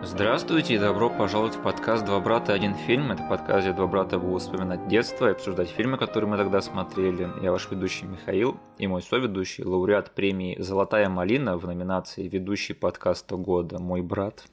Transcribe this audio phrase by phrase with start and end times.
[0.00, 2.52] Здравствуйте и добро пожаловать в подкаст «Два брата.
[2.52, 3.10] Один фильм».
[3.10, 7.28] Это подкаст, где два брата будут вспоминать детство и обсуждать фильмы, которые мы тогда смотрели.
[7.42, 13.36] Я ваш ведущий Михаил и мой соведущий, лауреат премии «Золотая малина» в номинации «Ведущий подкаста
[13.36, 14.44] года» мой брат.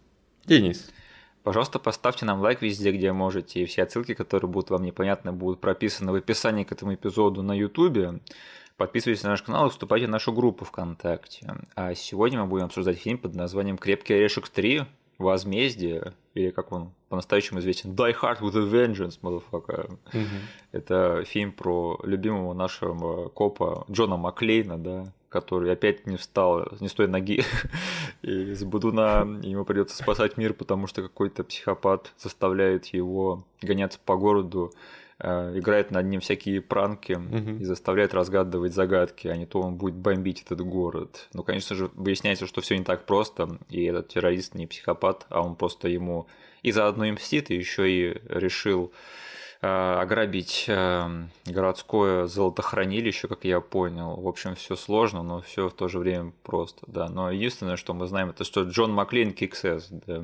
[0.45, 0.91] Денис.
[1.43, 5.61] Пожалуйста, поставьте нам лайк везде, где можете, и все отсылки, которые будут вам непонятны, будут
[5.61, 8.19] прописаны в описании к этому эпизоду на YouTube.
[8.77, 11.53] Подписывайтесь на наш канал и вступайте в нашу группу ВКонтакте.
[11.75, 14.85] А сегодня мы будем обсуждать фильм под названием «Крепкий орешек 3.
[15.17, 19.97] Возмездие», или как он по-настоящему известен, Die Hard with a Vengeance, motherfucker.
[20.13, 20.35] Угу.
[20.73, 26.93] Это фильм про любимого нашего копа Джона Маклейна, да, который опять не встал не с
[26.93, 27.43] той ноги
[28.21, 34.73] из Будуна, ему придется спасать мир, потому что какой-то психопат заставляет его гоняться по городу,
[35.19, 37.61] играет над ним всякие пранки угу.
[37.61, 41.29] и заставляет разгадывать загадки, а не то он будет бомбить этот город.
[41.33, 45.41] Ну, конечно же, выясняется, что все не так просто, и этот террорист не психопат, а
[45.41, 46.27] он просто ему
[46.63, 49.34] и заодно и мстит, и еще и решил Э,
[49.65, 54.15] ограбить эм, городское золотохранилище, как я понял.
[54.15, 57.09] В общем, все сложно, но все в то же время просто, да.
[57.09, 60.23] Но единственное, что мы знаем, это что Джон Маклин Киксес, да.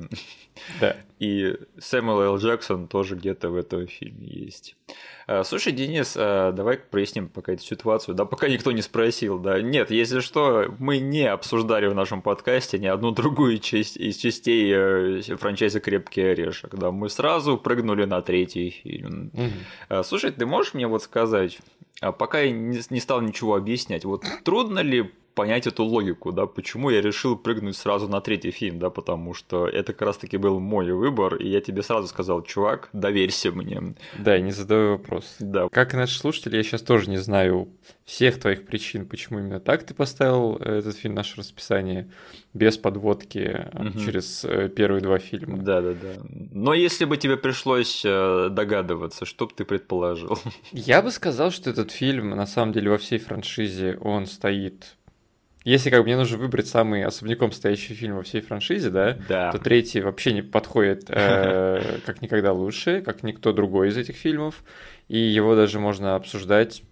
[0.80, 0.96] да.
[1.18, 2.38] И Сэмюэл Л.
[2.38, 4.76] Джексон тоже где-то в этом фильме есть.
[5.26, 9.60] Э, слушай, Денис, э, давай проясним пока эту ситуацию, да, пока никто не спросил, да.
[9.60, 14.72] Нет, если что, мы не обсуждали в нашем подкасте ни одну другую часть из частей
[14.74, 19.30] э, франчайза «Крепкий орешек», да, мы сразу прыгнули на третий фильм.
[19.32, 20.02] Угу.
[20.04, 21.58] Слушай, ты можешь мне вот сказать,
[22.00, 26.90] а пока я не стал ничего объяснять, вот трудно ли понять эту логику, да, почему
[26.90, 30.92] я решил прыгнуть сразу на третий фильм, да, потому что это как раз-таки был мой
[30.92, 33.94] выбор, и я тебе сразу сказал, чувак, доверься мне.
[34.18, 35.36] Да, не задавай вопрос.
[35.38, 35.68] Да.
[35.70, 37.68] Как и наши слушатели, я сейчас тоже не знаю
[38.04, 42.10] всех твоих причин, почему именно так ты поставил э, этот фильм наше расписание,
[42.52, 43.98] без подводки угу.
[44.04, 45.58] через э, первые два фильма.
[45.58, 46.22] Да, да, да.
[46.50, 50.38] Но если бы тебе пришлось догадываться, что бы ты предположил?
[50.72, 54.96] Я бы сказал, что этот фильм, на самом деле, во всей франшизе он стоит
[55.64, 59.52] если как бы мне нужно выбрать самый особняком стоящий фильм во всей франшизе, да, да.
[59.52, 64.64] то третий вообще не подходит э, как никогда лучше, как никто другой из этих фильмов,
[65.08, 66.82] и его даже можно обсуждать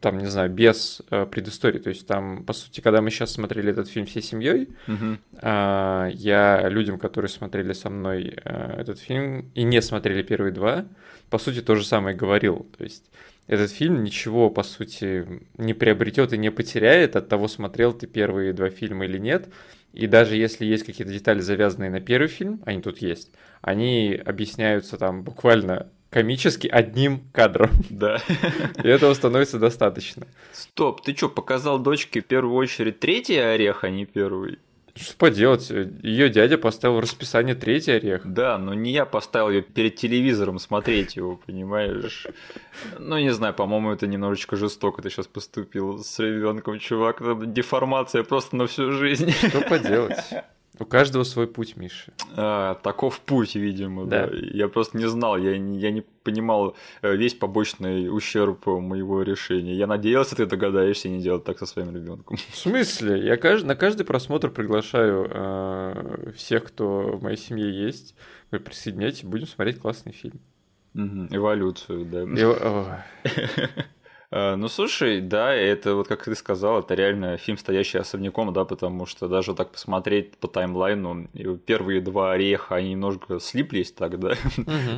[0.00, 1.78] там, не знаю, без э, предыстории.
[1.78, 4.68] То есть там, по сути, когда мы сейчас смотрели этот фильм всей семьей,
[5.40, 10.84] э, я людям, которые смотрели со мной э, этот фильм и не смотрели первые два,
[11.30, 12.66] по сути, то же самое говорил.
[12.76, 13.04] То есть
[13.48, 15.26] этот фильм ничего, по сути,
[15.56, 19.48] не приобретет и не потеряет от того, смотрел ты первые два фильма или нет.
[19.94, 23.32] И даже если есть какие-то детали, завязанные на первый фильм, они тут есть,
[23.62, 27.70] они объясняются там буквально комически одним кадром.
[27.88, 28.18] Да.
[28.84, 30.26] И этого становится достаточно.
[30.52, 34.58] Стоп, ты что, показал дочке в первую очередь третий орех, а не первый?
[35.00, 35.70] Что поделать?
[35.70, 38.22] Ее дядя поставил в расписание третий орех.
[38.24, 42.26] Да, но не я поставил ее перед телевизором смотреть его, понимаешь?
[42.98, 47.22] Ну, не знаю, по-моему, это немножечко жестоко ты сейчас поступил с ребенком, чувак.
[47.52, 49.30] Деформация просто на всю жизнь.
[49.30, 50.18] Что поделать?
[50.80, 52.12] У каждого свой путь, Миша.
[52.36, 54.26] А, таков путь, видимо, да.
[54.26, 54.36] да.
[54.36, 59.74] Я просто не знал, я, я не понимал э, весь побочный ущерб моего решения.
[59.74, 62.36] Я надеялся, ты догадаешься не делать так со своим ребенком.
[62.36, 63.24] В смысле?
[63.24, 63.64] Я кажд...
[63.64, 68.14] на каждый просмотр приглашаю э, всех, кто в моей семье есть.
[68.50, 70.40] Вы присоединяйтесь, будем смотреть классный фильм.
[70.94, 72.20] Угу, эволюцию, да.
[72.20, 73.04] Эво...
[74.30, 78.64] Э, ну, слушай, да, это вот как ты сказал, это реально фильм, стоящий особняком, да,
[78.64, 81.28] потому что даже так посмотреть по таймлайну,
[81.64, 84.34] первые два ореха, они немножко слиплись так, да,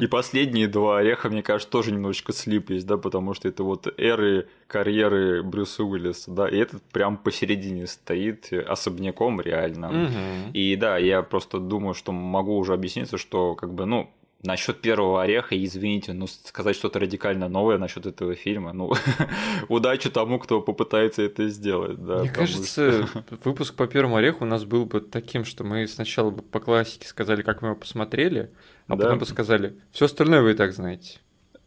[0.01, 4.49] и последние два ореха, мне кажется, тоже немножечко слиплись, да, потому что это вот эры
[4.67, 10.11] карьеры Брюса Уиллиса, да, и этот прям посередине стоит особняком реально.
[10.55, 14.11] И да, я просто думаю, что могу уже объясниться, что как бы, ну,
[14.43, 18.93] Насчет первого ореха, извините, ну сказать что-то радикально новое насчет этого фильма, ну
[19.69, 22.03] удачи тому, кто попытается это сделать.
[22.03, 23.25] Да, Мне кажется, что...
[23.45, 27.07] выпуск по первому ореху у нас был бы таким, что мы сначала бы по классике
[27.07, 28.51] сказали, как мы его посмотрели,
[28.87, 29.05] а да.
[29.05, 31.19] потом бы сказали, все остальное вы и так знаете.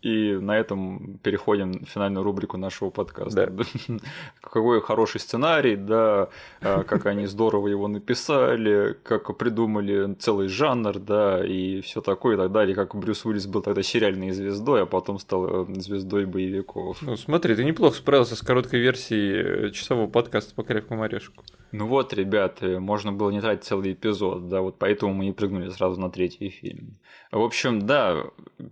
[0.04, 3.48] И на этом переходим в финальную рубрику нашего подкаста.
[3.48, 3.64] Да.
[4.42, 6.28] Какой хороший сценарий, да,
[6.62, 12.38] а, как они здорово его написали, как придумали целый жанр, да, и все такое и
[12.38, 12.76] так далее.
[12.76, 17.02] Как Брюс Уиллис был тогда сериальной звездой, а потом стал э, звездой боевиков.
[17.02, 21.46] Ну, смотри, ты неплохо справился с короткой версией э, часового подкаста по крепкому орешку.
[21.74, 25.32] Ну вот, ребят, э, можно было не тратить целый эпизод, да, вот поэтому мы не
[25.32, 27.00] прыгнули сразу на третий фильм.
[27.32, 28.26] В общем, да,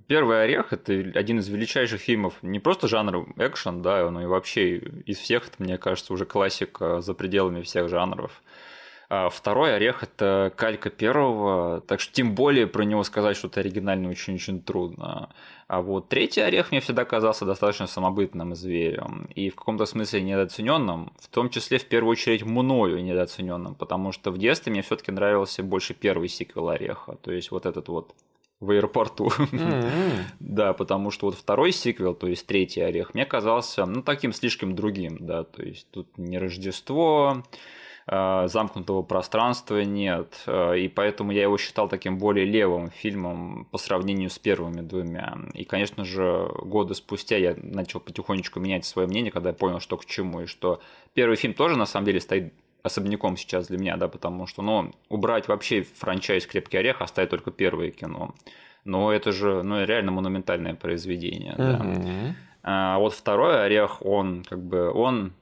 [0.06, 4.78] «Первый орех»— это один из величайших фильмов не просто жанра экшен, да, но и вообще
[4.78, 8.44] из всех, это, мне кажется, уже классика за пределами всех жанров.
[9.14, 14.10] А второй орех это калька первого, так что тем более про него сказать что-то оригинальное
[14.10, 15.34] очень-очень трудно.
[15.68, 21.12] А вот третий орех мне всегда казался достаточно самобытным зверем и в каком-то смысле недооцененным,
[21.20, 25.62] в том числе в первую очередь мною недооцененным, потому что в детстве мне все-таки нравился
[25.62, 28.16] больше первый сиквел ореха, то есть вот этот вот
[28.62, 29.28] в аэропорту.
[29.28, 30.20] Mm-hmm.
[30.40, 34.74] да, потому что вот второй сиквел, то есть третий орех, мне казался, ну, таким слишком
[34.74, 37.44] другим, да, то есть тут не Рождество,
[38.08, 44.30] замкнутого пространства нет, э, и поэтому я его считал таким более левым фильмом по сравнению
[44.30, 45.38] с первыми двумя.
[45.54, 49.98] И, конечно же, годы спустя я начал потихонечку менять свое мнение, когда я понял, что
[49.98, 50.82] к чему, и что
[51.14, 52.54] первый фильм тоже на самом деле стоит
[52.84, 57.52] особняком сейчас для меня, да, потому что, ну, убрать вообще франчайз «Крепкий орех», оставить только
[57.52, 58.34] первое кино.
[58.84, 61.86] Но это же, ну, реально монументальное произведение, да.
[62.64, 65.34] А вот второй орех, он как бы, он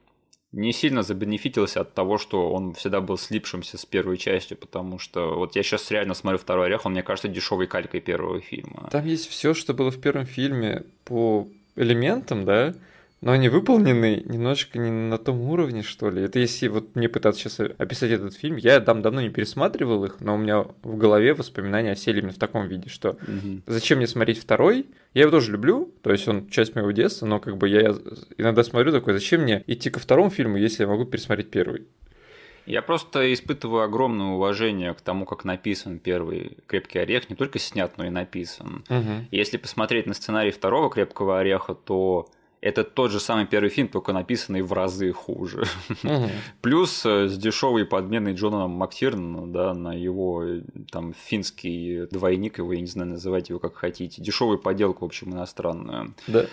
[0.52, 5.36] не сильно забенефитился от того, что он всегда был слипшимся с первой частью, потому что
[5.36, 8.90] вот я сейчас реально смотрю второй орех, он мне кажется дешевой калькой первого фильма.
[8.92, 12.74] Там есть все, что было в первом фильме по элементам, да,
[13.22, 16.24] но они выполнены немножечко не на том уровне, что ли.
[16.24, 20.22] Это если вот мне пытаться сейчас описать этот фильм, я там давно не пересматривал их,
[20.22, 23.62] но у меня в голове воспоминания осели именно в таком виде, что угу.
[23.68, 24.86] зачем мне смотреть второй?
[25.14, 27.96] Я его тоже люблю, то есть он часть моего детства, но как бы я
[28.38, 31.88] иногда смотрю такой, зачем мне идти ко второму фильму, если я могу пересмотреть первый?
[32.66, 37.98] Я просто испытываю огромное уважение к тому, как написан первый крепкий орех, не только снят,
[37.98, 38.86] но и написан.
[38.90, 39.26] Угу.
[39.32, 42.30] Если посмотреть на сценарий второго крепкого ореха, то
[42.62, 45.66] это тот же самый первый фильм, только написанный в разы хуже.
[46.04, 46.30] Угу.
[46.62, 50.62] Плюс э, с дешевой подменой Джона Мактирна, да, на его э,
[50.92, 54.22] там финский двойник, его, я не знаю, называть его как хотите.
[54.22, 56.14] Дешевую поделку, в общем, иностранную.
[56.28, 56.46] Да.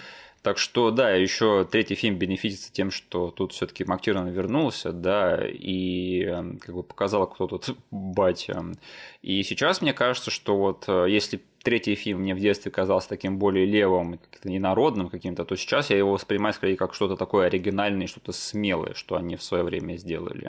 [0.46, 6.22] Так что, да, еще третий фильм бенефитится тем, что тут все-таки Мактирон вернулся, да, и
[6.22, 8.64] эм, как бы показал, кто тут батя.
[9.22, 13.40] И сейчас мне кажется, что вот э, если третий фильм мне в детстве казался таким
[13.40, 18.06] более левым, как-то ненародным каким-то, то сейчас я его воспринимаю скорее как что-то такое оригинальное,
[18.06, 20.49] что-то смелое, что они в свое время сделали.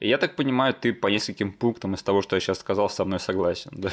[0.00, 3.20] Я так понимаю, ты по нескольким пунктам из того, что я сейчас сказал, со мной
[3.20, 3.88] согласен, да?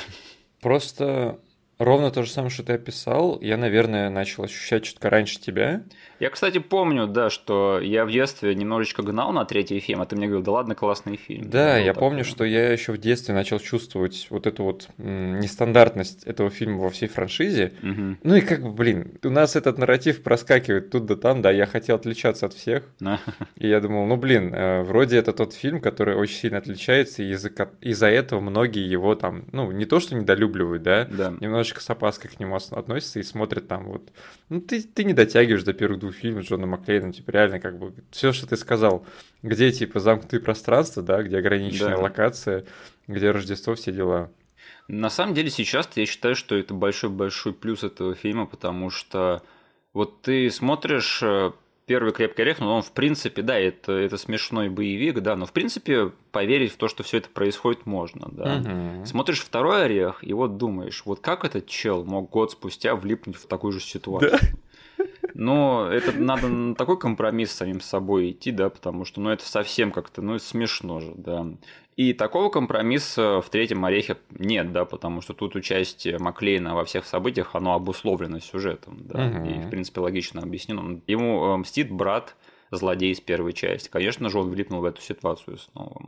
[0.59, 1.39] Просто
[1.77, 3.39] Ровно то же самое, что ты описал.
[3.41, 5.83] Я, наверное, начал ощущать чутка раньше тебя.
[6.19, 10.15] Я, кстати, помню, да, что я в детстве немножечко гнал на третий фильм, а ты
[10.15, 11.49] мне говорил, да ладно, классный фильм.
[11.49, 12.07] Да, я такой.
[12.09, 16.89] помню, что я еще в детстве начал чувствовать вот эту вот нестандартность этого фильма во
[16.89, 17.73] всей франшизе.
[17.83, 18.17] Угу.
[18.23, 21.65] Ну и как бы, блин, у нас этот нарратив проскакивает тут да там, да, я
[21.65, 22.83] хотел отличаться от всех.
[23.57, 27.31] И я думал, ну блин, э, вроде это тот фильм, который очень сильно отличается, и
[27.31, 31.33] из-за этого многие его там, ну, не то что недолюбливают, да, да.
[31.65, 34.11] Немножечко с опаской к нему относятся и смотрят там вот,
[34.49, 37.79] ну ты, ты не дотягиваешь до первых двух фильмов с Джоном Маклейном, типа реально как
[37.79, 39.05] бы все, что ты сказал,
[39.41, 42.03] где типа замкнутые пространства, да, где ограниченная да.
[42.03, 42.65] локация,
[43.07, 44.31] где Рождество, все дела.
[44.87, 49.41] На самом деле сейчас я считаю, что это большой-большой плюс этого фильма, потому что
[49.93, 51.51] вот ты смотришь э,
[51.85, 55.51] первый крепкий орех, но он в принципе, да, это, это смешной боевик, да, но в
[55.51, 58.57] принципе поверить в то, что все это происходит, можно, да.
[58.57, 59.05] Угу.
[59.05, 63.47] Смотришь второй орех, и вот думаешь, вот как этот чел мог год спустя влипнуть в
[63.47, 64.31] такую же ситуацию?
[64.31, 65.05] Да.
[65.33, 69.45] Но это надо на такой компромисс с самим собой идти, да, потому что, ну, это
[69.45, 71.45] совсем как-то, ну, смешно же, да.
[71.95, 77.05] И такого компромисса в третьем орехе нет, да, потому что тут участие Маклейна во всех
[77.05, 79.49] событиях, оно обусловлено сюжетом, да, угу.
[79.49, 80.99] и, в принципе, логично объяснено.
[81.07, 82.35] Ему э, мстит брат
[82.69, 83.87] злодей из первой части.
[83.89, 86.01] Конечно же, он влипнул в эту ситуацию снова.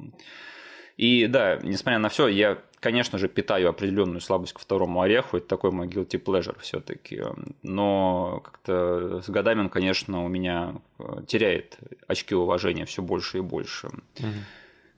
[0.98, 5.38] И да, несмотря на все, я, конечно же, питаю определенную слабость к второму ореху.
[5.38, 7.22] Это такой мой guilty pleasure все-таки.
[7.62, 11.78] Но как-то с годами он, конечно, у меня э, теряет
[12.08, 13.88] очки уважения все больше и больше.
[13.88, 14.28] Угу.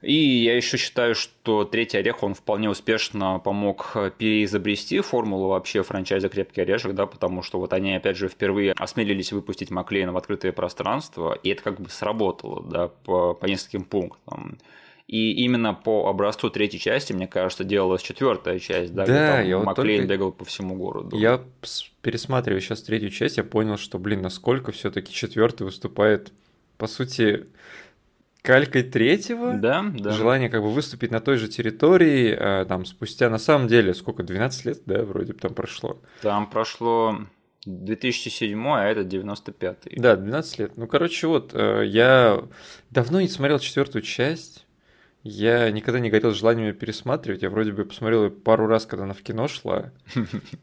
[0.02, 6.28] И я еще считаю, что третий орех, он вполне успешно помог переизобрести формулу вообще франчайза
[6.30, 10.52] «Крепкий орешек», да, потому что вот они, опять же, впервые осмелились выпустить Маклейна в открытое
[10.52, 14.58] пространство, и это как бы сработало, да, по, по нескольким пунктам.
[15.06, 19.64] И именно по образцу третьей части, мне кажется, делалась четвертая часть, да, да где там
[19.64, 20.12] Маклейн только...
[20.14, 21.18] бегал по всему городу.
[21.18, 21.42] Я
[22.00, 26.32] пересматриваю сейчас третью часть, я понял, что, блин, насколько все-таки четвертый выступает,
[26.78, 27.48] по сути,
[28.42, 29.54] калькой третьего.
[29.54, 30.10] Да, да.
[30.10, 34.22] Желание как бы выступить на той же территории, а, там, спустя, на самом деле, сколько,
[34.22, 36.00] 12 лет, да, вроде бы там прошло?
[36.22, 37.18] Там прошло
[37.66, 40.00] 2007, а это 95-й.
[40.00, 40.76] Да, 12 лет.
[40.76, 42.42] Ну, короче, вот, э, я
[42.90, 44.66] давно не смотрел четвертую часть,
[45.22, 47.42] я никогда не горел желанием ее пересматривать.
[47.42, 49.92] Я вроде бы посмотрел ее пару раз, когда она в кино шла.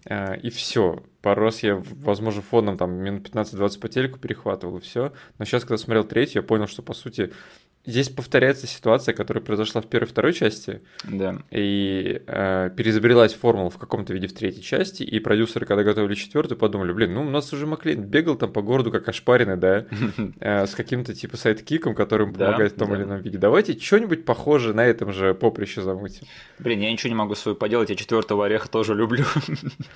[0.09, 1.03] А, и все.
[1.21, 5.13] Пару раз я, возможно, фоном там минут 15-20 по телеку перехватывал, и все.
[5.37, 7.33] Но сейчас, когда смотрел третью, я понял, что, по сути,
[7.87, 10.81] здесь повторяется ситуация, которая произошла в первой и второй части.
[11.05, 11.39] Да.
[11.49, 16.57] И э, переизобрелась формула в каком-то виде в третьей части, и продюсеры, когда готовили четвертую,
[16.57, 19.85] подумали, блин, ну у нас уже Маклейн бегал там по городу как ошпаренный, да,
[20.39, 23.37] э, с каким-то типа сайдкиком, который ему помогает в том или ином виде.
[23.37, 26.27] Давайте что-нибудь похожее на этом же поприще замутим.
[26.59, 29.25] Блин, я ничего не могу свою поделать, я четвертого ореха тоже люблю.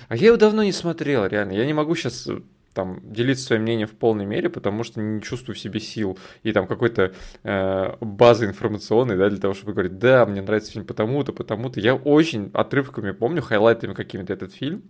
[0.08, 1.52] А я его давно не смотрел, реально.
[1.52, 2.28] Я не могу сейчас
[2.74, 6.52] там делиться своим мнением в полной мере, потому что не чувствую в себе сил и
[6.52, 7.12] там какой-то
[7.42, 11.80] э, базы информационной, да, для того, чтобы говорить, да, мне нравится фильм потому-то, потому-то.
[11.80, 14.82] Я очень отрывками помню, хайлайтами какими-то этот фильм,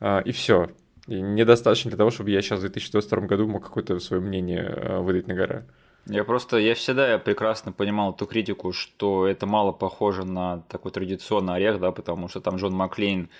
[0.00, 0.70] э, и все.
[1.08, 4.98] И недостаточно для того, чтобы я сейчас в 2022 году мог какое-то свое мнение э,
[4.98, 5.64] выдать на гора.
[6.06, 11.54] Я просто, я всегда прекрасно понимал ту критику, что это мало похоже на такой традиционный
[11.54, 13.30] орех, да, потому что там Джон Маклейн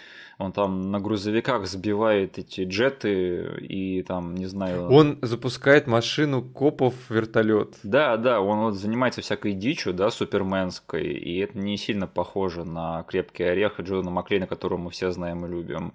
[0.43, 4.91] он там на грузовиках сбивает эти джеты и там, не знаю...
[4.91, 7.77] Он запускает машину копов в вертолет.
[7.83, 13.05] Да, да, он вот занимается всякой дичью, да, суперменской, и это не сильно похоже на
[13.05, 15.93] крепкий орех Джона Маклейна, которого мы все знаем и любим.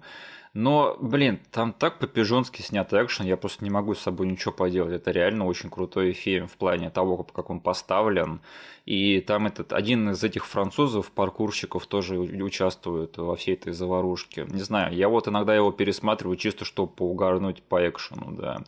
[0.54, 4.94] Но, блин, там так по-пижонски снят экшен, я просто не могу с собой ничего поделать.
[4.94, 8.40] Это реально очень крутой фильм в плане того, как он поставлен.
[8.88, 14.46] И там этот один из этих французов, паркурщиков, тоже участвует во всей этой заварушке.
[14.48, 18.62] Не знаю, я вот иногда его пересматриваю чисто, чтобы поугарнуть по экшену, да.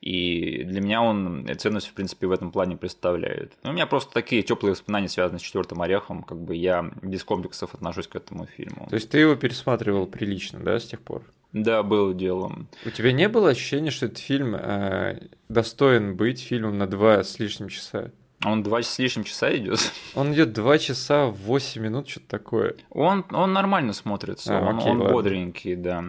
[0.00, 3.52] И для меня он ценность, в принципе, в этом плане представляет.
[3.64, 7.22] Но у меня просто такие теплые воспоминания связаны с четвертым орехом, как бы я без
[7.22, 8.86] комплексов отношусь к этому фильму.
[8.88, 11.22] То есть ты его пересматривал прилично, да, с тех пор?
[11.52, 12.68] Да, было делом.
[12.86, 17.38] У тебя не было ощущения, что этот фильм э, достоин быть фильмом на два с
[17.38, 18.10] лишним часа?
[18.44, 19.80] Он два с лишним часа идет.
[20.14, 22.76] Он идет два часа восемь минут, что-то такое.
[22.90, 26.04] Он, он нормально смотрится, а, он, окей, он бодренький, да.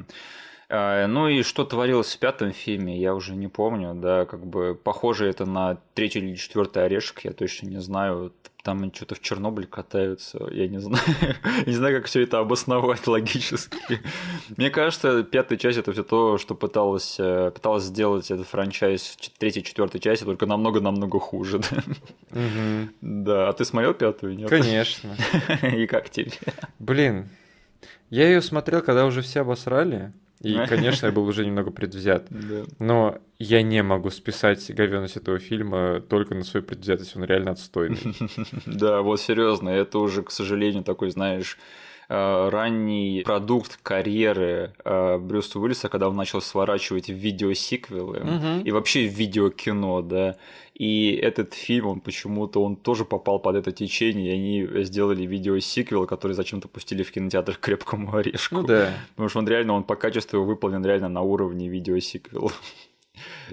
[0.69, 4.75] А, ну и что творилось в пятом фильме, я уже не помню, да, как бы
[4.75, 8.33] похоже это на третий или четвертый орешек, я точно не знаю.
[8.67, 11.01] Там что-то в Чернобыль катаются, я не знаю,
[11.65, 14.01] не знаю, как все это обосновать логически.
[14.57, 19.63] Мне кажется, пятая часть это все то, что пыталась, э, пыталась сделать этот франчайз третьей,
[19.63, 21.59] четвертой части, только намного-намного хуже.
[21.59, 21.77] Да?
[22.31, 22.89] Угу.
[22.99, 24.35] да, а ты смотрел пятую?
[24.35, 24.49] Нет?
[24.49, 25.15] Конечно.
[25.73, 26.33] И как тебе?
[26.77, 27.29] Блин,
[28.09, 30.11] я ее смотрел, когда уже все обосрали.
[30.41, 32.27] И, конечно, я был уже немного предвзят.
[32.79, 37.15] Но я не могу списать говенность этого фильма только на свою предвзятость.
[37.15, 37.97] Он реально отстойный.
[38.65, 41.57] Да, вот серьезно, это уже, к сожалению, такой, знаешь,
[42.09, 48.63] э, ранний продукт карьеры э, Брюса Уиллиса, когда он начал сворачивать видеосиквелы угу.
[48.63, 50.35] и вообще видеокино, да.
[50.73, 56.05] И этот фильм, он почему-то, он тоже попал под это течение, и они сделали видеосиквел,
[56.05, 58.55] который зачем-то пустили в кинотеатр крепкому орешку.
[58.55, 58.93] Ну да.
[59.11, 62.51] Потому что он реально, он по качеству выполнен реально на уровне видеосиквела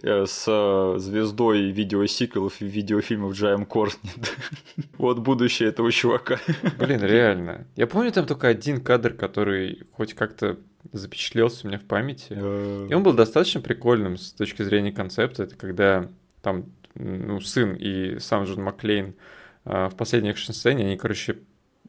[0.02, 4.37] с э, звездой видеосиквелов и видеофильмов Джаем Корснет.
[4.99, 6.38] вот будущее этого чувака.
[6.78, 7.66] Блин, реально.
[7.76, 10.59] Я помню там только один кадр, который хоть как-то
[10.92, 12.28] запечатлелся у меня в памяти.
[12.30, 12.88] Э.
[12.90, 15.44] И он был достаточно прикольным с точки зрения концепта.
[15.44, 16.09] Это когда
[16.42, 19.14] там ну, сын и сам Джон Маклейн
[19.64, 21.38] в последней экшн-сцене, они, короче,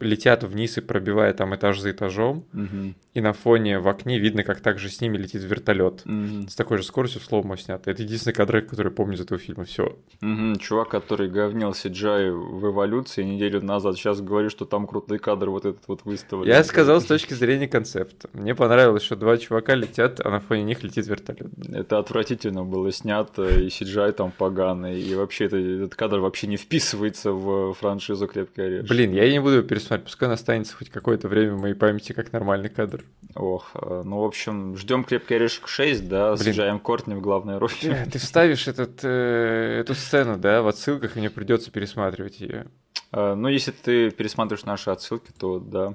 [0.00, 2.94] летят вниз и пробивая там этаж за этажом, угу.
[3.14, 6.48] и на фоне в окне видно, как также с ними летит вертолет угу.
[6.48, 7.90] с такой же скоростью слоумо снято.
[7.90, 9.64] Это единственный кадр, который помню из этого фильма.
[9.64, 9.96] Все.
[10.20, 10.56] Угу.
[10.60, 15.64] Чувак, который говнил CGI в эволюции неделю назад, сейчас говорит, что там крутые кадры вот
[15.64, 16.46] этот вот выставлен.
[16.46, 18.28] Я сказал с точки зрения концепта.
[18.34, 21.50] Мне понравилось, что два чувака летят, а на фоне них летит вертолет.
[21.72, 26.58] Это отвратительно было снято, и CGI там поганый, и вообще это, этот кадр вообще не
[26.58, 28.88] вписывается в франшизу «Крепкий орешек».
[28.88, 32.12] Блин, я не буду пересмотреть посмотреть, пускай он останется хоть какое-то время в моей памяти
[32.12, 33.04] как нормальный кадр.
[33.36, 36.52] Ох, э, ну, в общем, ждем крепкий орешек 6, да, Блин.
[36.52, 37.72] с Джаем Кортни в главной роли.
[37.82, 42.66] Э, ты вставишь этот, э, эту сцену, да, в отсылках, и мне придется пересматривать ее.
[43.12, 45.94] Э, ну, если ты пересматриваешь наши отсылки, то да.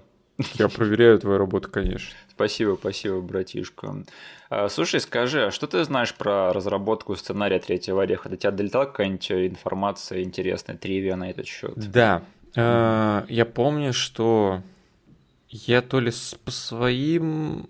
[0.53, 2.15] Я проверяю твою работу, конечно.
[2.29, 4.03] Спасибо, спасибо, братишка.
[4.49, 8.29] Э, слушай, скажи, а что ты знаешь про разработку сценария третьего ореха?
[8.29, 11.73] До тебя долетала какая-нибудь информация интересная, тривия на этот счет?
[11.75, 12.23] Да,
[12.55, 14.61] я помню, что
[15.49, 16.11] я то ли
[16.45, 17.67] по своим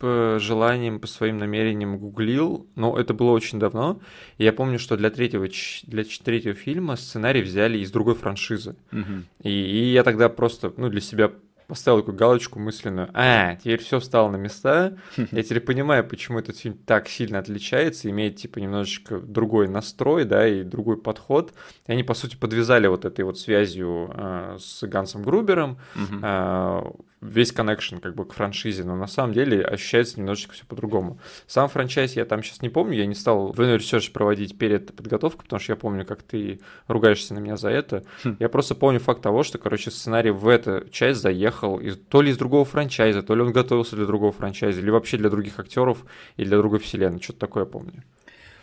[0.00, 4.00] желаниям, по своим намерениям гуглил, но это было очень давно.
[4.38, 5.46] И я помню, что для третьего,
[5.84, 8.74] для третьего фильма сценарий взяли из другой франшизы.
[8.90, 9.22] Угу.
[9.44, 11.32] И, и я тогда просто ну, для себя
[11.72, 13.08] поставил такую галочку мысленную.
[13.14, 14.98] А, теперь все встало на места.
[15.16, 20.46] Я теперь понимаю, почему этот фильм так сильно отличается, имеет типа немножечко другой настрой, да,
[20.46, 21.54] и другой подход.
[21.86, 25.78] И они, по сути, подвязали вот этой вот связью э, с Гансом Грубером.
[26.22, 26.82] Э,
[27.22, 31.18] весь connection как бы к франшизе, но на самом деле ощущается немножечко все по-другому.
[31.46, 35.44] Сам franchise я там сейчас не помню, я не стал двойной research проводить перед подготовкой,
[35.44, 38.04] потому что я помню, как ты ругаешься на меня за это.
[38.24, 38.36] Хм.
[38.40, 42.30] Я просто помню факт того, что, короче, сценарий в эту часть заехал из, то ли
[42.30, 45.30] из другого franchise а, то ли он готовился для другого franchise а, или вообще для
[45.30, 46.04] других актеров,
[46.36, 48.02] или для другой вселенной, что-то такое помню.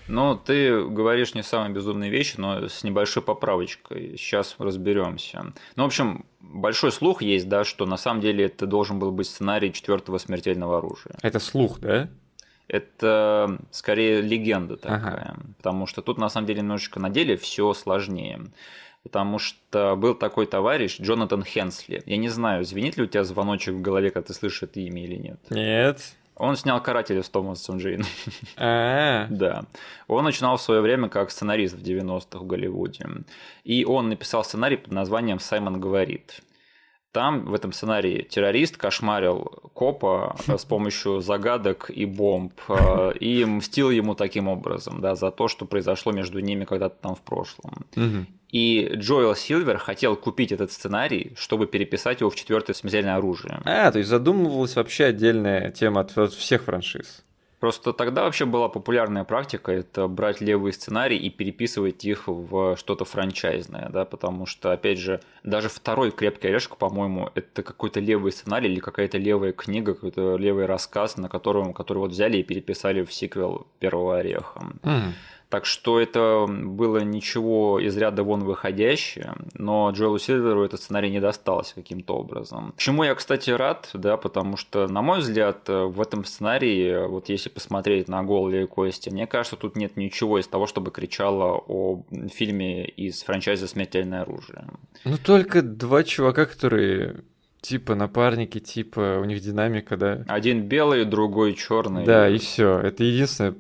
[0.10, 4.16] Ну, ты говоришь не самые безумные вещи, но с небольшой поправочкой.
[4.18, 5.54] Сейчас разберемся.
[5.76, 9.28] Ну, в общем, большой слух есть, да, что на самом деле это должен был быть
[9.28, 11.16] сценарий четвертого смертельного оружия.
[11.22, 12.10] Это слух, да?
[12.68, 15.38] Это скорее легенда такая, ага.
[15.58, 18.42] потому что тут на самом деле немножечко на деле все сложнее.
[19.02, 22.04] Потому что был такой товарищ Джонатан Хенсли.
[22.06, 25.04] Я не знаю, звенит ли у тебя звоночек в голове, когда ты слышишь это имя
[25.04, 25.40] или нет.
[25.50, 26.16] Нет.
[26.40, 28.08] Он снял «Карателя» с Томасом Джейном.
[28.56, 29.66] Да.
[30.08, 33.06] Он начинал в свое время как сценарист в 90-х в Голливуде.
[33.66, 36.42] И он написал сценарий под названием «Саймон говорит».
[37.12, 39.40] Там в этом сценарии террорист кошмарил
[39.74, 45.48] копа с помощью загадок и бомб э, и мстил ему таким образом, да, за то,
[45.48, 47.86] что произошло между ними когда-то там в прошлом.
[48.52, 53.62] И Джоэл Силвер хотел купить этот сценарий, чтобы переписать его в четвертое смертельное оружие.
[53.66, 57.24] А, то есть задумывалась вообще отдельная тема от всех франшиз.
[57.60, 63.04] Просто тогда вообще была популярная практика это брать левые сценарии и переписывать их в что-то
[63.04, 68.72] франчайзное, да, потому что, опять же, даже второй «Крепкий орешек», по-моему, это какой-то левый сценарий
[68.72, 73.12] или какая-то левая книга, какой-то левый рассказ, на котором, который вот взяли и переписали в
[73.12, 74.62] сиквел «Первого ореха».
[74.84, 75.12] Mm.
[75.50, 81.20] Так что это было ничего из ряда вон выходящее, но Джоэлу Сильверу этот сценарий не
[81.20, 82.74] достался каким-то образом.
[82.78, 87.50] Чему я, кстати, рад, да, потому что, на мой взгляд, в этом сценарии, вот если
[87.50, 92.86] посмотреть на голые кости, мне кажется, тут нет ничего из того, чтобы кричало о фильме
[92.86, 94.66] из франчайза «Смертельное оружие».
[95.04, 97.24] Ну, только два чувака, которые
[97.62, 100.24] Типа напарники, типа у них динамика, да.
[100.30, 102.06] Один белый, другой черный.
[102.06, 102.80] Да, и все.
[102.80, 103.54] Это единственное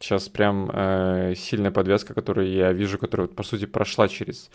[0.00, 4.48] Сейчас прям э, сильная подвязка, которую я вижу, которая, по сути, прошла через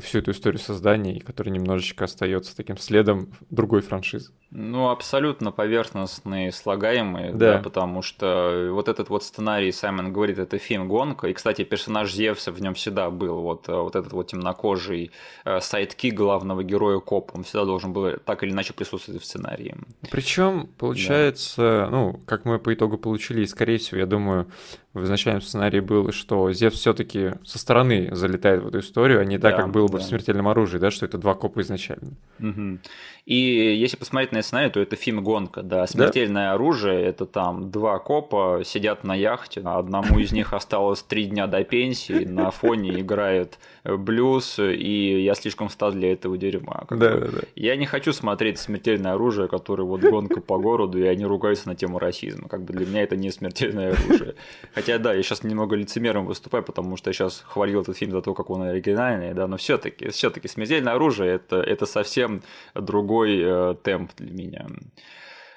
[0.00, 4.32] всю эту историю создания и который немножечко остается таким следом другой франшизы.
[4.50, 7.54] Ну, абсолютно поверхностные, слагаемые, да.
[7.54, 12.12] да, потому что вот этот вот сценарий, Саймон говорит, это фильм «Гонка», и, кстати, персонаж
[12.12, 15.10] Зевса в нем всегда был, вот, вот этот вот темнокожий
[15.44, 19.76] э, сайдки главного героя Коп, он всегда должен был так или иначе присутствовать в сценарии.
[20.10, 21.90] Причем, получается, да.
[21.90, 24.46] ну, как мы по итогу получили, и, скорее всего, я думаю,
[24.94, 29.24] в изначальном сценарии было, что Зевс все таки со стороны залетает в эту историю, а
[29.24, 30.04] не так, да, как было бы да.
[30.04, 32.12] в «Смертельном оружии», да, что это два копа изначально.
[32.40, 32.78] Угу.
[33.26, 36.54] И если посмотреть на сценарий, то это фильм «Гонка», да, «Смертельное да?
[36.54, 41.62] оружие»— это там два копа сидят на яхте, одному из них осталось три дня до
[41.64, 46.86] пенсии, на фоне играет блюз, и я слишком стар для этого дерьма.
[46.90, 47.38] Да, да, да.
[47.54, 51.74] Я не хочу смотреть «Смертельное оружие», которое вот гонка по городу, и они ругаются на
[51.74, 52.48] тему расизма.
[52.48, 54.34] Как бы для меня это не «Смертельное оружие».
[54.78, 58.22] Хотя, да, я сейчас немного лицемером выступаю, потому что я сейчас хвалил этот фильм за
[58.22, 62.42] то, как он оригинальный, да, но все таки все таки «Смертельное оружие» это,— это совсем
[62.76, 64.66] другой э, темп для меня.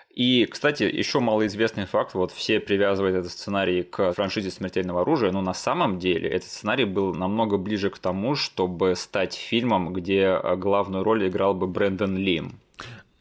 [0.10, 5.44] И, кстати, еще малоизвестный факт, вот все привязывают этот сценарий к франшизе «Смертельного оружия», но
[5.44, 11.04] на самом деле этот сценарий был намного ближе к тому, чтобы стать фильмом, где главную
[11.04, 12.54] роль играл бы Брэндон Лим.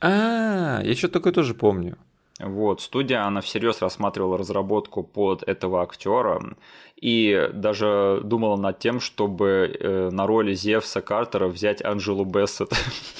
[0.00, 1.98] А, я что-то такое тоже помню.
[2.42, 6.42] Вот, студия, она всерьез рассматривала разработку под этого актера,
[7.00, 12.72] и даже думала над тем, чтобы э, на роли Зевса Картера взять Анжелу Бессет.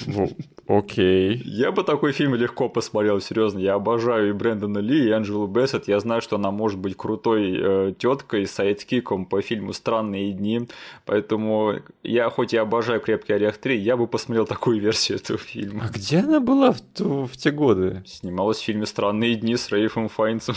[0.05, 0.29] Ну,
[0.67, 1.41] окей.
[1.45, 3.59] Я бы такой фильм легко посмотрел, серьезно.
[3.59, 5.87] Я обожаю и Брэндона Ли, и Анжелу Бессет.
[5.87, 10.67] Я знаю, что она может быть крутой э, теткой с сайдкиком по фильму «Странные дни».
[11.05, 15.85] Поэтому я, хоть и обожаю «Крепкий орех 3», я бы посмотрел такую версию этого фильма.
[15.85, 18.03] А где она была в, в те годы?
[18.05, 20.55] Снималась в фильме «Странные дни» с Рейфом Файнцем.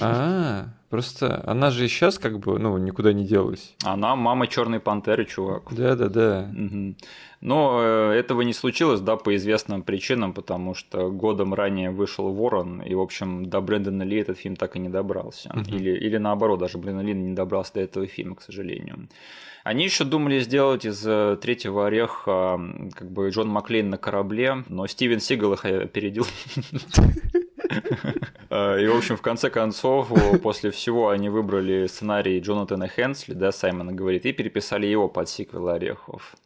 [0.00, 3.74] А, Просто она же и сейчас как бы, ну, никуда не делась.
[3.82, 5.64] Она мама Черной пантеры, чувак.
[5.72, 6.48] Да, да, да.
[6.52, 6.94] Угу.
[7.40, 12.80] Но э, этого не случилось, да, по известным причинам, потому что годом ранее вышел Ворон,
[12.80, 15.50] и, в общем, до Брэндона Ли этот фильм так и не добрался.
[15.50, 15.74] Угу.
[15.74, 19.08] Или, или наоборот, даже Брэндон Ли не добрался до этого фильма, к сожалению.
[19.64, 22.60] Они еще думали сделать из э, третьего ореха
[22.94, 26.24] как бы Джон Маклейн на корабле, но Стивен Сигал их опередил.
[28.50, 30.08] Э, и, в общем, в конце концов,
[30.42, 35.68] после всего они выбрали сценарий Джонатана Хенсли, да, Саймона говорит, и переписали его под сиквел
[35.68, 36.36] «Орехов».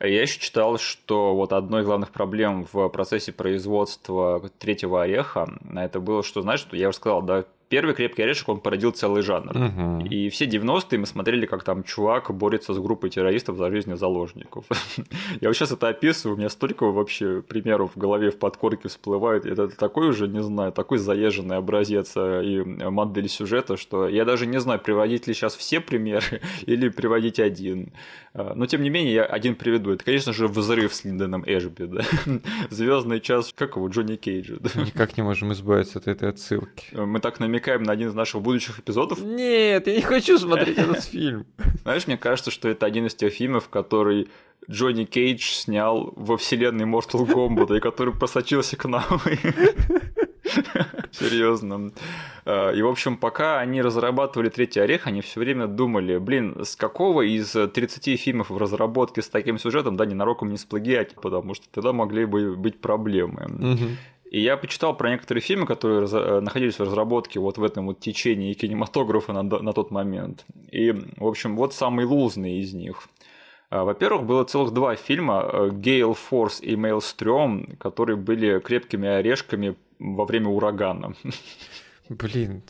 [0.00, 6.00] Я еще читал, что вот одной из главных проблем в процессе производства третьего ореха, это
[6.00, 9.56] было, что, знаешь, что я уже сказал, да, первый крепкий орешек, он породил целый жанр.
[9.56, 10.06] Угу.
[10.06, 14.66] И все 90-е мы смотрели, как там чувак борется с группой террористов за жизнь заложников.
[15.40, 19.46] Я вот сейчас это описываю, у меня столько вообще примеров в голове в подкорке всплывает.
[19.46, 24.46] Это такой уже, не знаю, такой заезженный образец э, и модель сюжета, что я даже
[24.46, 27.92] не знаю, приводить ли сейчас все примеры или приводить один.
[28.32, 29.90] Э, но тем не менее, я один приведу.
[29.90, 32.02] Это, конечно же, взрыв с Линдоном Эшби, да?
[32.70, 34.56] Звездный час, как его, Джонни Кейджа.
[34.60, 34.70] Да?
[34.82, 36.86] Никак не можем избавиться от этой отсылки.
[36.92, 39.20] Э, мы так намекаем на один из наших будущих эпизодов.
[39.20, 41.46] Нет, я не хочу смотреть этот фильм.
[41.82, 44.28] Знаешь, мне кажется, что это один из тех фильмов, который
[44.70, 49.04] Джонни Кейдж снял во вселенной Mortal Kombat, и который просочился к нам.
[51.12, 51.92] Серьезно.
[52.44, 56.76] А, и, в общем, пока они разрабатывали третий орех, они все время думали, блин, с
[56.76, 61.66] какого из 30 фильмов в разработке с таким сюжетом, да, ненароком не сплагиать, потому что
[61.70, 63.98] тогда могли бы быть проблемы.
[64.30, 68.00] И я почитал про некоторые фильмы, которые э, находились в разработке вот в этом вот
[68.00, 70.44] течении кинематографа на, на тот момент.
[70.70, 73.08] И, в общем, вот самый лузный из них.
[73.70, 80.24] А, во-первых, было целых два фильма «Гейл Форс» и «Мейлстрём», которые были крепкими орешками во
[80.24, 81.14] время урагана.
[82.08, 82.62] Блин,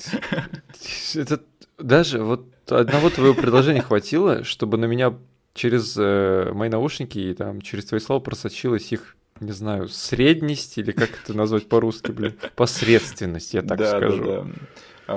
[1.15, 1.43] это
[1.79, 5.15] даже вот одного твоего предложения хватило, чтобы на меня
[5.53, 10.93] через э, мои наушники и там через твои слова просочилась их, не знаю, средность или
[10.93, 14.25] как это назвать по-русски, блин, посредственность, я так да, скажу.
[14.25, 14.51] Да, да.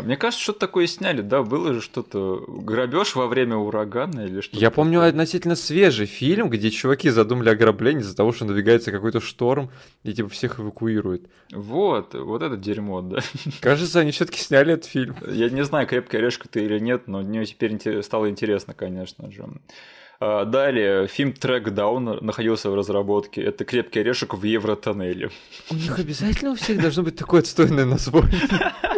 [0.02, 1.42] Мне кажется, что-то такое сняли, да?
[1.42, 4.60] Было же что-то грабеж во время урагана или что-то.
[4.60, 5.10] Я помню такое.
[5.10, 9.72] относительно свежий фильм, где чуваки задумали ограбление из-за того, что надвигается какой-то шторм
[10.04, 11.28] и типа всех эвакуирует.
[11.52, 13.20] Вот, вот это дерьмо, да.
[13.62, 15.16] Кажется, они все-таки сняли этот фильм.
[15.28, 19.48] Я не знаю, крепкая орешка ты или нет, но мне теперь стало интересно, конечно же.
[20.22, 23.42] А, далее, фильм «Трек Даун» находился в разработке.
[23.42, 25.32] Это «Крепкий орешек в Евротоннеле».
[25.72, 28.42] У них обязательно у всех должно быть такое отстойное название.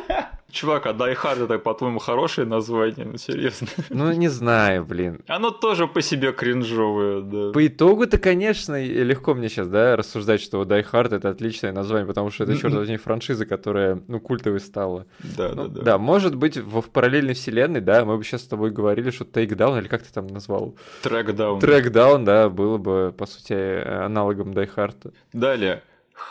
[0.51, 3.05] Чувак, а Die Hard это, по-твоему, хорошее название?
[3.05, 3.67] Ну, серьезно.
[3.89, 5.21] Ну, не знаю, блин.
[5.27, 7.51] Оно тоже по себе кринжовое, да.
[7.51, 12.31] По итогу-то, конечно, легко мне сейчас, да, рассуждать, что Die Hard это отличное название, потому
[12.31, 15.05] что это, черт возьми, франшиза, которая, ну, культовой стала.
[15.37, 15.81] Да, ну, да, да.
[15.81, 19.23] Да, может быть, в, в параллельной вселенной, да, мы бы сейчас с тобой говорили, что
[19.23, 20.75] Takedown, или как ты там назвал?
[21.03, 21.59] Trackdown.
[21.59, 25.13] Trackdown, да, было бы, по сути, аналогом Die Hard.
[25.33, 25.83] Далее.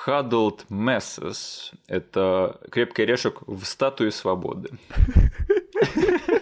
[0.07, 1.73] Huddled Messes.
[1.87, 4.71] Это крепкий орешек в статуе свободы.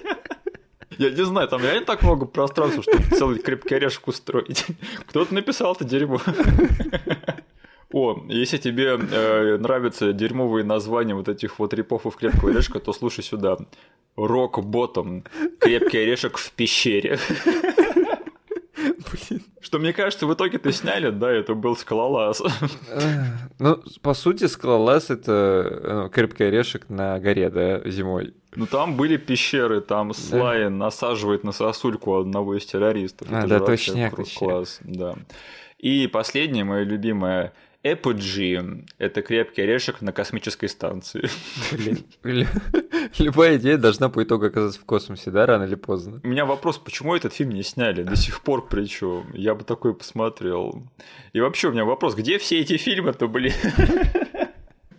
[0.98, 4.66] Я не знаю, там реально так много пространства, чтобы целый крепкий орешек устроить.
[5.06, 6.20] Кто-то написал это дерьмо.
[7.90, 13.24] О, если тебе э, нравятся дерьмовые названия вот этих вот репофов крепкого орешка, то слушай
[13.24, 13.56] сюда.
[14.16, 15.24] Рок-ботом.
[15.58, 17.18] Крепкий орешек в пещере.
[19.10, 19.42] Блин.
[19.60, 22.42] Что мне кажется, в итоге-то сняли, да, это был скалолаз.
[23.58, 28.34] Ну, по сути, скалолаз это ну, крепкий орешек на горе, да, зимой.
[28.54, 33.28] Ну там были пещеры, там Слайн насаживает на сосульку одного из террористов.
[33.30, 34.14] А, да, точняк.
[34.36, 35.14] Класс, да.
[35.78, 37.52] И последнее, мое любимое,
[37.84, 41.28] Apogee— это крепкий орешек на космической станции.
[43.18, 46.20] Любая идея должна по итогу оказаться в космосе, да, рано или поздно?
[46.24, 49.30] У меня вопрос, почему этот фильм не сняли до сих пор причем?
[49.32, 50.82] Я бы такой посмотрел.
[51.32, 53.52] И вообще у меня вопрос, где все эти фильмы-то были?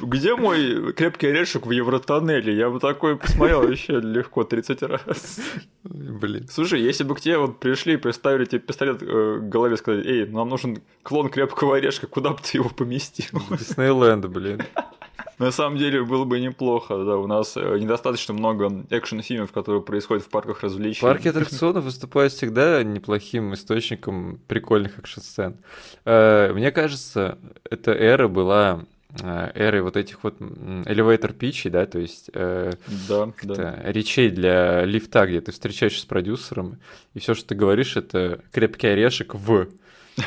[0.09, 2.55] где мой крепкий орешек в Евротоннеле?
[2.55, 5.39] Я бы такой посмотрел еще легко 30 раз.
[5.83, 6.47] Блин.
[6.49, 10.07] Слушай, если бы к тебе вот пришли и представили тебе пистолет э, к голове, сказали,
[10.07, 13.41] эй, нам нужен клон крепкого орешка, куда бы ты его поместил?
[13.51, 14.61] Диснейленд, блин.
[15.37, 20.25] На самом деле было бы неплохо, да, у нас э, недостаточно много экшн-фильмов, которые происходят
[20.25, 21.01] в парках развлечений.
[21.01, 25.57] Парки аттракционов выступают всегда неплохим источником прикольных экшн-сцен.
[26.03, 27.37] Э, мне кажется,
[27.69, 28.85] эта эра была
[29.21, 32.73] эры вот этих вот elevator pitch, да, то есть э,
[33.07, 33.79] да, да.
[33.85, 36.77] речей для лифта, где ты встречаешься с продюсером,
[37.15, 39.67] и все, что ты говоришь, это крепкий орешек в.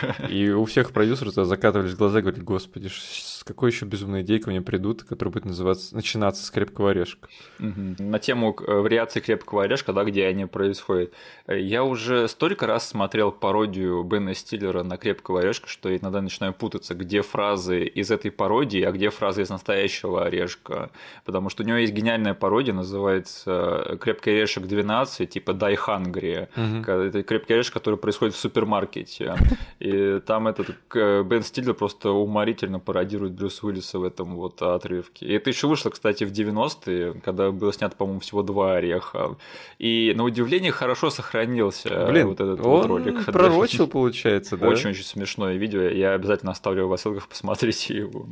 [0.28, 4.50] И у всех продюсеров закатывались глаза и говорили, господи, с какой еще безумной идеей ко
[4.50, 7.28] мне придут, которая будет называться, начинаться с крепкого орешка.
[7.59, 7.96] Угу.
[7.98, 11.12] На тему э, вариации крепкого орешка, да, где они происходят.
[11.46, 16.20] Э, я уже столько раз смотрел пародию Бена Стиллера на крепкого орешка, что я иногда
[16.20, 20.90] начинаю путаться, где фразы из этой пародии, а где фразы из настоящего орешка.
[21.24, 26.48] Потому что у него есть гениальная пародия, называется э, «Крепкий орешек 12», типа «Die Hungry».
[26.57, 26.90] Угу.
[26.90, 29.35] Это крепкий орешек, который происходит в супермаркете.
[29.82, 35.26] И там этот Бен Стиллер просто уморительно пародирует Брюс Уиллиса в этом вот отрывке.
[35.26, 39.36] И это еще вышло, кстати, в 90-е, когда было снято, по-моему, всего два ореха.
[39.80, 43.24] И на удивление хорошо сохранился Блин, вот этот он вот ролик.
[43.32, 44.68] пророчил, получается, да?
[44.68, 45.80] Очень-очень смешное видео.
[45.80, 48.28] Я обязательно оставлю в ссылках, посмотрите его.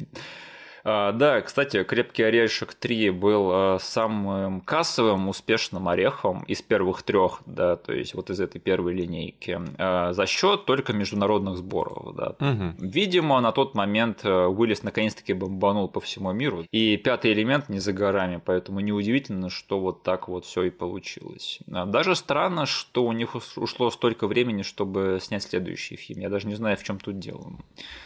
[0.85, 7.43] А, да, кстати, «Крепкий орешек 3» был а, самым кассовым успешным орехом из первых трех,
[7.47, 12.37] да, то есть вот из этой первой линейки, а, за счет только международных сборов, да.
[12.41, 12.87] Угу.
[12.87, 17.93] Видимо, на тот момент Уиллис наконец-таки бомбанул по всему миру, и пятый элемент не за
[17.93, 21.61] горами, поэтому неудивительно, что вот так вот все и получилось.
[21.67, 26.21] Даже странно, что у них ушло столько времени, чтобы снять следующий фильм.
[26.21, 27.41] Я даже не знаю, в чем тут дело.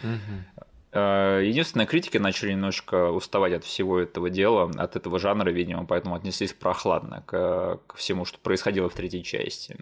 [0.03, 0.65] Угу.
[0.95, 6.15] Э, единственное, критики начали немножко уставать от всего этого дела, от этого жанра, видимо, поэтому
[6.15, 9.77] отнеслись прохладно к, к всему, что происходило в третьей части.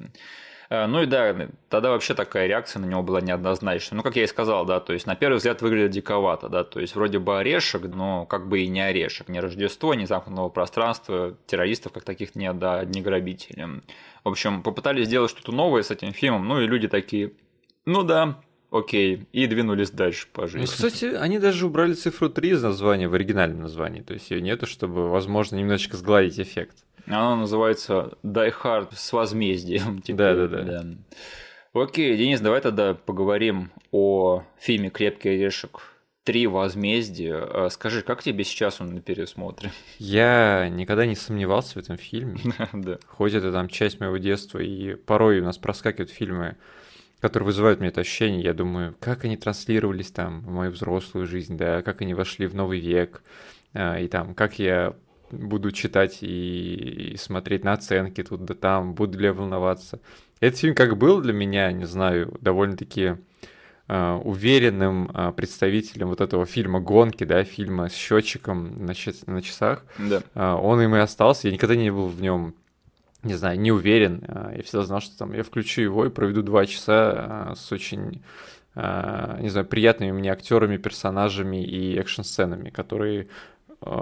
[0.71, 1.37] Э, ну и да,
[1.69, 3.99] тогда вообще такая реакция на него была неоднозначная.
[3.99, 6.81] Ну, как я и сказал, да, то есть на первый взгляд выглядит диковато, да, то
[6.81, 11.37] есть вроде бы орешек, но как бы и не орешек, не Рождество, не замкнутого пространства,
[11.47, 13.83] террористов как таких нет, да, одни грабители.
[14.25, 17.35] В общем, попытались сделать что-то новое с этим фильмом, ну и люди такие,
[17.85, 18.39] ну да,
[18.73, 20.61] окей, и двинулись дальше по жизни.
[20.61, 24.41] Ну, кстати, они даже убрали цифру 3 из названия в оригинальном названии, то есть ее
[24.41, 26.85] нету, чтобы, возможно, немножечко сгладить эффект.
[27.07, 30.03] Оно называется Die Hard с возмездием.
[30.07, 30.63] Да-да-да.
[30.63, 30.87] Да.
[31.75, 35.83] Окей, Денис, давай тогда поговорим о фильме «Крепкий орешек
[36.25, 37.35] Три возмездия.
[37.35, 39.73] А скажи, как тебе сейчас он на пересмотре?
[39.99, 42.39] Я никогда не сомневался в этом фильме.
[42.73, 42.99] да.
[43.09, 46.57] Хоть это там часть моего детства, и порой у нас проскакивают фильмы,
[47.23, 51.57] которые вызывают мне это ощущение, я думаю, как они транслировались там в мою взрослую жизнь,
[51.57, 53.23] да, как они вошли в новый век,
[53.75, 54.97] а, и там, как я
[55.31, 60.01] буду читать и, и смотреть на оценки тут да там, буду ли я волноваться.
[60.41, 63.15] Этот фильм как был для меня, не знаю, довольно-таки
[63.87, 68.95] э, уверенным э, представителем вот этого фильма «Гонки», да, фильма с счетчиком на,
[69.27, 69.85] на часах.
[69.97, 70.23] Да.
[70.35, 72.57] Э, он им и остался, я никогда не был в нем
[73.23, 74.23] не знаю, не уверен.
[74.29, 77.71] А, я всегда знал, что там я включу его и проведу два часа а, с
[77.73, 78.23] очень,
[78.75, 83.29] а, не знаю, приятными мне актерами, персонажами и экшн-сценами, которые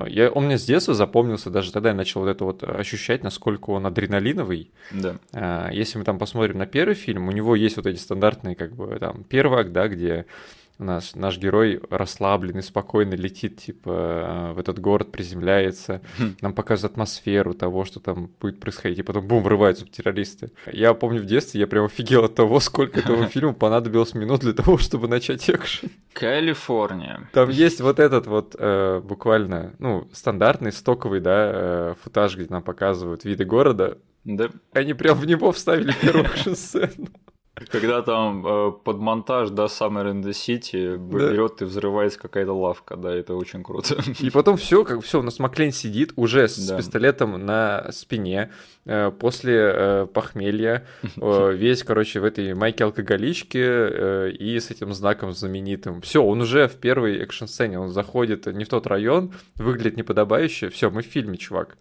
[0.09, 3.71] я, он мне с детства запомнился, даже тогда я начал вот это вот ощущать, насколько
[3.71, 4.71] он адреналиновый.
[4.93, 5.71] Да.
[5.73, 8.99] Если мы там посмотрим на первый фильм, у него есть вот эти стандартные, как бы,
[8.99, 10.27] там, первый акт, да, где
[10.81, 16.37] наш, наш герой расслабленный, спокойно летит, типа, э, в этот город приземляется, хм.
[16.41, 20.53] нам показывают атмосферу того, что там будет происходить, и потом, бум, врываются террористы.
[20.73, 24.53] Я помню в детстве, я прям офигел от того, сколько этого фильма понадобилось минут для
[24.53, 25.91] того, чтобы начать экшен.
[26.13, 27.29] Калифорния.
[27.33, 32.63] Там есть вот этот вот э, буквально, ну, стандартный, стоковый, да, э, футаж, где нам
[32.63, 33.99] показывают виды города.
[34.25, 34.51] Да.
[34.73, 37.09] Они прям в него вставили первую экшн-сцену.
[37.69, 41.65] Когда там э, под монтаж, да, Summer in the City берет да.
[41.65, 43.97] и взрывается какая-то лавка, да, это очень круто.
[44.21, 46.79] И потом все, как все, у нас Маклейн сидит уже с да.
[46.79, 48.51] пистолетом на спине
[48.87, 54.95] э, после э, похмелья, э, весь, короче, в этой майке алкоголички э, и с этим
[54.95, 56.01] знаком знаменитым.
[56.01, 60.91] Все, он уже в первой экшн-сцене, он заходит не в тот район, выглядит неподобающе, все,
[60.91, 61.77] мы в фильме, чувак.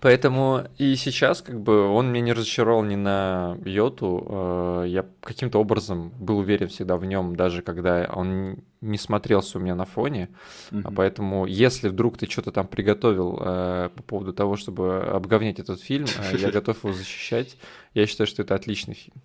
[0.00, 4.26] Поэтому и сейчас как бы он меня не разочаровал ни на йоту.
[4.28, 9.60] Э, я каким-то образом был уверен всегда в нем, даже когда он не смотрелся у
[9.60, 10.28] меня на фоне.
[10.70, 10.92] Mm-hmm.
[10.94, 16.06] Поэтому если вдруг ты что-то там приготовил э, по поводу того, чтобы обговнять этот фильм,
[16.06, 17.56] э, я готов его защищать.
[17.94, 19.22] Я считаю, что это отличный фильм.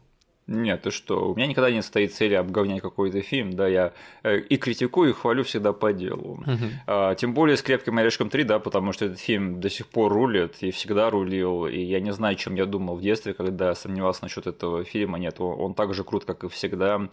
[0.51, 4.39] Нет, ты что, у меня никогда не стоит цели обговнять какой-то фильм, да, я э,
[4.39, 6.43] и критикую, и хвалю всегда по делу.
[6.45, 6.69] Uh-huh.
[6.87, 10.11] А, тем более с «Крепким орешком 3», да, потому что этот фильм до сих пор
[10.11, 14.23] рулит, и всегда рулил, и я не знаю, чем я думал в детстве, когда сомневался
[14.23, 17.09] насчет этого фильма, нет, он, он так же крут, как и всегда.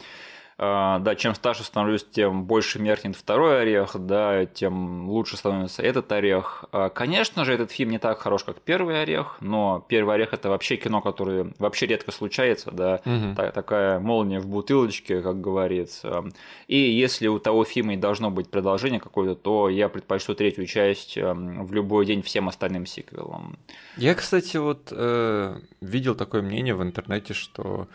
[0.61, 6.11] А, да, чем старше становлюсь, тем больше меркнет второй орех, да, тем лучше становится этот
[6.11, 6.64] орех.
[6.73, 10.49] А, конечно же, этот фильм не так хорош, как первый орех, но первый орех это
[10.49, 13.37] вообще кино, которое вообще редко случается, да, угу.
[13.37, 16.25] такая молния в бутылочке, как говорится.
[16.66, 21.16] И если у того фильма и должно быть продолжение какое-то, то я предпочту третью часть
[21.16, 23.59] в любой день всем остальным сиквелам.
[23.97, 27.87] Я, кстати, вот э, видел такое мнение в интернете, что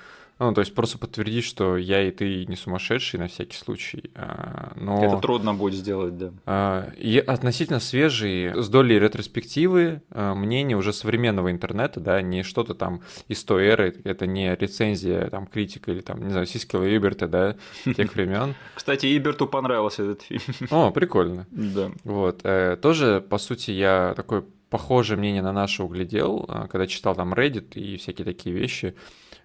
[0.43, 4.11] ну, то есть просто подтвердить, что я и ты не сумасшедший на всякий случай.
[4.15, 5.03] А, но...
[5.03, 6.31] Это трудно будет сделать, да.
[6.45, 12.73] А, и относительно свежие, с долей ретроспективы, а, мнение уже современного интернета, да, не что-то
[12.73, 17.27] там из той эры, это не рецензия, там, критика или там, не знаю, Сискила Иберта,
[17.27, 18.55] да, тех времен.
[18.75, 20.41] Кстати, Иберту понравился этот фильм.
[20.71, 21.47] О, прикольно.
[21.51, 21.91] Да.
[22.03, 22.41] Вот.
[22.43, 27.75] Э, тоже, по сути, я такой похожее мнение на наше углядел, когда читал там Reddit
[27.75, 28.95] и всякие такие вещи.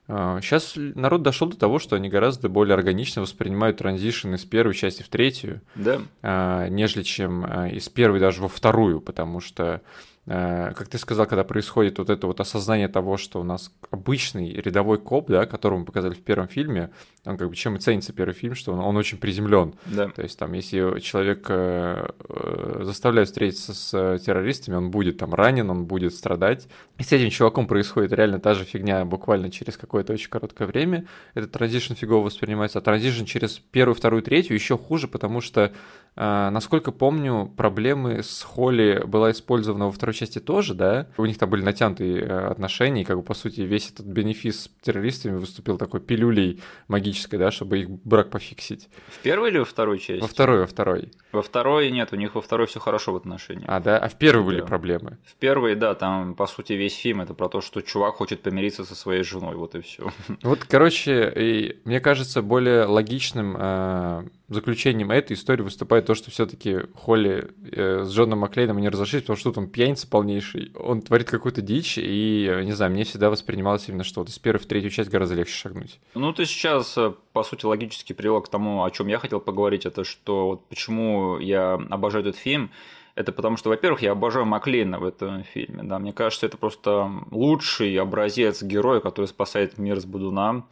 [0.09, 4.75] Сейчас а, народ дошел до того, что они гораздо более органично воспринимают транзишн из первой
[4.75, 6.01] части в третью, да.
[6.23, 9.83] А, нежели чем а, из первой даже во вторую, потому что
[10.29, 14.99] как ты сказал, когда происходит вот это вот осознание того, что у нас обычный рядовой
[14.99, 16.91] коп, да, которого мы показали в первом фильме,
[17.25, 19.75] он как бы чем и ценится первый фильм, что он, он очень приземлен.
[19.87, 20.09] Да.
[20.09, 25.71] То есть там, если человек э, э, заставляет встретиться с террористами, он будет там ранен,
[25.71, 26.69] он будет страдать.
[26.99, 31.07] И с этим чуваком происходит реально та же фигня буквально через какое-то очень короткое время.
[31.35, 35.73] Этот транзишн фигово воспринимается, а транзишн через первую, вторую, третью еще хуже, потому что
[36.17, 41.07] насколько помню, проблемы с Холли была использована во второй части тоже, да?
[41.17, 44.65] У них там были натянутые э, отношения, и как бы, по сути, весь этот бенефис
[44.65, 48.89] с террористами выступил такой пилюлей магической, да, чтобы их брак пофиксить.
[49.09, 50.21] В первой или во второй части?
[50.21, 51.13] Во второй, во второй.
[51.33, 53.67] Во второй нет, у них во второй все хорошо в отношениях.
[53.69, 53.99] А, да?
[53.99, 54.47] А в первой да.
[54.47, 55.19] были проблемы?
[55.25, 58.85] В первой, да, там, по сути, весь фильм это про то, что чувак хочет помириться
[58.85, 60.11] со своей женой, вот и все.
[60.43, 66.79] Вот, короче, и, мне кажется, более логичным э, заключением этой истории выступает то, что все-таки
[66.95, 71.29] Холли э, с Джоном Маклейном не разошлись, потому что тут он пьяница полнейший, он творит
[71.29, 74.67] какую-то дичь, и, э, не знаю, мне всегда воспринималось именно, что вот из первой в
[74.67, 76.01] третью часть гораздо легче шагнуть.
[76.15, 79.85] Ну, ты сейчас, э, по сути, логически привел к тому, о чем я хотел поговорить,
[79.85, 82.71] это что вот почему я обожаю этот фильм,
[83.19, 85.83] это потому что, во-первых, я обожаю Маклейна в этом фильме.
[85.83, 90.65] Да, мне кажется, это просто лучший образец героя, который спасает мир с Будуна.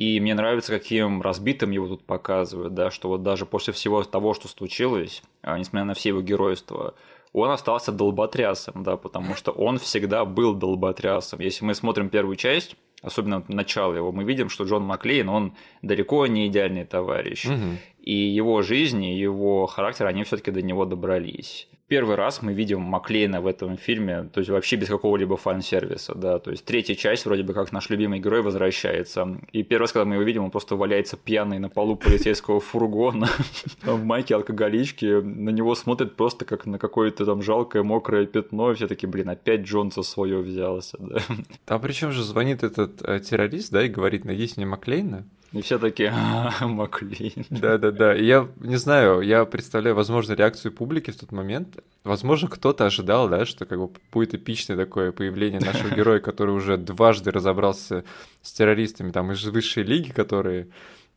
[0.00, 4.32] И мне нравится, каким разбитым его тут показывают, да, что вот даже после всего того,
[4.32, 6.94] что случилось, а, несмотря на все его геройства,
[7.34, 11.40] он остался долботрясом, да, потому что он всегда был долботрясом.
[11.40, 16.26] Если мы смотрим первую часть, особенно начало его, мы видим, что Джон Маклейн, он далеко
[16.26, 17.44] не идеальный товарищ.
[17.44, 17.76] Угу.
[18.00, 22.80] И его жизнь, и его характер, они все-таки до него добрались первый раз мы видим
[22.80, 27.26] Маклейна в этом фильме, то есть вообще без какого-либо фан-сервиса, да, то есть третья часть
[27.26, 30.52] вроде бы как наш любимый герой возвращается, и первый раз, когда мы его видим, он
[30.52, 33.28] просто валяется пьяный на полу полицейского фургона
[33.82, 38.76] в майке алкоголички, на него смотрят просто как на какое-то там жалкое мокрое пятно, и
[38.76, 41.20] все таки блин, опять Джонса свое взялся, да.
[41.64, 45.78] Там причем же звонит этот э, террорист, да, и говорит, найдите мне Маклейна, и все
[45.78, 46.10] таки
[46.60, 47.44] Маклин.
[47.50, 48.14] Да-да-да.
[48.14, 51.78] Я не знаю, я представляю, возможно, реакцию публики в тот момент.
[52.04, 56.76] Возможно, кто-то ожидал, да, что как бы будет эпичное такое появление нашего героя, который уже
[56.76, 58.04] дважды разобрался
[58.42, 60.68] с террористами там из высшей лиги, которые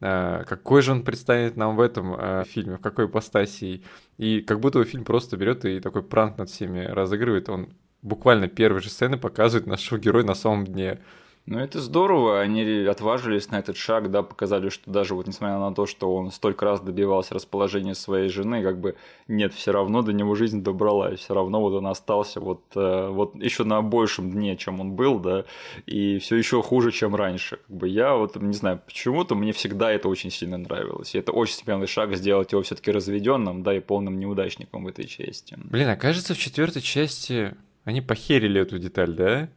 [0.02, 3.84] а, какой же он представит нам в этом а, фильме, в какой ипостасии.
[4.18, 7.50] И как будто фильм просто берет и такой пранк над всеми разыгрывает.
[7.50, 7.70] Он
[8.02, 11.00] буквально первые же сцены показывает нашего героя на самом дне.
[11.46, 15.74] Ну, это здорово, они отважились на этот шаг, да, показали, что даже вот несмотря на
[15.74, 18.96] то, что он столько раз добивался расположения своей жены, как бы
[19.28, 23.36] нет, все равно до него жизнь добралась, все равно вот он остался вот, э, вот
[23.36, 25.44] еще на большем дне, чем он был, да,
[25.86, 27.58] и все еще хуже, чем раньше.
[27.58, 31.14] Как бы я вот не знаю, почему-то мне всегда это очень сильно нравилось.
[31.14, 35.06] И это очень смелый шаг сделать его все-таки разведенным, да, и полным неудачником в этой
[35.06, 35.58] части.
[35.62, 37.54] Блин, а кажется, в четвертой части
[37.84, 39.50] они похерили эту деталь, да?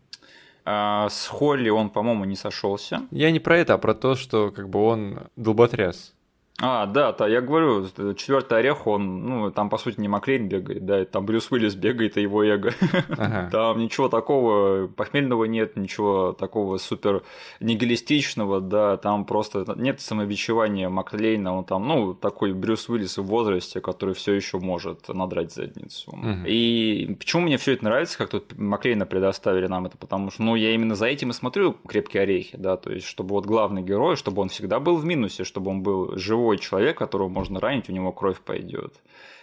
[0.69, 3.03] А с Холли он, по-моему, не сошелся.
[3.13, 6.16] Я не про это, а про то, что как бы он долботряс.
[6.59, 10.87] А, да, да, я говорю, четвертый орех, он, ну, там, по сути, не Маклейн бегает,
[10.87, 12.73] да, там Брюс Уиллис бегает, и его эго.
[13.11, 13.49] Ага.
[13.53, 17.23] Там ничего такого похмельного нет, ничего такого супер
[17.61, 23.81] нигилистичного, да, там просто нет самобичевания Маклейна, он там, ну, такой Брюс Уиллис в возрасте,
[23.81, 26.11] который все еще может надрать задницу.
[26.11, 26.47] Угу.
[26.47, 30.55] И почему мне все это нравится, как тут Маклейна предоставили нам это, потому что, ну,
[30.55, 34.17] я именно за этим и смотрю «Крепкие орехи», да, то есть, чтобы вот главный герой,
[34.17, 37.89] чтобы он всегда был в минусе, чтобы он был живой живой человек, которого можно ранить,
[37.89, 38.95] у него кровь пойдет.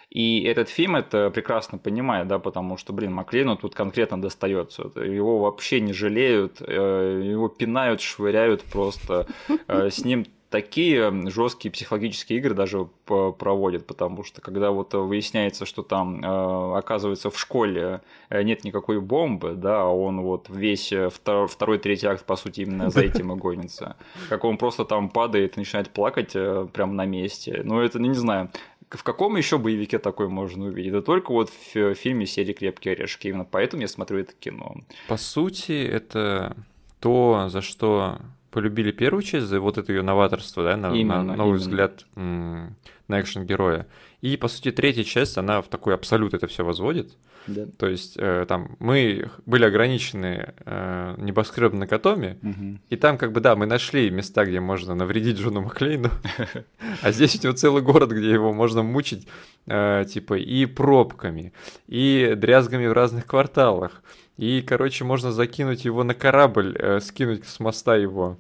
[0.10, 4.84] И этот фильм это прекрасно понимает, да, потому что, блин, Маклейну тут конкретно достается.
[4.96, 9.26] Его вообще не жалеют, э, его пинают, швыряют просто.
[9.68, 15.82] Э, с ним такие жесткие психологические игры даже проводят, потому что когда вот выясняется, что
[15.82, 21.48] там, э, оказывается, в школе э, нет никакой бомбы, да, а он вот весь второй,
[21.48, 23.96] второй третий акт, по сути, именно за этим и гонится.
[24.30, 27.62] Как он просто там падает и начинает плакать э, прямо на месте.
[27.64, 28.52] Ну, это, не знаю,
[28.92, 30.94] в каком еще боевике такой можно увидеть?
[30.94, 33.28] Это только вот в фильме серии «Крепкие орешки».
[33.28, 34.76] Именно поэтому я смотрю это кино.
[35.08, 36.56] По сути, это
[37.00, 38.20] то, за что
[38.54, 41.60] полюбили первую часть за вот это ее новаторство, да, на, именно, на новый именно.
[41.60, 43.88] взгляд на экшен-героя.
[44.22, 47.18] И, по сути, третья часть, она в такой абсолют это все возводит.
[47.48, 47.66] Да.
[47.78, 52.80] То есть, э, там, мы были ограничены э, небоскребом на Котоме, угу.
[52.90, 56.10] и там, как бы, да, мы нашли места, где можно навредить Джону Маклейну,
[57.02, 59.28] а здесь у него целый город, где его можно мучить,
[59.68, 61.52] э, типа, и пробками,
[61.88, 64.02] и дрязгами в разных кварталах,
[64.38, 68.38] и, короче, можно закинуть его на корабль, э, скинуть с моста его.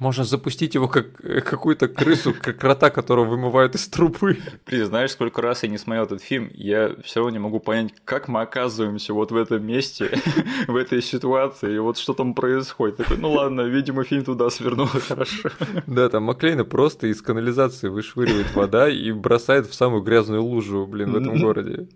[0.00, 4.38] Можно запустить его как э, какую-то крысу, как крота, которого вымывают из трубы.
[4.66, 7.92] Блин, знаешь, сколько раз я не смотрел этот фильм, я все равно не могу понять,
[8.06, 10.10] как мы оказываемся вот в этом месте,
[10.66, 12.96] в этой ситуации, и вот что там происходит.
[12.96, 15.50] Такой, ну ладно, видимо, фильм туда свернул, хорошо.
[15.86, 21.12] Да, там Маклейна просто из канализации вышвыривает вода и бросает в самую грязную лужу, блин,
[21.12, 21.88] в этом городе.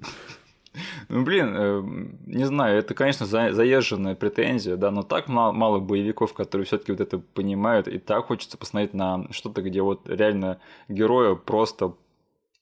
[1.09, 1.83] Ну, блин, э,
[2.27, 7.01] не знаю, это, конечно, заезженная претензия, да, но так мало, боевиков, которые все таки вот
[7.01, 10.59] это понимают, и так хочется посмотреть на что-то, где вот реально
[10.89, 11.95] героя просто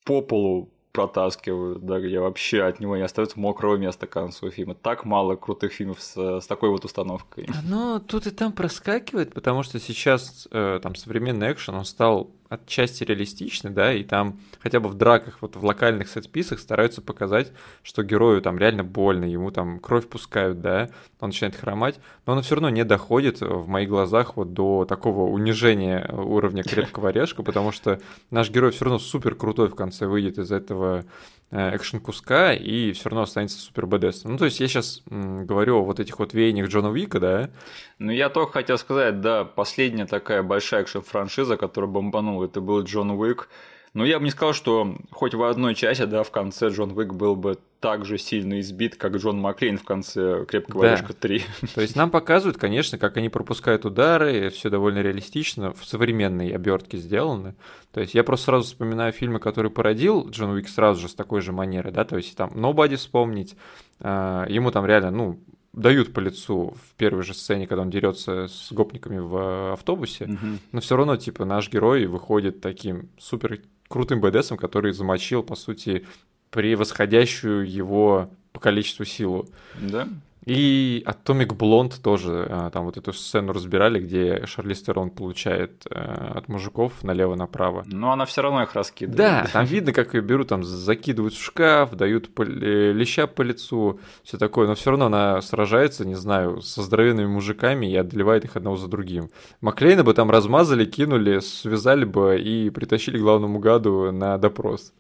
[0.05, 4.75] по полу протаскивают, да, где вообще от него не остается мокрого места к концу фильма.
[4.75, 7.49] Так мало крутых фильмов с, с такой вот установкой.
[7.65, 13.05] Но тут и там проскакивает, потому что сейчас э, там современный экшен, он стал отчасти
[13.05, 18.03] реалистичны, да, и там хотя бы в драках, вот в локальных сетписах стараются показать, что
[18.03, 20.91] герою там реально больно, ему там кровь пускают, да,
[21.21, 25.31] он начинает хромать, но он все равно не доходит в моих глазах вот до такого
[25.31, 28.01] унижения уровня крепкого орешка, потому что
[28.31, 31.05] наш герой все равно супер крутой в конце выйдет из этого Э,
[31.53, 34.25] экшен куска и все равно останется супер БДС.
[34.25, 37.51] Ну, то есть я сейчас говорю о вот этих вот веяниях Джона Уика, да?
[37.99, 43.11] Ну, я только хотел сказать, да, последняя такая большая экшен-франшиза, которая бомбанула, это был Джон
[43.11, 43.49] Уик.
[43.93, 47.13] Но я бы не сказал, что хоть в одной части, да, в конце Джон Уик
[47.13, 50.93] был бы так же сильно избит, как Джон Маклейн в конце «Крепкого да.
[50.93, 51.43] орешка 3».
[51.75, 56.97] То есть нам показывают, конечно, как они пропускают удары, все довольно реалистично, в современной обертке
[56.97, 57.57] сделано.
[57.93, 61.41] То есть я просто сразу вспоминаю фильмы, которые породил Джон Уик сразу же с такой
[61.41, 63.57] же манерой, да, то есть там «Nobody» вспомнить,
[63.99, 65.41] а, ему там реально, ну,
[65.73, 70.59] дают по лицу в первой же сцене, когда он дерется с гопниками в автобусе, угу.
[70.71, 76.07] но все равно, типа, наш герой выходит таким супер крутым БДСом, который замочил, по сути,
[76.53, 79.49] превосходящую его по количеству силу.
[79.81, 80.07] Да.
[80.45, 85.95] И Atomic Blonde тоже, а, там вот эту сцену разбирали, где Шарли Стерон получает э,
[85.95, 87.85] от мужиков налево-направо.
[87.87, 89.17] Но она все равно их раскидывает.
[89.17, 93.43] Да, там видно, как ее берут, там закидывают в шкаф, дают по, э, леща по
[93.43, 98.45] лицу, все такое, но все равно она сражается, не знаю, со здоровенными мужиками и отливает
[98.45, 99.31] их одного за другим.
[99.61, 104.93] Маклейна бы там размазали, кинули, связали бы и притащили главному гаду на допрос.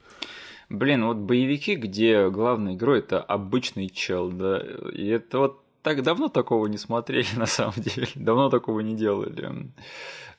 [0.68, 6.28] Блин, вот боевики, где главный герой это обычный чел, да, и это вот так давно
[6.28, 8.08] такого не смотрели, на самом деле.
[8.14, 9.72] Давно такого не делали.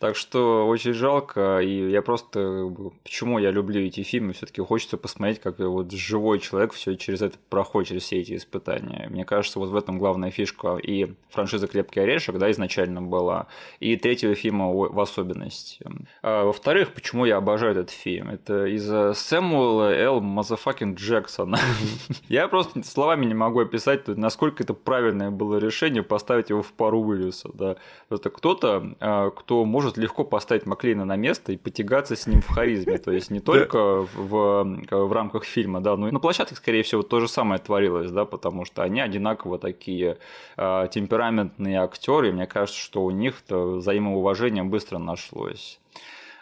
[0.03, 2.69] Так что очень жалко, и я просто...
[3.03, 4.33] Почему я люблю эти фильмы?
[4.33, 8.35] все таки хочется посмотреть, как вот живой человек все через это проходит, через все эти
[8.35, 9.07] испытания.
[9.09, 13.47] Мне кажется, вот в этом главная фишка и франшиза «Крепкий орешек», да, изначально была,
[13.79, 15.85] и третьего фильма в особенности.
[16.21, 18.29] А, во-вторых, почему я обожаю этот фильм?
[18.29, 20.19] Это из-за Сэмуэла Л.
[20.19, 21.57] motherfuckin' Джексона.
[22.27, 26.99] Я просто словами не могу описать, насколько это правильное было решение поставить его в пару
[26.99, 27.77] Уиллиса, да.
[28.09, 32.41] Это кто-то, а, кто может может легко поставить Маклейна на место и потягаться с ним
[32.41, 32.97] в харизме.
[32.97, 37.03] То есть не только в, в рамках фильма, да, но и на площадке, скорее всего,
[37.03, 40.17] то же самое творилось, да, потому что они одинаково такие
[40.57, 42.31] э, темпераментные актеры.
[42.31, 45.79] Мне кажется, что у них-то взаимоуважение быстро нашлось.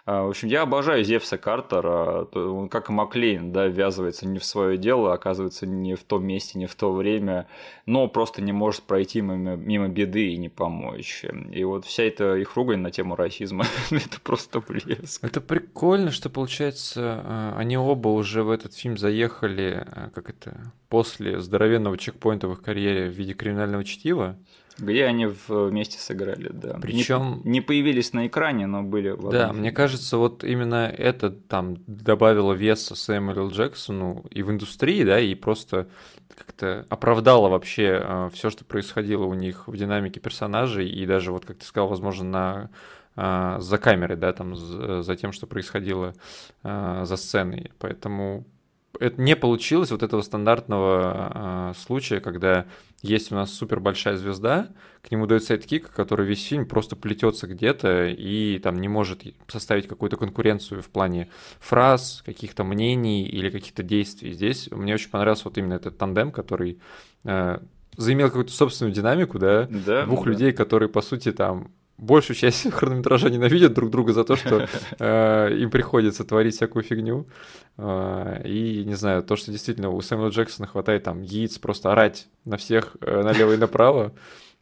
[0.06, 2.26] А, в общем, я обожаю Зевса Картера.
[2.34, 6.66] Он, как Маклейн, да, ввязывается не в свое дело, оказывается не в том месте, не
[6.66, 7.48] в то время,
[7.86, 11.26] но просто не может пройти мимо, мимо беды и не помочь.
[11.52, 15.24] И вот вся эта их ругань на тему расизма, это просто блеск.
[15.24, 20.74] Это прикольно, что, получается, а, они оба уже в этот фильм заехали, а, как это,
[20.90, 24.38] после здоровенного чекпоинта в их карьере в виде криминального чтива.
[24.78, 26.78] Где они вместе сыграли, да.
[26.82, 31.30] Причем не, не появились на экране, но были в Да, мне кажется, вот именно это
[31.30, 35.88] там добавило веса Сэмюэлу Джексону и в индустрии, да, и просто
[36.36, 41.46] как-то оправдало вообще э, все, что происходило у них в динамике персонажей, и даже вот,
[41.46, 42.70] как ты сказал, возможно,
[43.16, 46.14] на э, за камерой, да, там за, за тем, что происходило
[46.64, 47.72] э, за сценой.
[47.80, 48.46] Поэтому
[49.00, 52.66] это не получилось вот этого стандартного э, случая, когда
[53.02, 54.70] есть у нас супер большая звезда,
[55.02, 59.88] к нему дают sidekick, который весь фильм просто плетется где-то и там не может составить
[59.88, 61.30] какую-то конкуренцию в плане
[61.60, 64.34] фраз, каких-то мнений или каких-то действий.
[64.34, 66.80] Здесь мне очень понравился вот именно этот тандем, который
[67.24, 67.60] э,
[67.98, 70.32] заимел какую-то собственную динамику, да, да двух да.
[70.32, 71.72] людей, которые, по сути, там
[72.02, 74.68] большую часть хронометража ненавидят друг друга за то, что
[75.00, 77.28] э, им приходится творить всякую фигню.
[77.78, 82.28] Э, и, не знаю, то, что действительно у Сэмюэла Джексона хватает там яиц просто орать
[82.44, 84.14] на всех э, налево и направо,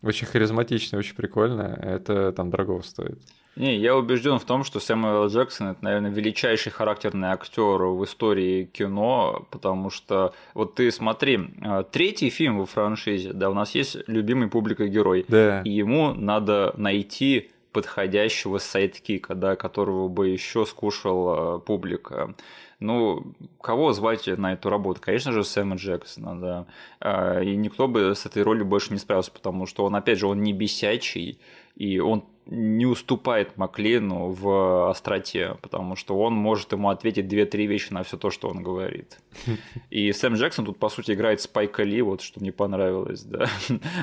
[0.01, 3.19] очень харизматично, очень прикольно, это там дорого стоит.
[3.55, 8.65] Не, я убежден в том, что Сэмюэл Джексон это, наверное, величайший характерный актер в истории
[8.65, 13.97] кино, потому что вот ты смотри, а, третий фильм во франшизе, да, у нас есть
[14.07, 15.61] любимый публикой герой, да.
[15.63, 22.33] и ему надо найти подходящего sidekick а, да, которого бы еще скушал э, публика.
[22.79, 25.01] Ну, кого звать на эту работу?
[25.01, 26.65] Конечно же, Сэма Джексона, да.
[26.99, 30.27] Э, и никто бы с этой ролью больше не справился, потому что он, опять же,
[30.27, 31.39] он не бесячий,
[31.75, 37.93] и он не уступает Маклину в остроте, потому что он может ему ответить две-три вещи
[37.93, 39.19] на все то, что он говорит.
[39.91, 43.47] И Сэм Джексон тут, по сути, играет Спайка Ли, вот что мне понравилось, да.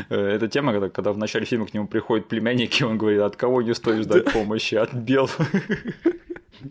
[0.09, 3.63] Эта тема, когда, когда в начале фильма к нему приходят племянники, он говорит, от кого
[3.63, 4.77] не стоит ждать помощи?
[4.77, 5.29] От бел.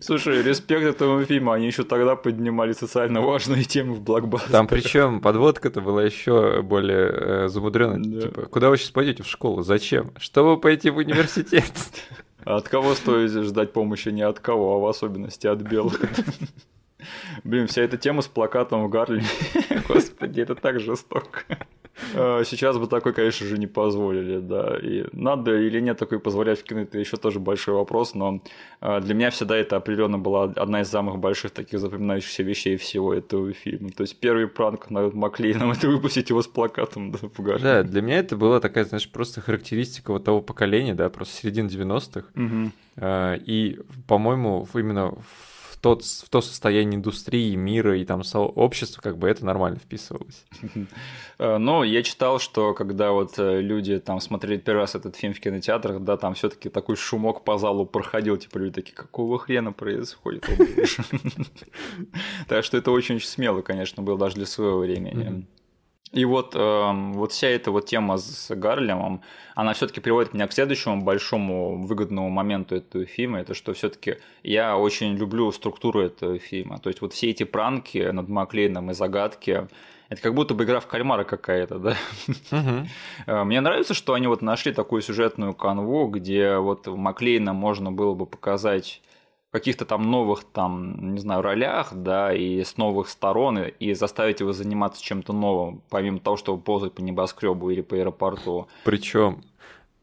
[0.01, 4.51] Слушай, респект этому фильму, они еще тогда поднимали социально важные темы в блокбастере.
[4.51, 7.99] Там причем подводка-то была еще более э, замудренная.
[7.99, 8.21] Да.
[8.21, 9.61] Типа, куда вы сейчас пойдете в школу?
[9.61, 10.11] Зачем?
[10.17, 11.71] Чтобы пойти в университет.
[12.43, 14.09] От кого стоит ждать помощи?
[14.09, 15.99] Не от кого, а в особенности от белых.
[17.43, 19.25] Блин, вся эта тема с плакатом в Гарлеме.
[19.87, 21.41] Господи, это так жестоко.
[22.13, 24.77] А, сейчас бы такой, конечно же, не позволили, да.
[24.81, 28.41] И надо или нет такой позволять в кино, это еще тоже большой вопрос, но
[28.81, 33.13] а, для меня всегда это определенно была одна из самых больших таких запоминающихся вещей всего
[33.13, 33.89] этого фильма.
[33.89, 37.63] То есть первый пранк над Маклейном это выпустить его с плакатом да, в гараже.
[37.63, 41.67] Да, для меня это была такая, знаешь, просто характеристика вот того поколения, да, просто середины
[41.67, 42.27] 90-х.
[42.35, 42.71] Угу.
[43.45, 45.54] И, по-моему, именно в
[45.85, 50.43] тот, в то состояние индустрии, мира и там сообщества, как бы это нормально вписывалось.
[51.37, 55.33] Э, но я читал, что когда вот э, люди там смотрели первый раз этот фильм
[55.33, 59.37] в кинотеатрах, да, там все таки такой шумок по залу проходил, типа люди такие, какого
[59.37, 60.49] хрена происходит?
[62.47, 65.45] Так что это очень-очень смело, конечно, было даже для своего времени.
[66.11, 69.21] И вот, э, вот вся эта вот тема с Гарлемом,
[69.53, 74.77] она все-таки приводит меня к следующему большому выгодному моменту этого фильма, это что все-таки я
[74.77, 76.79] очень люблю структуру этого фильма.
[76.79, 79.67] То есть вот все эти пранки над Маклейном и загадки,
[80.07, 81.97] это как будто бы игра в кальмара какая-то, да.
[82.51, 82.87] Uh-huh.
[83.43, 88.25] Мне нравится, что они вот нашли такую сюжетную канву, где вот Маклейна можно было бы
[88.25, 89.01] показать
[89.55, 94.51] каких-то там новых, там, не знаю, ролях, да, и с новых сторон, и заставить его
[94.51, 98.67] заниматься чем-то новым, помимо того, чтобы ползать по небоскребу или по аэропорту.
[98.83, 99.45] Причем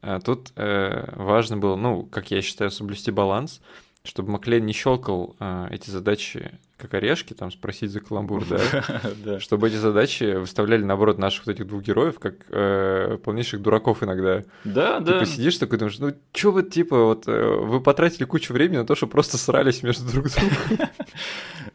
[0.00, 3.60] э, тут э, важно было, ну, как я считаю, соблюсти баланс,
[4.04, 8.44] чтобы Маклейн не щелкал э, эти задачи как орешки, там спросить за каламбур,
[9.24, 9.38] да?
[9.38, 14.42] Чтобы эти задачи выставляли, наоборот, наших вот этих двух героев как э, полнейших дураков иногда.
[14.64, 15.20] Да, да.
[15.20, 18.86] Типа сидишь такой, думаешь, ну чё вы, типа, вот э, вы потратили кучу времени на
[18.86, 20.88] то, что просто срались между друг другом.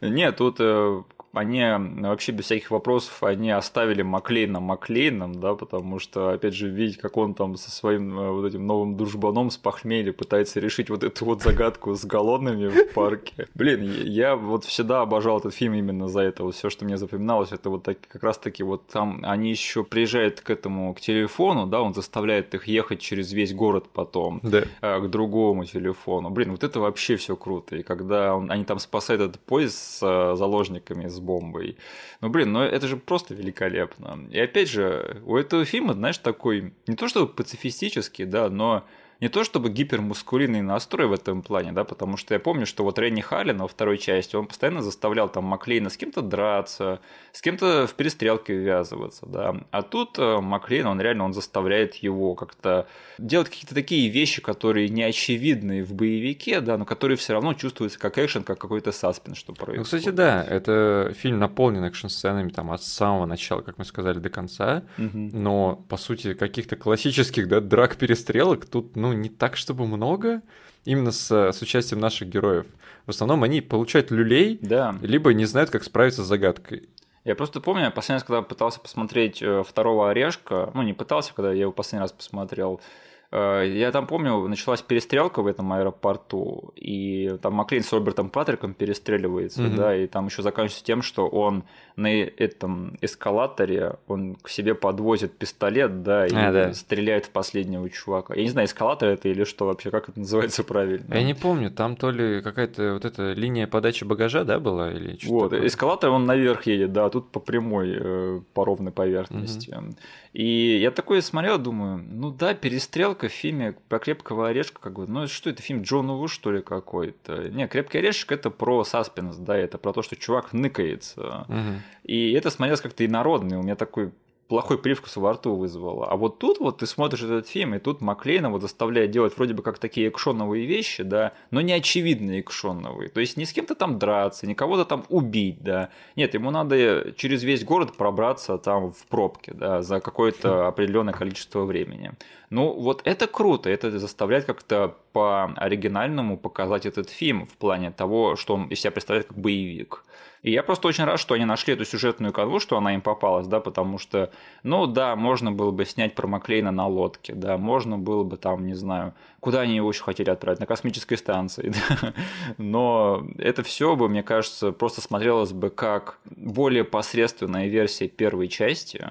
[0.02, 1.02] Нет, тут э,
[1.32, 1.62] они
[2.00, 7.16] вообще без всяких вопросов, они оставили Маклейна Маклейном, да, потому что, опять же, видеть, как
[7.16, 11.24] он там со своим э, вот этим новым дружбаном с похмелья пытается решить вот эту
[11.24, 13.46] вот загадку с голодными в парке.
[13.54, 16.44] Блин, я вот всегда обожал этот фильм именно за это.
[16.44, 20.40] Вот все, что мне запоминалось, это вот так, как раз-таки вот там они еще приезжают
[20.40, 24.64] к этому, к телефону, да, он заставляет их ехать через весь город потом да.
[24.80, 26.30] Э, к другому телефону.
[26.30, 27.76] Блин, вот это вообще все круто.
[27.76, 31.76] И когда он, они там спасают этот поезд с э, заложниками, с бомбой.
[32.20, 34.26] Ну, блин, ну это же просто великолепно.
[34.30, 38.86] И опять же, у этого фильма, знаешь, такой, не то чтобы пацифистический, да, но
[39.20, 42.98] не то чтобы гипермускулинный настрой в этом плане, да, потому что я помню, что вот
[42.98, 47.00] Ренни Халлин во второй части, он постоянно заставлял там Маклейна с кем-то драться,
[47.32, 49.56] с кем-то в перестрелке ввязываться, да.
[49.70, 52.86] А тут э, Маклейн, он реально, он заставляет его как-то
[53.18, 57.98] делать какие-то такие вещи, которые не очевидны в боевике, да, но которые все равно чувствуются
[57.98, 59.78] как экшен, как какой-то саспен, что происходит.
[59.78, 64.30] Ну, кстати, да, это фильм наполнен экшн-сценами там от самого начала, как мы сказали, до
[64.30, 65.10] конца, угу.
[65.32, 70.42] но, по сути, каких-то классических, да, драк-перестрелок тут, ну, ну, не так, чтобы много,
[70.84, 72.66] именно с, с участием наших героев.
[73.06, 74.94] В основном они получают люлей, да.
[75.00, 76.88] либо не знают, как справиться с загадкой.
[77.24, 81.34] Я просто помню, я последний раз, когда пытался посмотреть э, второго орешка, ну не пытался,
[81.34, 82.84] когда я его последний раз посмотрел, Э,
[83.30, 89.62] я там помню, началась перестрелка в этом аэропорту, и там Маклейн с Робертом Патриком перестреливается,
[89.62, 89.76] mm-hmm.
[89.76, 91.64] да, и там еще заканчивается тем, что он
[91.96, 96.72] на этом эскалаторе, он к себе подвозит пистолет, да, и а, да.
[96.72, 98.34] стреляет в последнего чувака.
[98.34, 101.12] Я не знаю, эскалатор это или что вообще, как это называется правильно.
[101.12, 105.18] Я не помню, там то ли какая-то вот эта линия подачи багажа, да, была, или
[105.18, 105.66] что Вот, такое?
[105.66, 109.70] эскалатор он наверх едет, да, а тут по прямой, э, по ровной поверхности.
[109.70, 109.96] Mm-hmm.
[110.34, 115.06] И я такой смотрел, думаю, ну да, перестрелка в фильме про крепкого орешка, как бы,
[115.08, 117.48] ну что это, фильм Джона Ву, что ли, какой-то?
[117.48, 121.46] Не, крепкий орешек это про саспенс, да, это про то, что чувак ныкается.
[121.48, 121.82] Угу.
[122.04, 124.12] И это смотрелось как-то инородно, у меня такой
[124.48, 126.08] плохой привкус во рту вызвало.
[126.10, 129.54] А вот тут вот ты смотришь этот фильм, и тут Маклейна вот заставляет делать вроде
[129.54, 133.10] бы как такие экшоновые вещи, да, но не очевидные экшоновые.
[133.10, 135.90] То есть не с кем-то там драться, не кого-то там убить, да.
[136.16, 141.64] Нет, ему надо через весь город пробраться там в пробке, да, за какое-то определенное количество
[141.64, 142.12] времени.
[142.50, 148.54] Ну, вот это круто, это заставляет как-то по-оригинальному показать этот фильм в плане того, что
[148.54, 150.04] он из себя представляет как боевик.
[150.42, 153.46] И я просто очень рад, что они нашли эту сюжетную канву, что она им попалась,
[153.46, 154.30] да, потому что,
[154.62, 158.66] ну да, можно было бы снять про Маклейна на лодке, да, можно было бы там,
[158.66, 162.14] не знаю, куда они его еще хотели отправить, на космической станции, да?
[162.56, 169.04] но это все бы, мне кажется, просто смотрелось бы как более посредственная версия первой части,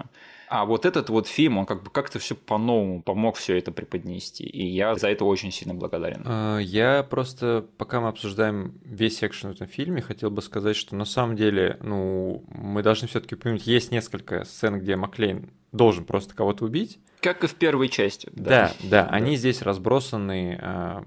[0.49, 4.43] а вот этот вот фильм, он как бы как-то все по-новому помог все это преподнести.
[4.45, 6.23] И я за это очень сильно благодарен.
[6.25, 10.95] А, я просто, пока мы обсуждаем весь экшен в этом фильме, хотел бы сказать, что
[10.95, 16.33] на самом деле, ну, мы должны все-таки помнить, есть несколько сцен, где Маклейн должен просто
[16.33, 16.99] кого-то убить.
[17.21, 18.29] Как и в первой части.
[18.33, 19.09] Да, да, да, да.
[19.09, 21.03] они здесь разбросаны а,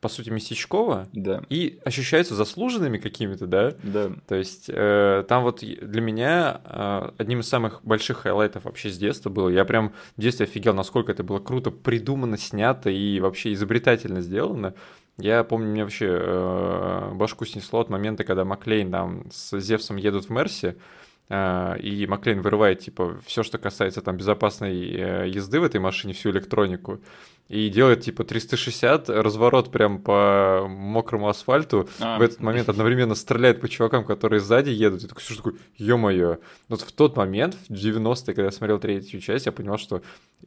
[0.00, 1.42] по сути, местечково да.
[1.48, 3.74] и ощущаются заслуженными какими-то, да?
[3.82, 4.10] Да.
[4.26, 8.90] То есть э, там вот для меня э, одним из самых больших highlight ов вообще
[8.90, 9.48] с детства было.
[9.48, 14.74] Я прям в детстве офигел, насколько это было круто придумано, снято и вообще изобретательно сделано.
[15.18, 20.26] Я помню, мне вообще э, башку снесло от момента, когда Маклейн там с Зевсом едут
[20.26, 25.64] в Мерсе, э, и Маклейн вырывает, типа, все, что касается там безопасной э, езды в
[25.64, 27.00] этой машине, всю электронику
[27.48, 31.88] и делает типа 360 разворот прям по мокрому асфальту.
[31.98, 32.18] А.
[32.18, 35.04] В этот момент одновременно стреляет по чувакам, которые сзади едут.
[35.04, 36.38] И такой, что такое, ё-моё.
[36.68, 40.02] Вот в тот момент, в 90-е, когда я смотрел третью часть, я понял, что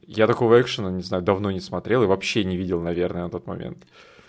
[0.06, 3.46] я такого экшена, не знаю, давно не смотрел и вообще не видел, наверное, на тот
[3.46, 3.78] момент.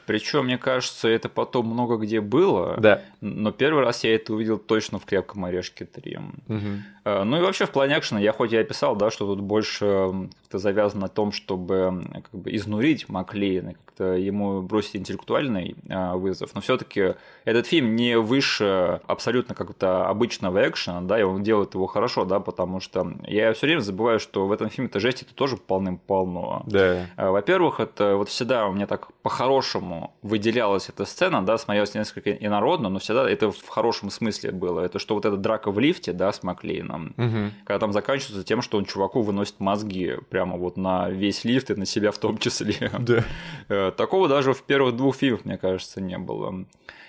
[0.05, 2.77] Причем, мне кажется, это потом много где было.
[2.79, 3.01] Да.
[3.21, 6.17] Но первый раз я это увидел точно в «Крепком орешке 3».
[6.47, 7.02] Угу.
[7.05, 10.59] Ну и вообще в плане экшена, я хоть и описал, да, что тут больше как-то
[10.59, 16.61] завязано на том, чтобы как бы изнурить Маклейна, как-то ему бросить интеллектуальный а, вызов, но
[16.61, 21.87] все таки этот фильм не выше абсолютно как-то обычного экшена, да, и он делает его
[21.87, 25.57] хорошо, да, потому что я все время забываю, что в этом фильме-то жести это тоже
[25.57, 26.63] полным-полно.
[26.67, 27.07] Да.
[27.15, 32.31] А, во-первых, это вот всегда у меня так по-хорошему выделялась эта сцена, да, смотрелась несколько
[32.31, 34.81] инородно, но всегда это в хорошем смысле было.
[34.81, 37.51] Это что вот эта драка в лифте, да, с Маклейном, угу.
[37.65, 41.75] когда там заканчивается тем, что он чуваку выносит мозги прямо вот на весь лифт и
[41.75, 42.91] на себя в том числе.
[42.99, 43.23] Да.
[43.69, 46.65] Э, такого даже в первых двух фильмах, мне кажется, не было.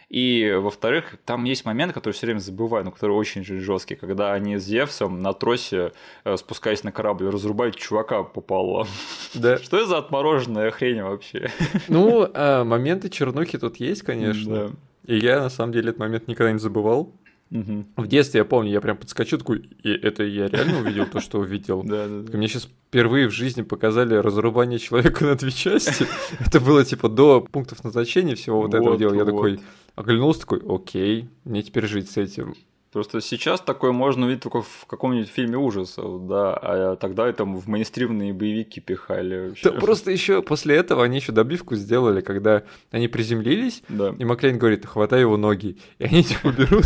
[0.08, 4.58] И, во-вторых, там есть момент, который все время забываю, но который очень жесткий, когда они
[4.58, 5.92] с Зевсом на тросе,
[6.24, 8.86] э, спускаясь на корабль, разрубают чувака пополам.
[9.34, 9.58] Да.
[9.62, 11.50] Что это за отмороженная хрень вообще?
[11.88, 14.68] Ну, а, моменты чернухи тут есть, конечно.
[14.68, 14.70] Да.
[15.06, 17.12] И я, на самом деле, этот момент никогда не забывал.
[17.54, 17.84] Угу.
[17.96, 21.38] В детстве я помню, я прям подскочу, такой, и это я реально увидел то, что
[21.38, 21.82] увидел.
[21.94, 22.36] Да, да, да.
[22.36, 26.06] Мне сейчас впервые в жизни показали разрубание человека на две части.
[26.40, 29.14] Это было типа до пунктов назначения всего вот этого дела.
[29.14, 29.60] Я такой
[29.94, 32.56] оглянулся, такой, окей, мне теперь жить с этим.
[32.94, 37.68] Просто сейчас такое можно увидеть только в каком-нибудь фильме ужасов, да, а тогда это в
[37.68, 39.48] мейнстримные боевики пихали.
[39.48, 39.72] Вообще.
[39.72, 44.14] Да, просто еще после этого они еще добивку сделали, когда они приземлились, да.
[44.16, 45.76] и Маклейн говорит, хватай его ноги.
[45.98, 46.84] И они типа берут,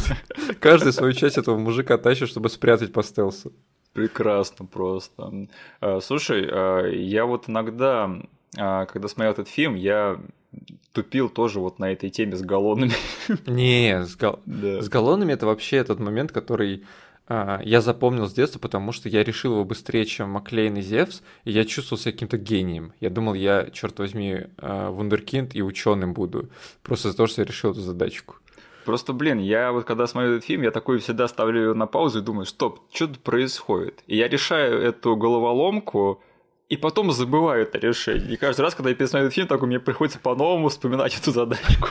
[0.60, 3.52] каждый свою часть этого мужика тащит, чтобы спрятать по стелсу.
[3.92, 5.48] Прекрасно просто.
[5.82, 8.10] А, слушай, а, я вот иногда,
[8.54, 10.18] когда смотрел этот фильм, я
[10.92, 12.92] тупил тоже вот на этой теме с галлонами.
[13.46, 14.40] Не, с, гал...
[14.46, 14.82] да.
[14.82, 16.84] с галлонами это вообще этот момент, который
[17.28, 21.22] а, я запомнил с детства, потому что я решил его быстрее, чем Маклейн и Зевс,
[21.44, 22.94] и я чувствовал себя каким-то гением.
[23.00, 26.48] Я думал, я, черт возьми, а, вундеркинд и ученым буду,
[26.82, 28.36] просто за то, что я решил эту задачку.
[28.86, 32.20] Просто, блин, я вот когда смотрю этот фильм, я такой всегда ставлю ее на паузу
[32.20, 34.02] и думаю, стоп, что тут происходит?
[34.06, 36.22] И я решаю эту головоломку
[36.68, 38.34] и потом забываю это решение.
[38.34, 41.88] И каждый раз, когда я пересмотрю этот фильм, так мне приходится по-новому вспоминать эту задачку.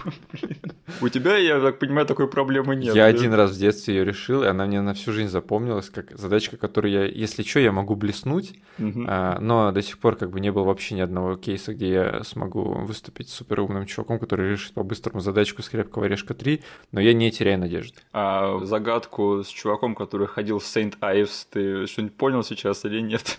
[1.02, 2.96] У тебя, я так понимаю, такой проблемы нет.
[2.96, 6.18] Я один раз в детстве ее решил, и она мне на всю жизнь запомнилась, как
[6.18, 10.40] задачка, которую я, если что, я могу блеснуть, а, но до сих пор как бы
[10.40, 15.22] не было вообще ни одного кейса, где я смогу выступить суперумным чуваком, который решит по-быстрому
[15.22, 16.62] задачку с крепкого орешка 3,
[16.92, 17.98] но я не теряю надежды.
[18.14, 23.38] А загадку с чуваком, который ходил в Saint Ives, ты что-нибудь понял сейчас или нет?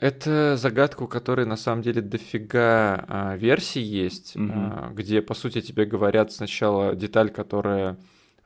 [0.00, 4.52] Это загадка, у которой на самом деле дофига а, версий есть, угу.
[4.54, 7.96] а, где, по сути, тебе говорят сначала деталь, которая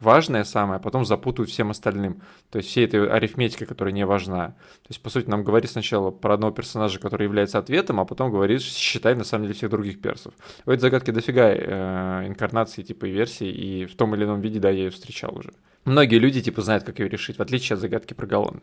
[0.01, 2.23] важная самая, а потом запутают всем остальным.
[2.51, 4.49] То есть всей этой арифметикой, которая не важна.
[4.49, 8.31] То есть, по сути, нам говорит сначала про одного персонажа, который является ответом, а потом
[8.31, 10.35] говорит, считай на самом деле всех других персов.
[10.65, 14.59] В этой загадке дофига э, инкарнации типа и версий, и в том или ином виде,
[14.59, 15.53] да, я ее встречал уже.
[15.85, 18.61] Многие люди, типа, знают, как ее решить, в отличие от загадки про галлоны.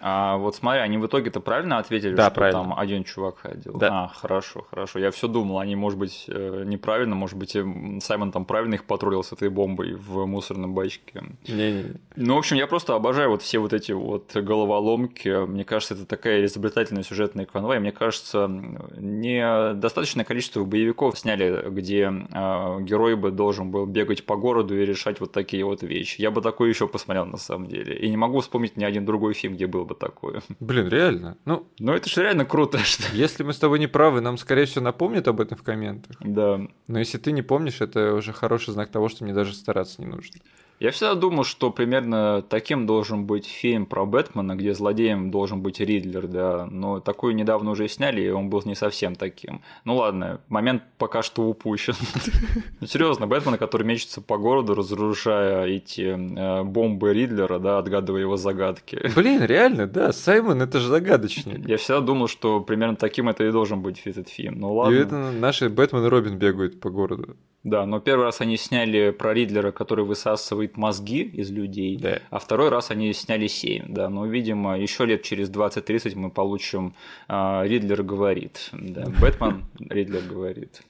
[0.00, 2.62] А вот смотри, они в итоге-то правильно ответили, да, что правильно.
[2.62, 3.76] там один чувак ходил?
[3.76, 4.04] Да.
[4.04, 4.98] А, хорошо, хорошо.
[4.98, 7.56] Я все думал, они, может быть, э, неправильно, может быть,
[8.02, 11.22] Саймон там правильно их потроллил с этой бомбой в мусорном бачке.
[11.46, 11.94] Не-не.
[12.16, 15.46] Ну, в общем, я просто обожаю вот все вот эти вот головоломки.
[15.46, 18.48] Мне кажется, это такая изобретательная сюжетная канва, и мне кажется,
[18.96, 25.20] недостаточное количество боевиков сняли, где э, герой бы должен был бегать по городу и решать
[25.20, 26.20] вот такие вот вещи.
[26.20, 27.96] Я бы такое еще посмотрел на самом деле.
[27.96, 30.42] И не могу вспомнить ни один другой фильм, где был бы такое.
[30.60, 31.36] Блин, реально.
[31.44, 32.78] Ну, ну это же реально круто.
[32.84, 33.04] Что...
[33.12, 36.16] Если мы с тобой не правы, нам, скорее всего, напомнят об этом в комментах.
[36.20, 36.60] Да.
[36.86, 40.06] Но если ты не помнишь, это уже хороший знак того, что мне даже стараться не
[40.06, 40.40] нужно.
[40.80, 45.78] Я всегда думал, что примерно таким должен быть фильм про Бэтмена, где злодеем должен быть
[45.78, 49.60] Ридлер, да, но такую недавно уже сняли, и он был не совсем таким.
[49.84, 51.92] Ну ладно, момент пока что упущен.
[52.86, 59.12] Серьезно, Бэтмен, который мечется по городу, разрушая эти э, бомбы Ридлера, да, отгадывая его загадки.
[59.14, 61.68] Блин, реально, да, Саймон это же загадочник.
[61.68, 64.58] Я всегда думал, что примерно таким это и должен быть этот фильм.
[64.58, 64.94] Ну ладно.
[64.94, 67.36] И это наши Бэтмен и Робин бегают по городу.
[67.62, 72.20] Да, но первый раз они сняли про Ридлера, который высасывает мозги из людей, да.
[72.30, 76.94] а второй раз они сняли 7, да, но, видимо, еще лет через 20-30 мы получим
[77.28, 80.80] э, Ридлер говорит, да, Бэтмен Ридлер говорит.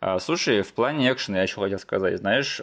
[0.00, 2.60] А, слушай, в плане экшена я еще хотел сказать, знаешь,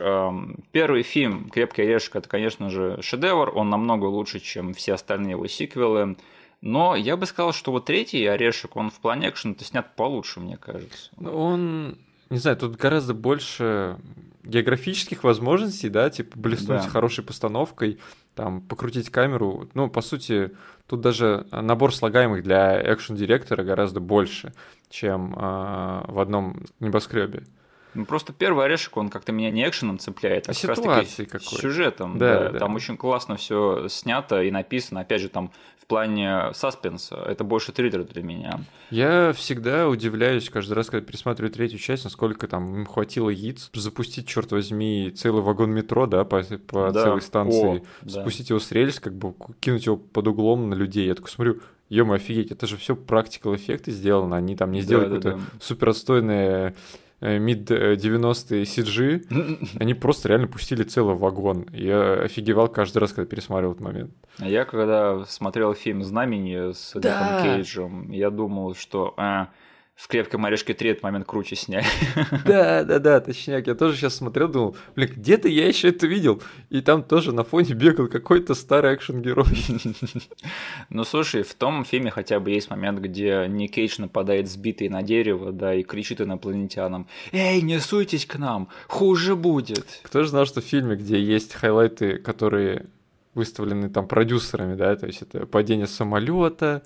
[0.71, 5.45] первый фильм «Крепкий орешек» это, конечно же, шедевр, он намного лучше, чем все остальные его
[5.45, 6.15] сиквелы,
[6.61, 10.57] но я бы сказал, что вот третий орешек, он в плане экшена-то снят получше, мне
[10.57, 11.11] кажется.
[11.19, 11.97] Он
[12.33, 13.97] не знаю, тут гораздо больше
[14.43, 16.89] географических возможностей, да, типа блеснуть да.
[16.89, 17.99] хорошей постановкой,
[18.33, 19.69] там, покрутить камеру.
[19.75, 20.51] Ну, по сути,
[20.87, 24.51] тут даже набор слагаемых для экшн-директора гораздо больше,
[24.89, 25.37] чем э,
[26.07, 27.43] в одном небоскребе.
[27.93, 32.17] Ну, просто первый орешек, он как-то меня не экшеном цепляет, а, как раз таки сюжетом.
[32.17, 32.59] Да, да, да.
[32.59, 35.01] Там очень классно все снято и написано.
[35.01, 35.51] Опять же, там
[35.83, 38.61] в плане саспенса это больше триллер для меня.
[38.89, 44.25] Я всегда удивляюсь каждый раз, когда пересматриваю третью часть, насколько там им хватило яиц запустить,
[44.25, 47.03] черт возьми, целый вагон метро, да, по, по да.
[47.03, 48.53] целой станции, О, спустить да.
[48.53, 51.05] его с рельс, как бы кинуть его под углом на людей.
[51.05, 55.09] Я такой смотрю, ё офигеть, это же все практикал эффекты сделано, они там не сделали
[55.09, 55.59] да, какое-то да, да.
[55.59, 56.75] суперстойное
[57.21, 61.67] Э, мид-90-е э, CG, они просто реально пустили целый вагон.
[61.71, 64.11] Я офигевал каждый раз, когда пересматривал этот момент.
[64.39, 67.41] А я когда смотрел фильм «Знамени» с да.
[67.41, 69.13] Кейджем, я думал, что...
[69.17, 69.49] А,
[70.03, 71.85] в «Крепком орешке 3» этот момент круче сняли.
[72.45, 73.67] Да, да, да, точняк.
[73.67, 76.43] Я тоже сейчас смотрел, думал, блин, где-то я еще это видел.
[76.69, 79.45] И там тоже на фоне бегал какой-то старый экшен-герой.
[80.89, 85.01] Ну, слушай, в том фильме хотя бы есть момент, где Ник Кейдж нападает сбитый на
[85.01, 90.45] дерево, да, и кричит инопланетянам, «Эй, не суйтесь к нам, хуже будет!» Кто же знал,
[90.45, 92.87] что в фильме, где есть хайлайты, которые
[93.35, 96.83] выставлены там продюсерами, да, то есть это падение самолета,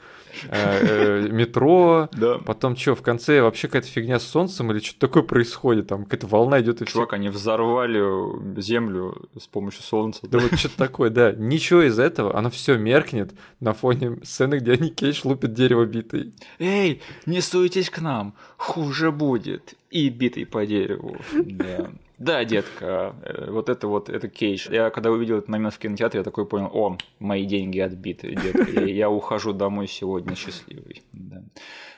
[0.49, 2.37] э, э, метро, да.
[2.37, 6.27] потом что, в конце вообще какая-то фигня с солнцем или что-то такое происходит, там какая-то
[6.27, 10.21] волна идет и Чувак, они взорвали землю с помощью солнца.
[10.27, 14.73] Да вот что-то такое, да, ничего из этого, оно все меркнет на фоне сцены, где
[14.73, 16.33] они Кейдж лупят дерево битой.
[16.59, 21.91] Эй, не суетесь к нам, хуже будет, и битый по дереву, да.
[22.17, 24.67] Да, детка, э, вот это вот, это кейдж.
[24.71, 28.71] Я когда увидел этот момент в кинотеатре, я такой понял, о, мои деньги отбиты, детка,
[28.71, 31.03] я, я ухожу домой сегодня счастливый.
[31.13, 31.43] Да.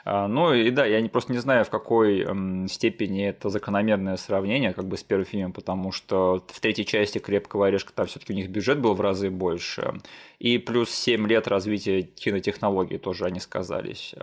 [0.04, 4.18] А, ну и да, я не, просто не знаю, в какой эм, степени это закономерное
[4.18, 8.20] сравнение как бы с первым фильмом, потому что в третьей части «Крепкого орешка» там все
[8.20, 9.94] таки у них бюджет был в разы больше,
[10.40, 14.16] и плюс 7 лет развития кинотехнологий тоже они сказались.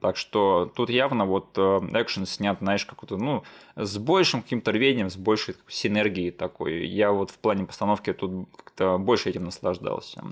[0.00, 3.42] Так что тут явно вот э, экшен снят, знаешь, какой-то, ну,
[3.74, 6.86] с большим каким-то рвением, с большей синергией такой.
[6.86, 10.22] Я вот в плане постановки тут как-то больше этим наслаждался.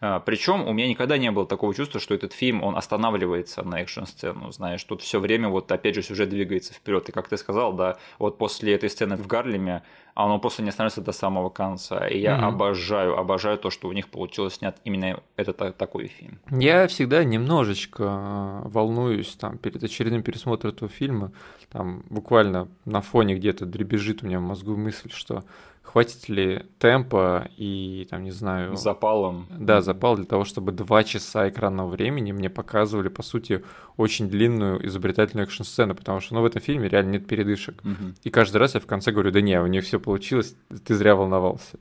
[0.00, 3.82] А, Причем у меня никогда не было такого чувства, что этот фильм, он останавливается на
[3.82, 7.08] экшн-сцену, знаешь, тут все время вот опять же сюжет двигается вперед.
[7.08, 9.82] И как ты сказал, да, вот после этой сцены в Гарлеме
[10.14, 12.08] оно просто не останавливается до самого конца.
[12.08, 12.44] И я mm-hmm.
[12.44, 16.38] обожаю, обожаю то, что у них получилось снять именно этот такой фильм.
[16.50, 21.32] Я всегда немножечко э, волнуюсь там перед очередным пересмотром этого фильма.
[21.70, 25.44] Там буквально на фоне где-то дребезжит у меня в мозгу мысль, что
[25.82, 28.76] хватит ли темпа и, там, не знаю...
[28.76, 29.46] Запалом.
[29.50, 33.64] Да, запал для того, чтобы два часа экранного времени мне показывали, по сути,
[33.96, 37.80] очень длинную изобретательную экшн-сцену, потому что, ну, в этом фильме реально нет передышек.
[37.82, 38.14] Угу.
[38.22, 41.16] И каждый раз я в конце говорю, да не, у них все получилось, ты зря
[41.16, 41.78] волновался.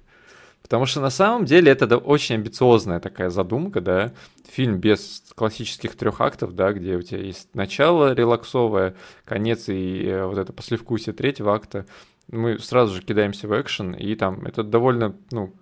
[0.66, 4.14] Потому что на самом деле это очень амбициозная такая задумка, да,
[4.50, 8.96] фильм без классических трех актов, да, где у тебя есть начало релаксовое,
[9.26, 11.86] конец и э, вот это послевкусие третьего акта
[12.32, 15.54] мы сразу же кидаемся в экшен, и там это довольно, ну,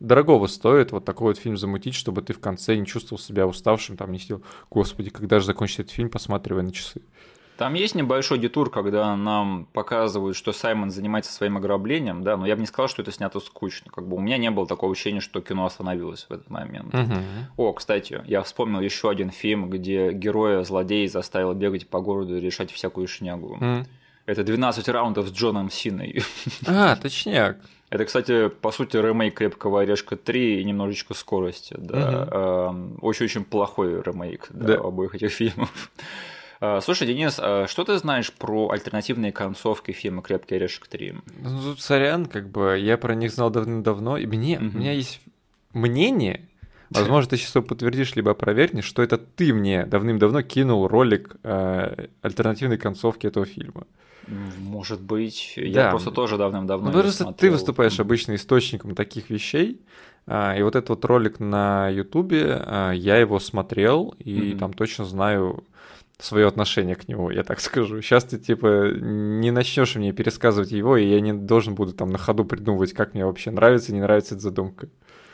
[0.00, 3.96] дорогого стоит вот такой вот фильм замутить, чтобы ты в конце не чувствовал себя уставшим,
[3.96, 7.02] там не сидел, господи, когда же закончится этот фильм, посматривая на часы.
[7.58, 12.54] Там есть небольшой детур, когда нам показывают, что Саймон занимается своим ограблением, да, но я
[12.54, 13.90] бы не сказал, что это снято скучно.
[13.90, 16.94] Как бы у меня не было такого ощущения, что кино остановилось в этот момент.
[16.94, 17.14] Угу.
[17.56, 22.40] О, кстати, я вспомнил еще один фильм, где героя злодей заставил бегать по городу и
[22.40, 23.56] решать всякую шнягу.
[23.56, 23.86] Угу.
[24.26, 26.22] Это 12 раундов с Джоном Синой.
[26.68, 27.56] А, точняк.
[27.90, 31.74] Это, кстати, по сути, ремейк «Крепкого орешка 3» и немножечко скорости.
[31.76, 32.70] Да.
[32.70, 32.98] Угу.
[33.00, 34.74] Очень-очень плохой ремейк да, да.
[34.76, 35.90] обоих этих фильмов.
[36.60, 41.22] А, слушай, Денис, а что ты знаешь про альтернативные концовки фильма «Крепкий орешек 3»?
[41.42, 44.76] Ну, тут сорян, как бы, я про них знал давным-давно, и мне, угу.
[44.76, 45.20] у меня есть
[45.72, 46.48] мнение,
[46.90, 52.06] возможно, ты сейчас его подтвердишь, либо опровергнешь, что это ты мне давным-давно кинул ролик э,
[52.22, 53.86] альтернативной концовки этого фильма.
[54.58, 55.90] Может быть, я да.
[55.90, 56.90] просто тоже давным-давно.
[56.90, 57.38] Ну, просто смотрел.
[57.38, 59.80] ты выступаешь обычно источником таких вещей.
[60.26, 64.58] А, и вот этот вот ролик на Ютубе, а, я его смотрел, и mm-hmm.
[64.58, 65.64] там точно знаю,
[66.20, 68.02] свое отношение к нему, я так скажу.
[68.02, 72.18] Сейчас ты, типа, не начнешь мне пересказывать его, и я не должен буду там на
[72.18, 74.88] ходу придумывать, как мне вообще нравится, не нравится эта задумка.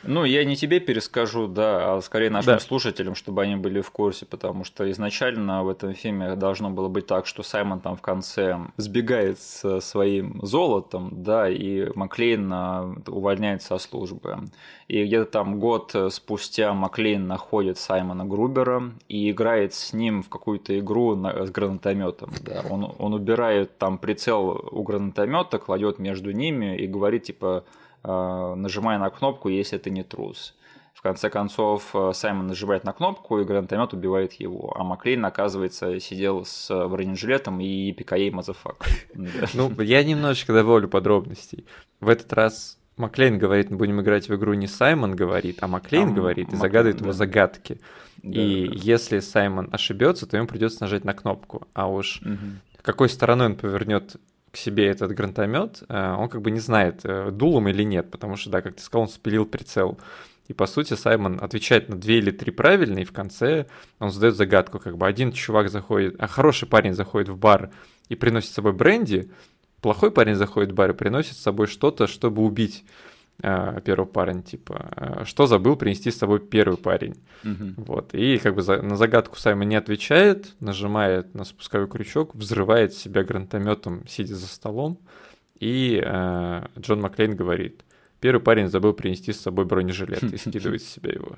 [0.07, 2.59] Ну, я не тебе перескажу, да, а скорее нашим да.
[2.59, 7.07] слушателям, чтобы они были в курсе, потому что изначально в этом фильме должно было быть
[7.07, 13.69] так, что Саймон там в конце сбегает со своим золотом, да, и Маклейн а, увольняется
[13.69, 14.37] со службы.
[14.87, 20.77] И где-то там год спустя Маклейн находит Саймона Грубера и играет с ним в какую-то
[20.79, 22.31] игру на, с гранатометом.
[22.41, 22.63] Да.
[22.69, 27.63] Он, он убирает там прицел у гранатомета, кладет между ними и говорит типа
[28.05, 30.55] нажимая на кнопку, если ты не трус.
[30.95, 34.73] В конце концов, э, Саймон нажимает на кнопку, и гранатомет убивает его.
[34.77, 38.87] А Маклейн, оказывается, сидел с бронежилетом и пикаей мазафак.
[39.53, 41.65] Ну, я немножечко добавлю подробностей.
[41.99, 46.13] В этот раз Маклейн говорит, мы будем играть в игру не Саймон говорит, а Маклейн
[46.13, 47.79] говорит и загадывает ему загадки.
[48.23, 51.67] и если Саймон ошибется, то ему придется нажать на кнопку.
[51.73, 52.21] А уж
[52.81, 54.15] какой стороной он повернет
[54.55, 58.09] к себе этот гранатомет, э, он как бы не знает, э, дул им или нет,
[58.09, 59.99] потому что, да, как ты сказал, он спилил прицел.
[60.47, 63.65] И по сути Саймон отвечает на две или три правильные, и в конце
[63.99, 67.71] он задает загадку, как бы один чувак заходит, а хороший парень заходит в бар
[68.07, 69.29] и приносит с собой бренди,
[69.81, 72.85] плохой парень заходит в бар и приносит с собой что-то, чтобы убить
[73.41, 77.15] первый парень, типа, э, что забыл принести с собой первый парень.
[77.43, 77.85] Угу.
[77.85, 78.13] Вот.
[78.13, 83.23] И как бы за, на загадку Саймон не отвечает, нажимает на спусковой крючок, взрывает себя
[83.23, 84.99] гранатометом, сидя за столом.
[85.59, 87.83] И э, Джон Маклейн говорит,
[88.19, 91.35] первый парень забыл принести с собой бронежилет и скидывает с себя его.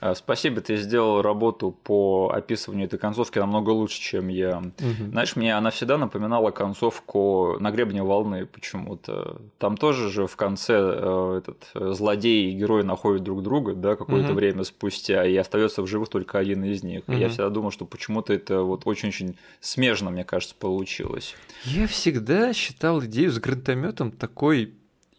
[0.00, 4.58] А, спасибо, ты сделал работу по описыванию этой концовки намного лучше, чем я.
[4.58, 5.10] Угу.
[5.10, 9.40] Знаешь, мне она всегда напоминала концовку на гребне волны почему-то.
[9.58, 13.96] Там тоже же в конце э, этот э, злодей и герой находят друг друга, да,
[13.96, 14.36] какое-то угу.
[14.36, 17.04] время спустя, и остается в живых только один из них.
[17.06, 17.16] Угу.
[17.16, 21.34] И я всегда думал, что почему-то это вот очень-очень смежно, мне кажется, получилось.
[21.64, 24.74] Я всегда считал идею с гранатометом такой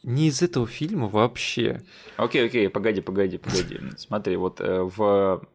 [0.07, 1.81] не из этого фильма вообще.
[2.15, 3.79] Окей, окей, погоди, погоди, погоди.
[3.97, 5.45] Смотри, вот э, в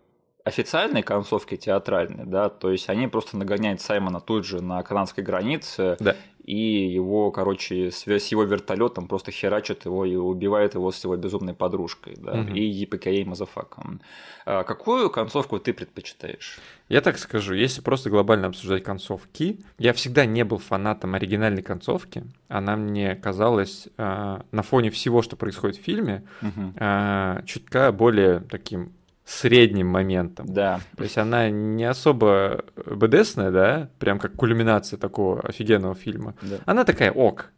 [0.44, 5.96] официальной концовке театральной, да, то есть они просто нагоняют Саймона тут же на канадской границе,
[6.00, 11.16] да и его, короче, с, его вертолетом просто херачат его и убивает его с его
[11.16, 12.52] безумной подружкой, да, угу.
[12.52, 14.00] и ЕПКЕ Мазафаком.
[14.44, 16.58] А какую концовку ты предпочитаешь?
[16.88, 22.24] Я так скажу, если просто глобально обсуждать концовки, я всегда не был фанатом оригинальной концовки.
[22.48, 26.74] Она мне казалась э, на фоне всего, что происходит в фильме, угу.
[26.76, 28.92] э, чутка более таким
[29.24, 30.46] средним моментом.
[30.48, 30.80] Да.
[30.96, 36.34] То есть она не особо БДСная, да, прям как кульминация такого офигенного фильма.
[36.42, 36.58] Да.
[36.66, 37.50] Она такая ок.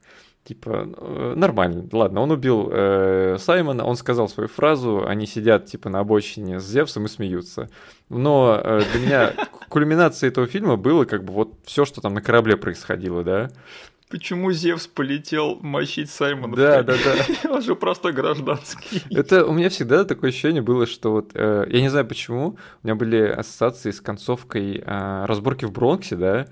[0.44, 1.88] Типа, э, нормально.
[1.90, 6.64] Ладно, он убил э, Саймона, он сказал свою фразу, они сидят, типа, на обочине с
[6.64, 7.70] Зевсом и смеются.
[8.10, 9.32] Но э, для меня
[9.70, 13.50] кульминацией этого фильма было, как бы, вот все, что там на корабле происходило, да.
[14.10, 16.54] Почему Зевс полетел мочить Саймона?
[16.54, 17.50] Да, да, да.
[17.50, 19.02] Он же простой гражданский.
[19.10, 22.86] Это у меня всегда такое ощущение было, что вот, э, я не знаю почему, у
[22.86, 26.46] меня были ассоциации с концовкой э, разборки в Бронксе, да,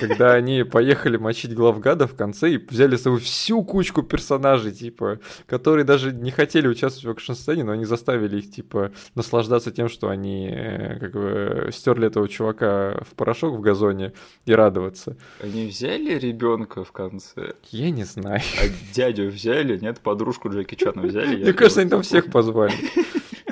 [0.00, 5.20] когда они поехали мочить главгада в конце и взяли с собой всю кучку персонажей, типа,
[5.46, 10.08] которые даже не хотели участвовать в экшн-сцене, но они заставили их, типа, наслаждаться тем, что
[10.08, 14.12] они, э, как бы, стерли этого чувака в порошок в газоне
[14.44, 15.16] и радоваться.
[15.40, 17.54] Они взяли ребенка в конце?
[17.70, 18.40] Я не знаю.
[18.60, 20.00] А дядю взяли, нет?
[20.00, 21.42] Подружку Джеки Чана взяли?
[21.42, 22.74] Мне кажется, они там всех позвали.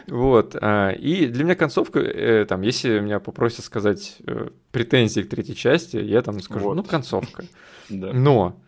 [0.07, 0.57] Вот.
[0.59, 5.55] А, и для меня концовка, э, там, если меня попросят сказать э, претензии к третьей
[5.55, 7.45] части, я там скажу, ну, концовка.
[7.91, 8.59] Но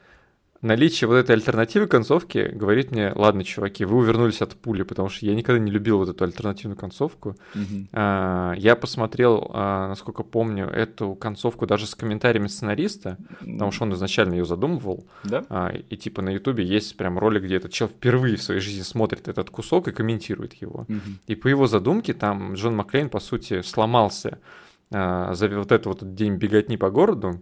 [0.63, 5.25] наличие вот этой альтернативы концовки говорит мне, ладно, чуваки, вы увернулись от пули, потому что
[5.27, 7.37] я никогда не любил вот эту альтернативную концовку.
[7.93, 13.95] А, я посмотрел, а, насколько помню, эту концовку даже с комментариями сценариста, потому что он
[13.95, 15.07] изначально ее задумывал.
[15.25, 15.45] Да?
[15.49, 18.83] А, и типа на Ютубе есть прям ролик, где этот человек впервые в своей жизни
[18.83, 20.85] смотрит этот кусок и комментирует его.
[20.89, 21.15] Mm-hmm.
[21.27, 24.39] И по его задумке там Джон Маклейн, по сути, сломался
[24.93, 27.41] а, за вот этот вот день беготни по городу,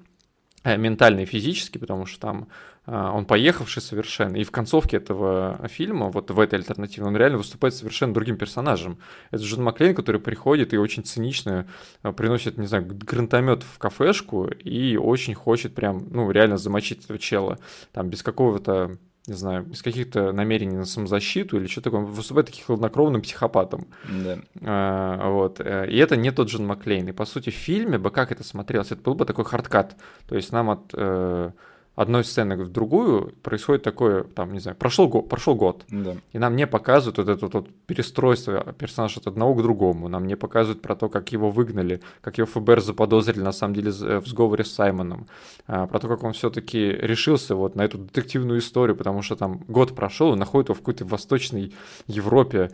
[0.64, 2.48] ментально и физически, потому что там
[2.88, 4.36] он поехавший совершенно.
[4.36, 8.98] И в концовке этого фильма, вот в этой альтернативе, он реально выступает совершенно другим персонажем.
[9.30, 11.66] Это Джон Маклейн, который приходит и очень цинично
[12.02, 17.18] а, приносит, не знаю, гранатомет в кафешку и очень хочет прям, ну, реально замочить этого
[17.18, 17.58] чела.
[17.92, 18.96] Там без какого-то
[19.28, 23.86] не знаю, без каких-то намерений на самозащиту или что такое, выступает таким хладнокровным психопатом.
[24.08, 24.38] Да.
[24.62, 25.60] А, вот.
[25.60, 27.08] Э, и это не тот Джон Маклейн.
[27.08, 28.90] И по сути в фильме бы как это смотрелось?
[28.90, 29.96] Это был бы такой hard cut.
[30.26, 31.50] То есть нам от э,
[31.98, 36.16] одной сцены в другую происходит такое, там, не знаю, прошел, год, прошел год, да.
[36.32, 40.36] и нам не показывают вот это вот перестройство персонажа от одного к другому, нам не
[40.36, 44.64] показывают про то, как его выгнали, как его ФБР заподозрили на самом деле в сговоре
[44.64, 45.26] с Саймоном,
[45.66, 49.64] а, про то, как он все-таки решился вот на эту детективную историю, потому что там
[49.66, 51.74] год прошел, и находит его в какой-то восточной
[52.06, 52.70] Европе,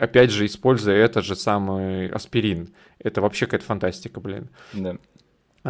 [0.00, 2.70] опять же, используя этот же самый аспирин.
[2.98, 4.48] Это вообще какая-то фантастика, блин.
[4.72, 4.96] Да.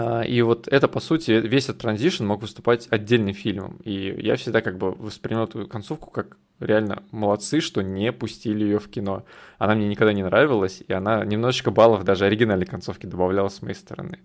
[0.01, 3.79] А, и вот это, по сути, весь этот транзишн мог выступать отдельным фильмом.
[3.83, 8.79] И я всегда как бы воспринял эту концовку как реально молодцы, что не пустили ее
[8.79, 9.25] в кино.
[9.59, 13.75] Она мне никогда не нравилась, и она немножечко баллов даже оригинальной концовки добавляла с моей
[13.75, 14.21] стороны.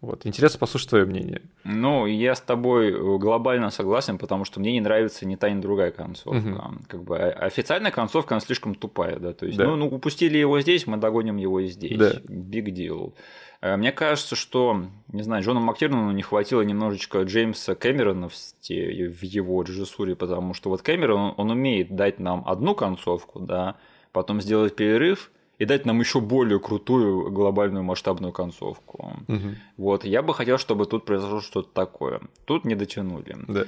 [0.00, 0.24] Вот.
[0.24, 1.42] Интересно послушать твое мнение.
[1.64, 5.90] Ну, я с тобой глобально согласен, потому что мне не нравится ни та, ни другая
[5.90, 6.38] концовка.
[6.38, 6.78] Угу.
[6.88, 9.34] Как бы а, официальная концовка, она слишком тупая, да.
[9.34, 9.66] То есть, да.
[9.66, 11.98] Ну, ну, упустили его здесь, мы догоним его и здесь.
[11.98, 12.12] Да.
[12.28, 13.12] Big deal.
[13.60, 19.22] Э, мне кажется, что, не знаю, Джону Мактирнану не хватило немножечко Джеймса Кэмерона в, в
[19.22, 23.76] его режиссуре, потому что вот Кэмерон, он умеет дать нам одну концовку, да,
[24.12, 25.30] потом сделать перерыв
[25.60, 29.12] и дать нам еще более крутую глобальную масштабную концовку.
[29.28, 29.48] Угу.
[29.76, 32.20] Вот, я бы хотел, чтобы тут произошло что-то такое.
[32.46, 33.36] Тут не дотянули.
[33.46, 33.64] Да.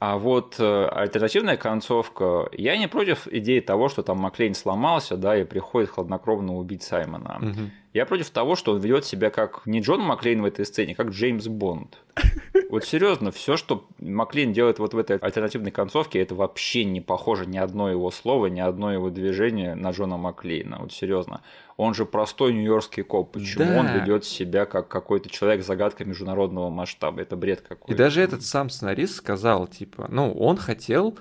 [0.00, 5.36] А вот э, альтернативная концовка, я не против идеи того, что там Маклейн сломался, да,
[5.36, 7.38] и приходит хладнокровно убить Саймона.
[7.40, 7.70] Угу.
[7.94, 11.08] Я против того, что он ведет себя как не Джон Маклейн в этой сцене, как
[11.08, 11.98] Джеймс Бонд.
[12.70, 17.46] Вот серьезно, все, что Маклейн делает вот в этой альтернативной концовке, это вообще не похоже
[17.46, 20.78] ни одно его слово, ни одно его движение на Джона Маклейна.
[20.80, 21.42] Вот серьезно.
[21.76, 23.32] Он же простой нью-йоркский коп.
[23.32, 23.80] Почему да.
[23.80, 27.22] он ведет себя как какой-то человек загадка международного масштаба?
[27.22, 27.92] Это бред какой-то.
[27.92, 31.18] И даже этот сам сценарист сказал, типа, ну, он хотел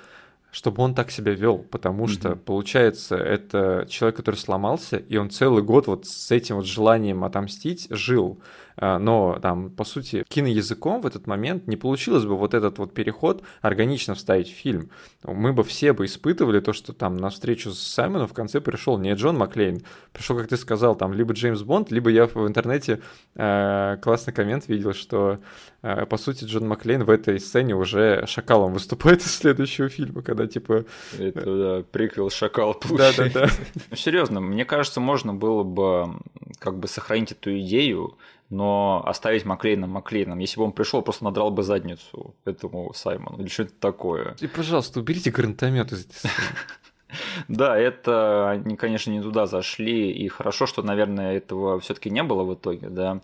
[0.51, 2.07] чтобы он так себя вел, потому mm-hmm.
[2.07, 7.23] что, получается, это человек, который сломался, и он целый год вот с этим вот желанием
[7.23, 8.41] отомстить жил.
[8.81, 12.93] А, но там, по сути, киноязыком в этот момент не получилось бы вот этот вот
[12.93, 14.89] переход органично вставить в фильм.
[15.23, 18.97] Мы бы все бы испытывали то, что там на встречу с Саймоном в конце пришел
[18.97, 19.81] не Джон Маклейн,
[20.13, 23.01] пришел, как ты сказал, там либо Джеймс Бонд, либо я в интернете
[23.35, 25.39] э, классный коммент видел, что
[25.81, 30.47] э, по сути Джон Маклейн в этой сцене уже шакалом выступает из следующего фильма, когда
[30.47, 30.85] типа...
[31.17, 33.49] Это, да, приквел шакал Да-да-да.
[33.89, 36.15] Ну, серьезно, мне кажется, можно было бы
[36.59, 38.17] как бы сохранить эту идею,
[38.49, 40.39] но оставить Маклейна Маклейном.
[40.39, 44.35] Если бы он пришел, просто надрал бы задницу этому Саймону или что-то такое.
[44.39, 46.07] И, пожалуйста, уберите гранатомет из
[47.47, 52.43] Да, это они, конечно, не туда зашли, и хорошо, что, наверное, этого все-таки не было
[52.43, 53.19] в итоге, да.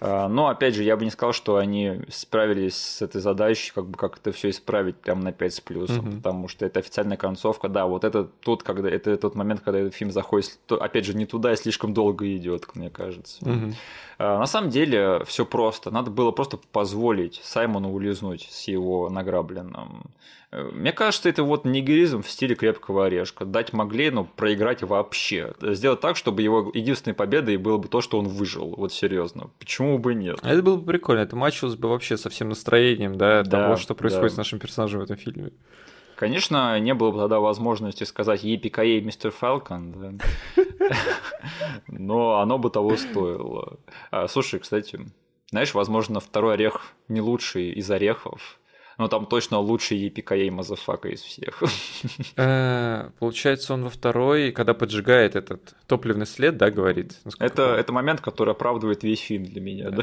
[0.00, 3.86] А, но, опять же, я бы не сказал, что они справились с этой задачей, как
[3.86, 6.16] бы как это все исправить прямо на 5 с плюсом, угу.
[6.16, 9.94] потому что это официальная концовка, да, вот это тот, когда это тот момент, когда этот
[9.94, 13.44] фильм заходит, то, опять же, не туда и слишком долго идет, мне кажется.
[13.44, 13.74] Угу.
[14.18, 15.90] На самом деле все просто.
[15.90, 20.04] Надо было просто позволить Саймону улизнуть с его награбленным.
[20.50, 23.44] Э, мне кажется, это вот нигеризм в стиле крепкого орешка.
[23.44, 25.52] Дать Маглену проиграть вообще.
[25.60, 28.74] Сделать так, чтобы его единственной победой было бы то, что он выжил.
[28.76, 29.50] Вот серьезно.
[29.58, 30.38] Почему бы нет?
[30.42, 31.20] Это было бы прикольно.
[31.20, 34.34] Это матчилось бы вообще со всем настроением, да, да того, что происходит да.
[34.34, 35.52] с нашим персонажем в этом фильме.
[36.16, 40.62] Конечно, не было бы тогда возможности сказать «Епикаей, мистер Фалкон», да?
[41.88, 43.78] но оно бы того стоило.
[44.10, 44.98] А, слушай, кстати,
[45.50, 48.58] знаешь, возможно, второй орех не лучший из орехов,
[48.98, 51.62] но там точно лучший yippee-ki-yay motherfucker из всех.
[52.36, 57.16] Э, получается, он во второй, когда поджигает этот топливный след, да, говорит?
[57.38, 60.02] Это, это момент, который оправдывает весь фильм для меня, да.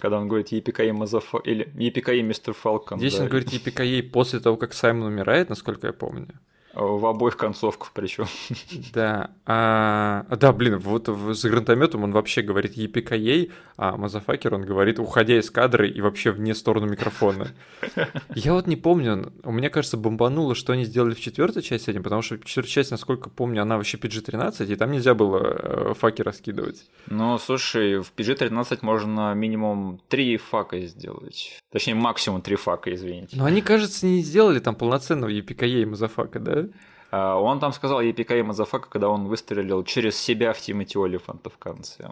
[0.00, 2.98] Когда он говорит yippee-ki-yay motherfucker, или yippee-ki-yay Mister Falcon.
[2.98, 6.28] Здесь он говорит yippee-ki-yay после того, как Саймон умирает, насколько я помню.
[6.74, 8.26] В обоих концовках причем.
[8.94, 9.30] Да.
[9.46, 15.38] А, да, блин, вот с гранатометом он вообще говорит yippee-ki-yay, а motherfucker он говорит, уходя
[15.38, 17.48] из кадра и вообще вне сторону микрофона.
[18.34, 22.02] Я вот не помню, у меня кажется, бомбануло, что они сделали в четвертой части этим,
[22.02, 26.22] потому что четвертая часть, насколько помню, она вообще PG-13, и там нельзя было э, факи
[26.22, 26.84] раскидывать.
[27.06, 31.58] Ну, слушай, в PG-13 можно минимум три фака сделать.
[31.70, 33.36] Точнее, максимум три фака, извините.
[33.36, 36.61] Но они, кажется, не сделали там полноценного yippee-ki-yay motherfucker, да?
[37.10, 41.58] А, он там сказал yippee-ki-yay motherfucker, когда он выстрелил через себя в Тимати Олифанта в
[41.58, 42.10] конце.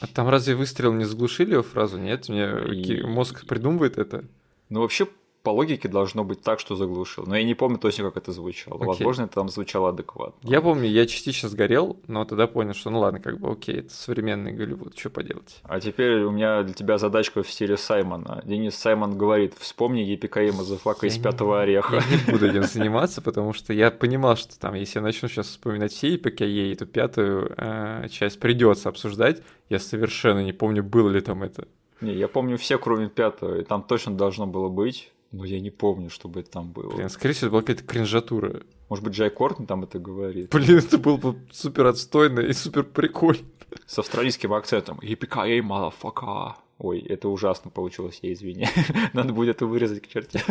[0.00, 1.98] А там разве выстрел не заглушили его фразу?
[1.98, 3.02] Нет, мне и...
[3.02, 4.24] мозг придумывает это.
[4.68, 5.08] Ну, вообще,
[5.42, 7.24] по логике должно быть так, что заглушил.
[7.26, 8.76] Но я не помню точно, как это звучало.
[8.76, 8.86] Окей.
[8.86, 10.36] Возможно, это там звучало адекватно.
[10.42, 13.94] Я помню, я частично сгорел, но тогда понял, что ну ладно, как бы окей, это
[13.94, 15.60] современный Голливуд, что поделать.
[15.62, 18.42] А теперь у меня для тебя задачка в стиле Саймона.
[18.44, 21.96] Денис Саймон говорит, вспомни yippee-ki-yay motherfucker из «Пятого ореха».
[21.96, 25.46] Я не буду этим заниматься, потому что я понимал, что там, если я начну сейчас
[25.46, 29.42] вспоминать все yippee-ki-yay, то пятую э, часть придется обсуждать.
[29.68, 31.66] Я совершенно не помню, было ли там это.
[32.00, 35.12] Не, я помню все, кроме пятого, и там точно должно было быть.
[35.32, 36.94] Но я не помню, чтобы это там было.
[36.94, 38.62] Блин, скорее всего, это была какая-то кринжатура.
[38.88, 40.50] Может быть, Джай Кортни там это говорит.
[40.50, 43.46] Блин, это было бы супер отстойно и супер прикольно.
[43.86, 44.98] С австралийским акцентом.
[45.00, 46.56] Епикай, мадафака.
[46.78, 48.66] Ой, это ужасно получилось, я извини.
[49.12, 50.42] Надо будет это вырезать к черте.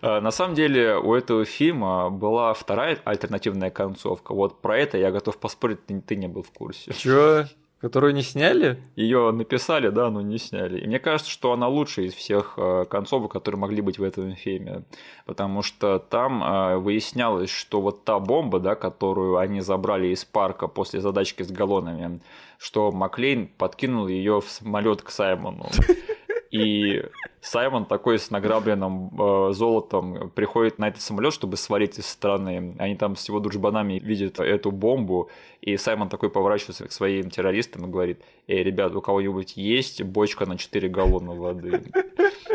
[0.00, 4.32] А, на самом деле у этого фильма была вторая альтернативная концовка.
[4.32, 6.92] Вот про это я готов поспорить, ты, ты не был в курсе.
[6.92, 7.46] Чё?
[7.80, 8.82] Которую не сняли?
[8.96, 10.80] Ее написали, да, но не сняли.
[10.80, 14.34] И мне кажется, что она лучшая из всех э, концовок, которые могли быть в этом
[14.34, 14.82] фильме.
[15.26, 20.66] Потому что там э, выяснялось, что вот та бомба, да, которую они забрали из парка
[20.66, 22.20] после задачки с галлонами,
[22.58, 25.66] что Маклейн подкинул ее в самолет к Саймону.
[26.50, 27.04] И
[27.40, 32.74] Саймон такой с награбленным э, золотом приходит на этот самолет, чтобы свалить из страны.
[32.78, 35.30] Они там с его дружбанами видят эту бомбу,
[35.60, 40.46] и Саймон такой поворачивается к своим террористам и говорит, эй, ребят, у кого-нибудь есть бочка
[40.46, 41.82] на 4 галлона воды?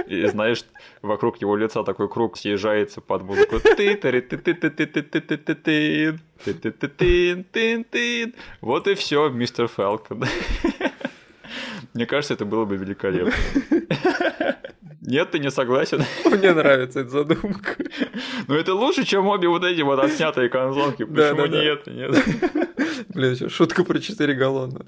[0.08, 0.66] И знаешь,
[1.02, 3.60] вокруг его лица такой круг съезжается под музыку.
[8.62, 10.26] Вот и все, мистер Фалкон.
[11.94, 13.34] Мне кажется, это было бы великолепно.
[15.06, 16.04] Нет, ты не согласен?
[16.26, 17.76] Мне нравится эта задумка.
[18.47, 21.04] Ну это лучше, чем обе вот эти вот отснятые концовки.
[21.04, 21.88] Почему нет?
[21.88, 22.16] Нет.
[23.10, 24.86] Блин, шутка про 4 галлона.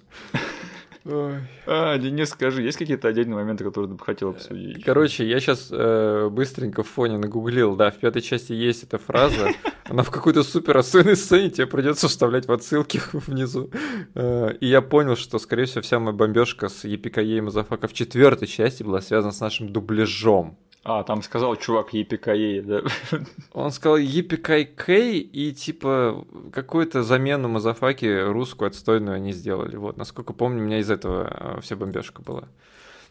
[1.05, 1.35] Ой.
[1.67, 4.83] А, Денис, скажи, есть какие-то отдельные моменты, которые ты бы хотел обсудить?
[4.83, 9.49] Короче, я сейчас э, быстренько в фоне нагуглил, да, в пятой части есть эта фраза,
[9.85, 13.69] она в какой-то супер особенной сцене, тебе придется вставлять в отсылки внизу.
[14.15, 18.47] Э, и я понял, что, скорее всего, вся моя бомбежка с Yippee-ki-yay, motherfucker в четвертой
[18.47, 20.57] части была связана с нашим дубляжом.
[20.87, 22.83] А, там сказал чувак Yippee-ki-yay, да?
[23.53, 26.23] Он сказал Yippee-ki-yay, и типа
[26.53, 29.77] какую-то замену Мазафаки русскую отстойную они сделали.
[29.77, 32.43] Вот, насколько помню, у меня из этого а, вся бомбежка была.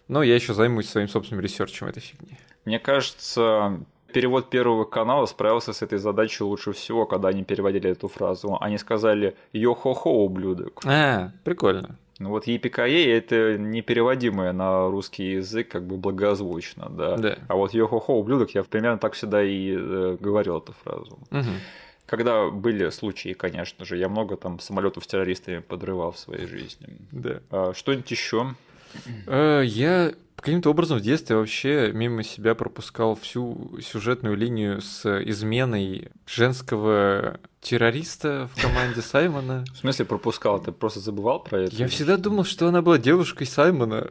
[0.06, 2.38] Но я еще займусь своим собственным ресерчем этой фигни.
[2.64, 3.80] Мне кажется,
[4.12, 8.56] перевод Первого канала справился с этой задачей лучше всего, когда они переводили эту фразу.
[8.60, 10.80] Они сказали «Йо-хо-хо, ублюдок».
[10.86, 11.98] А, прикольно.
[12.18, 17.16] Ну вот Yippee-ki-yay это непереводимое на русский язык как бы благозвучно, да.
[17.16, 17.38] да.
[17.48, 21.18] А вот йо-хо-хо, ублюдок, я примерно так всегда и э, говорил эту фразу.
[21.30, 21.50] Угу.
[22.06, 26.86] Когда были случаи, конечно же, я много там самолетов с террористами подрывал в своей жизни.
[27.10, 27.40] Да.
[27.50, 28.54] А, что-нибудь еще?
[29.26, 36.11] Э, я каким-то образом в детстве вообще мимо себя пропускал всю сюжетную линию с изменой
[36.26, 39.64] женского террориста в команде Саймона.
[39.72, 40.61] В смысле пропускал?
[40.62, 41.74] Ты просто забывал про это?
[41.74, 44.11] Я всегда думал, что она была девушкой Саймона.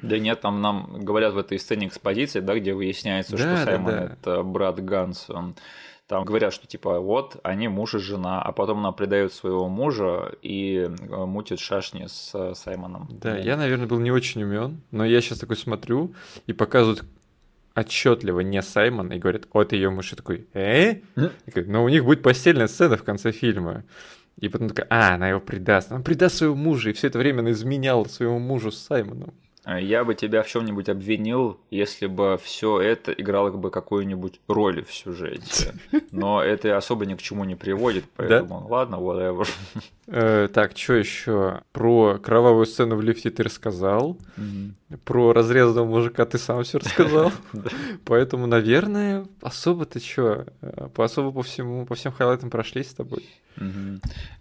[0.00, 3.64] Да нет, там нам говорят в этой сцене экспозиции, да, где выясняется, да, что да,
[3.64, 4.04] Саймон да.
[4.04, 5.52] это брат Ганса.
[6.08, 10.32] Там говорят, что типа вот они муж и жена, а потом она предает своего мужа
[10.40, 13.08] и э, мутит шашни с э, Саймоном.
[13.10, 16.14] Да, я, наверное, был не очень умен, но я сейчас такой смотрю
[16.46, 17.04] и показывают
[17.74, 21.00] отчетливо не Саймон и говорят, вот ее муж, и такой, э?
[21.54, 23.84] Но у них будет постельная сцена в конце фильма.
[24.40, 25.92] И потом такая, а, она его предаст.
[25.92, 29.34] Она предаст своего мужа, и все это время она изменяла своему мужу с Саймоном.
[29.64, 34.84] А я бы тебя в чем-нибудь обвинил, если бы все это играло бы какую-нибудь роль
[34.84, 35.74] в сюжете.
[36.10, 38.66] Но это особо ни к чему не приводит, поэтому да?
[38.66, 39.48] ладно, whatever.
[40.06, 41.60] Э, так, что еще?
[41.72, 44.16] Про кровавую сцену в лифте ты рассказал.
[44.38, 44.98] Mm-hmm.
[45.04, 47.30] Про разрезанного мужика ты сам все рассказал.
[48.06, 50.46] Поэтому, наверное, особо ты что?
[50.62, 53.28] Э, по особо по всему, по всем хайлайтам прошлись с тобой.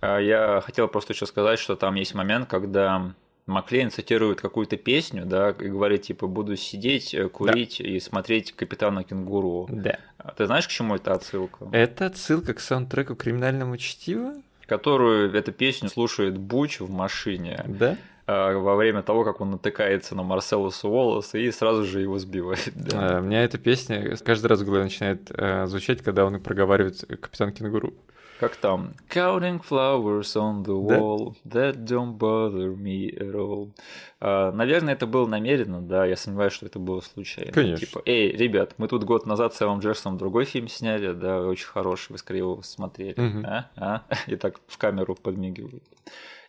[0.01, 3.13] Я хотел просто еще сказать, что там есть момент, когда
[3.47, 7.87] Маклейн цитирует какую-то песню, да, и говорит, типа, буду сидеть, э, курить да.
[7.87, 9.67] и смотреть Капитана Кенгуру.
[9.71, 9.97] Да.
[10.17, 11.67] А ты знаешь, к чему это отсылка?
[11.71, 14.33] Это отсылка к саундтреку «Криминальному чтиву»?
[14.65, 17.63] Которую эту песню слушает Буч в машине.
[17.65, 17.95] Да?
[18.25, 22.69] А, во время того, как он натыкается на Марселуса Уоллеса и сразу же его сбивает.
[22.75, 23.17] Да.
[23.17, 26.99] А, у меня эта песня каждый раз в голове начинает э, звучать, когда он проговаривает
[27.21, 27.93] «Капитан Кенгуру».
[28.39, 28.93] Как там?
[29.09, 31.71] Counting flowers on the wall, да?
[31.71, 33.71] that don't bother me at all.
[34.19, 37.51] А, наверное, это было намеренно, да, я сомневаюсь, что это было случайно.
[37.51, 37.85] Конечно.
[37.85, 41.67] Типа, эй, ребят, мы тут год назад с Эвом Джексоном другой фильм сняли, да, очень
[41.67, 43.45] хороший, вы скорее его смотрели, угу.
[43.45, 43.69] а?
[43.75, 44.03] а?
[44.27, 45.83] И так в камеру подмигивают.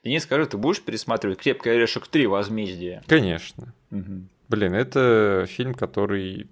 [0.04, 2.26] Денис, скажи, ты будешь пересматривать «Крепкий орешек 3.
[2.26, 3.02] Возмездие»?
[3.06, 3.74] Конечно.
[3.90, 4.22] Угу.
[4.48, 6.48] Блин, это фильм, который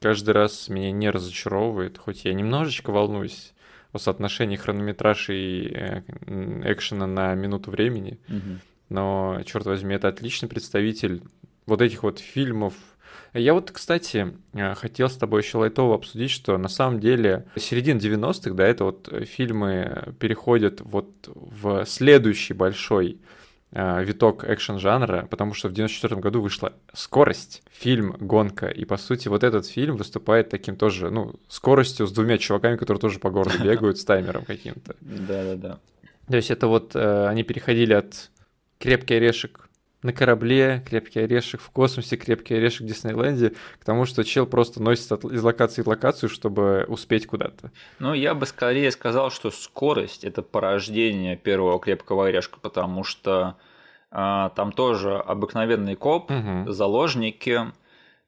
[0.00, 3.52] каждый раз меня не разочаровывает, хоть я немножечко волнуюсь
[3.92, 6.02] о соотношении хронометраж и э,
[6.64, 8.18] экшена на минуту времени.
[8.28, 8.58] Угу.
[8.88, 11.22] Но, черт возьми, это отличный представитель
[11.66, 12.74] вот этих вот фильмов.
[13.34, 17.98] Я вот, кстати, э, хотел с тобой еще лайтово обсудить, что на самом деле середина
[17.98, 23.18] 90-х, да, это вот фильмы переходят вот в следующий большой
[23.72, 29.44] виток экшен-жанра, потому что в 94 году вышла «Скорость», фильм «Гонка», и, по сути, вот
[29.44, 33.98] этот фильм выступает таким тоже, ну, скоростью с двумя чуваками, которые тоже по городу бегают
[33.98, 34.94] с таймером каким-то.
[35.00, 35.78] Да-да-да.
[36.28, 38.30] То есть это вот э, они переходили от
[38.78, 39.68] «Крепкий орешек»
[40.02, 44.82] на корабле, крепкий орешек в космосе, крепкий орешек в Диснейленде, к тому, что чел просто
[44.82, 47.70] носит от, из локации в локацию, чтобы успеть куда-то.
[47.98, 53.56] Ну, я бы скорее сказал, что скорость– это порождение первого крепкого орешка, потому что
[54.10, 56.70] а, там тоже обыкновенный коп, угу.
[56.70, 57.72] заложники,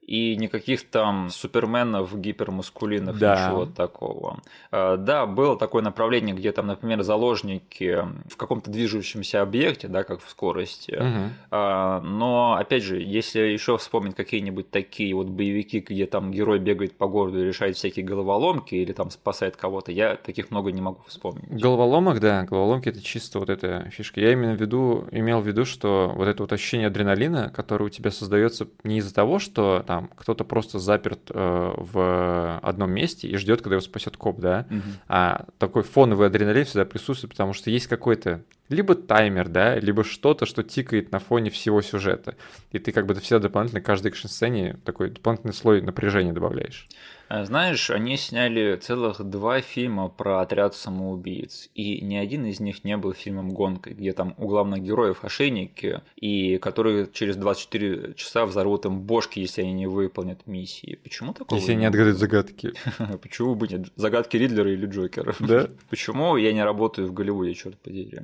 [0.06, 3.46] и никаких там суперменов гипермускулинных, да.
[3.46, 4.40] ничего такого.
[4.70, 10.22] А, да, было такое направление, где там, например, заложники в каком-то движущемся объекте, да, как
[10.22, 10.92] в скорости.
[10.92, 12.06] Угу.
[12.06, 17.06] Но, опять же, если еще вспомнить какие-нибудь такие вот боевики, где там герой бегает по
[17.06, 21.48] городу и решает всякие головоломки или там спасает кого-то, я таких много не могу вспомнить.
[21.48, 24.20] Головоломок, да, головоломки это чисто вот эта фишка.
[24.20, 27.88] Я именно в виду, имел в виду, что вот это вот ощущение адреналина, которое у
[27.88, 33.36] тебя создается не из-за того, что там кто-то просто заперт э, в одном месте и
[33.36, 34.80] ждет, когда его спасет коп, да, угу.
[35.08, 40.46] а такой фоновый адреналин всегда присутствует, потому что есть какой-то либо таймер, да, либо что-то,
[40.46, 42.36] что тикает на фоне всего сюжета.
[42.72, 46.88] И ты как бы всегда дополнительно каждой экшн-сцене такой дополнительный слой напряжения добавляешь.
[47.28, 52.84] А знаешь, они сняли целых два фильма про отряд самоубийц, и ни один из них
[52.84, 58.44] не был фильмом «Гонкой», где там у главных героев ошейники, и которые через 24 часа
[58.44, 60.98] взорвут им бошки, если они не выполнят миссии.
[61.02, 61.58] Почему такое?
[61.58, 62.74] Если они отгадают загадки.
[63.22, 63.86] Почему бы нет?
[63.96, 65.34] Загадки Ридлера или Джокера?
[65.40, 65.68] Да.
[65.90, 68.18] Почему я не работаю в Голливуде, черт подери?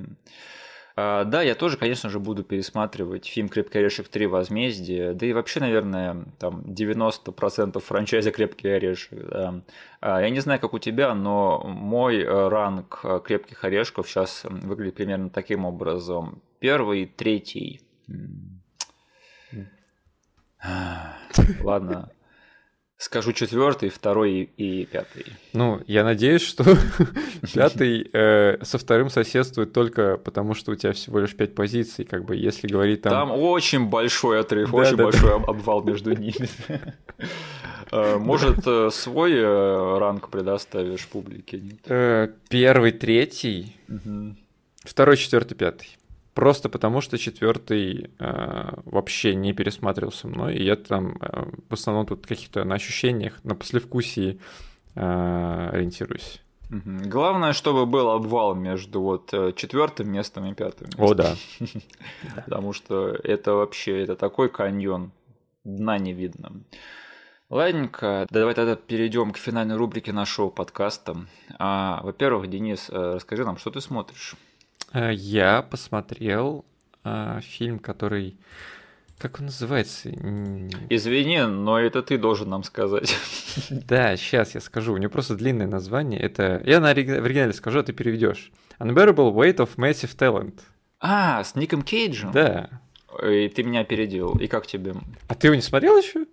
[1.03, 4.27] А, да, я тоже, конечно же, буду пересматривать фильм «Крепкий орешек 3.
[4.27, 9.11] Возмездие», да и вообще, наверное, там 90% франчайза «Крепкий орешек».
[10.01, 14.43] А, я не знаю, как у тебя, но мой э, ранг э, «Крепких орешков» сейчас
[14.43, 16.41] выглядит примерно таким образом.
[16.59, 17.81] Первый, третий...
[21.63, 22.11] Ладно,
[23.01, 25.25] Скажу четвертый, второй и пятый.
[25.53, 26.63] Ну, я надеюсь, что
[27.51, 32.25] пятый э, со вторым соседствует только потому, что у тебя всего лишь пять позиций, как
[32.25, 33.11] бы, если говорить там...
[33.11, 35.45] Там очень большой отрыв, да, очень да, большой да.
[35.47, 36.47] обвал между ними.
[37.93, 41.61] Э, может, э, свой э, ранг предоставишь публике?
[42.47, 43.75] Первый, третий,
[44.85, 45.97] второй, четвертый, пятый.
[46.33, 52.05] Просто потому, что четвертый э, вообще не пересматривался мной, и я там э, в основном
[52.05, 54.39] тут каких-то на ощущениях, на послевкусии
[54.95, 56.41] э, ориентируюсь.
[56.69, 60.87] Главное, чтобы был обвал между вот э, четвертым местом и пятым.
[60.87, 61.05] Местом.
[61.05, 61.35] О, да.
[62.45, 65.11] Потому что это вообще это такой каньон,
[65.65, 66.63] дна не видно.
[67.49, 71.17] Ладненько, давай тогда перейдем к финальной рубрике нашего подкаста.
[71.59, 74.35] А, во-первых, Денис, э, расскажи нам, что ты смотришь?
[74.93, 76.65] Э, я посмотрел
[77.03, 78.37] э, фильм, который...
[79.17, 80.09] Как он называется?
[80.89, 83.15] Извини, но это ты должен нам сказать.
[83.69, 84.93] Да, сейчас я скажу.
[84.93, 86.19] У него просто длинное название.
[86.19, 88.51] Это я на оригинале скажу, а ты переведешь.
[88.79, 90.59] Unbearable Weight of Massive Talent.
[90.99, 92.31] А, с Ником Кейджем?
[92.31, 92.69] Да.
[93.23, 94.37] И ты меня опередил.
[94.37, 94.95] И как тебе?
[95.27, 96.25] А ты его не смотрел еще?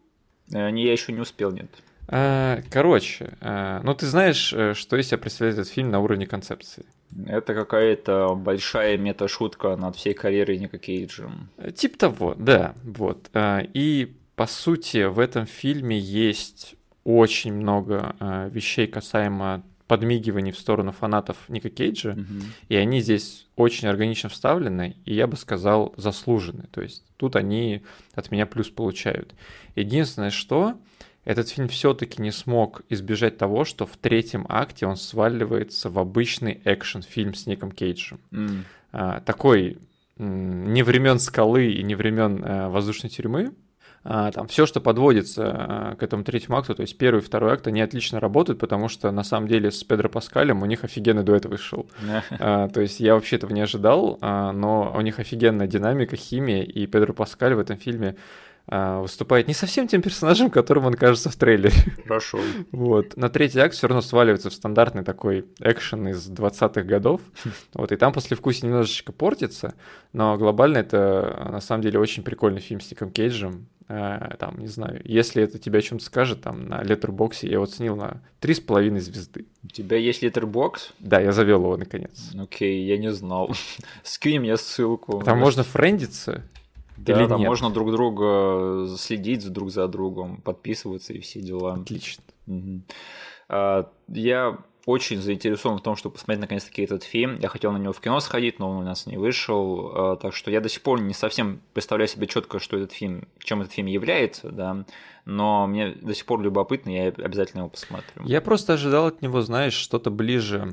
[0.52, 1.68] Э, не, я еще не успел, нет.
[2.06, 6.26] А, короче, а, ну ты знаешь, э, что из себя представляет этот фильм на уровне
[6.26, 6.86] концепции?
[7.26, 11.30] Это какая-то большая мета-шутка над всей карьерой Ника Кейджа.
[11.74, 13.30] Тип того, да, вот.
[13.32, 18.14] А, и по сути в этом фильме есть очень много
[18.52, 22.42] вещей касаемо подмигиваний в сторону фанатов Ника Кейджа, mm-hmm.
[22.68, 26.66] и они здесь очень органично вставлены, и я бы сказал, заслужены.
[26.70, 27.82] То есть тут они
[28.14, 29.34] от меня плюс получают.
[29.74, 30.74] Единственное, что
[31.28, 36.62] этот фильм все-таки не смог избежать того, что в третьем акте он сваливается в обычный
[36.64, 38.18] экшен-фильм с Ником Кейджем.
[38.30, 38.60] Mm.
[38.92, 39.76] А, такой
[40.16, 43.52] не времен скалы и не времен а, воздушной тюрьмы.
[44.04, 47.52] А, там все, что подводится а, к этому третьему акту, то есть первый и второй
[47.52, 51.24] акт, они отлично работают, потому что на самом деле с Педро Паскалем у них офигенный
[51.24, 51.90] дуэт вышел.
[52.38, 56.62] а, то есть я вообще этого не ожидал, а, но у них офигенная динамика, химия,
[56.62, 58.16] и Педро Паскаль в этом фильме
[58.68, 61.74] выступает не совсем тем персонажем, которым он кажется в трейлере.
[62.04, 62.38] Хорошо.
[62.70, 63.16] Вот.
[63.16, 67.20] На третий акт все равно сваливается в стандартный такой экшен из 20-х годов.
[67.74, 67.92] Вот.
[67.92, 69.74] И там после вкуса немножечко портится,
[70.12, 73.66] но глобально это на самом деле очень прикольный фильм с Ником Кейджем.
[73.90, 77.64] А, там, не знаю, если это тебе о чем-то скажет, там на Letterboxd я его
[77.64, 79.46] оценил на 3,5 звезды.
[79.64, 80.92] У тебя есть Letterbox?
[80.98, 82.32] Да, я завел его наконец.
[82.38, 83.54] Окей, я не знал.
[84.02, 85.22] Скинь мне ссылку.
[85.24, 86.42] Там можно френдиться,
[86.98, 87.48] да, Или там нет?
[87.48, 91.74] можно друг друга следить друг за другом, подписываться и все дела.
[91.74, 92.22] Отлично.
[92.46, 92.82] Угу.
[94.08, 94.58] Я
[94.88, 97.38] очень заинтересован в том, чтобы посмотреть наконец-таки этот фильм.
[97.40, 99.92] Я хотел на него в кино сходить, но он у нас не вышел.
[99.94, 103.28] А, так что я до сих пор не совсем представляю себе четко, что этот фильм,
[103.38, 104.86] чем этот фильм является, да.
[105.26, 108.24] Но мне до сих пор любопытно, я обязательно его посмотрю.
[108.24, 110.72] Я просто ожидал от него, знаешь, что-то ближе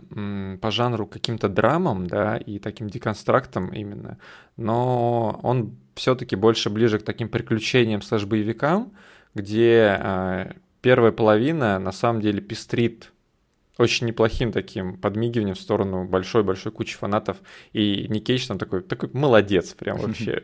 [0.61, 4.17] по жанру каким-то драмам, да, и таким деконстрактам именно.
[4.55, 8.93] Но он все-таки больше ближе к таким приключениям слэш-боевикам,
[9.33, 13.11] где э, первая половина на самом деле пестрит
[13.77, 17.38] очень неплохим таким подмигиванием в сторону большой-большой кучи фанатов.
[17.73, 20.43] И Никейч там такой, такой молодец прям вообще.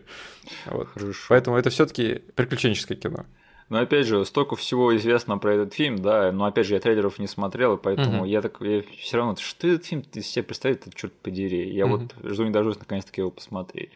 [0.66, 0.90] Вот.
[1.30, 3.26] Поэтому это все-таки приключенческое кино.
[3.70, 7.20] Но опять же, столько всего известно про этот фильм, да, но опять же, я трейлеров
[7.20, 10.86] не смотрел, и поэтому я так я все равно, что этот фильм ты себе представить,
[10.86, 11.74] это черт подери.
[11.74, 13.92] Я вот жду не дождусь наконец-таки его посмотреть.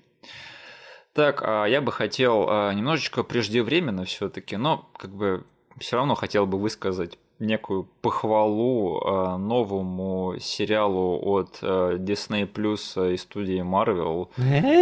[1.11, 5.43] Так, а я бы хотел а, немножечко преждевременно все-таки, но как бы
[5.77, 13.17] все равно хотел бы высказать некую похвалу э, новому сериалу от э, Disney Plus и
[13.17, 14.29] студии Marvel,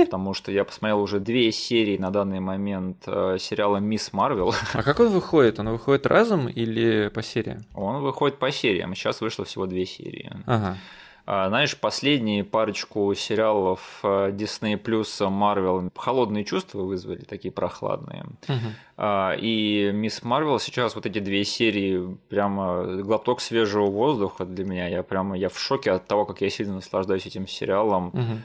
[0.06, 4.54] потому что я посмотрел уже две серии на данный момент э, сериала Мисс Марвел.
[4.74, 5.60] А как он выходит?
[5.60, 7.66] Он выходит разом или по сериям?
[7.74, 8.96] Он выходит по сериям.
[8.96, 10.32] Сейчас вышло всего две серии.
[10.46, 10.78] Ага.
[11.26, 18.26] А, знаешь, последние парочку сериалов э, Disney Plus Marvel холодные чувства вызвали, такие прохладные.
[18.48, 19.38] Uh-huh.
[19.40, 24.88] И Мисс Марвел сейчас вот эти две серии прямо глоток свежего воздуха для меня.
[24.88, 28.12] Я прямо я в шоке от того, как я сильно наслаждаюсь этим сериалом.
[28.14, 28.38] Uh-huh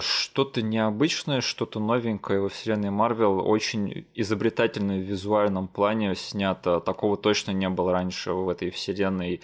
[0.00, 6.80] что-то необычное, что-то новенькое во вселенной Марвел, очень изобретательно в визуальном плане снято.
[6.80, 9.40] Такого точно не было раньше в этой вселенной.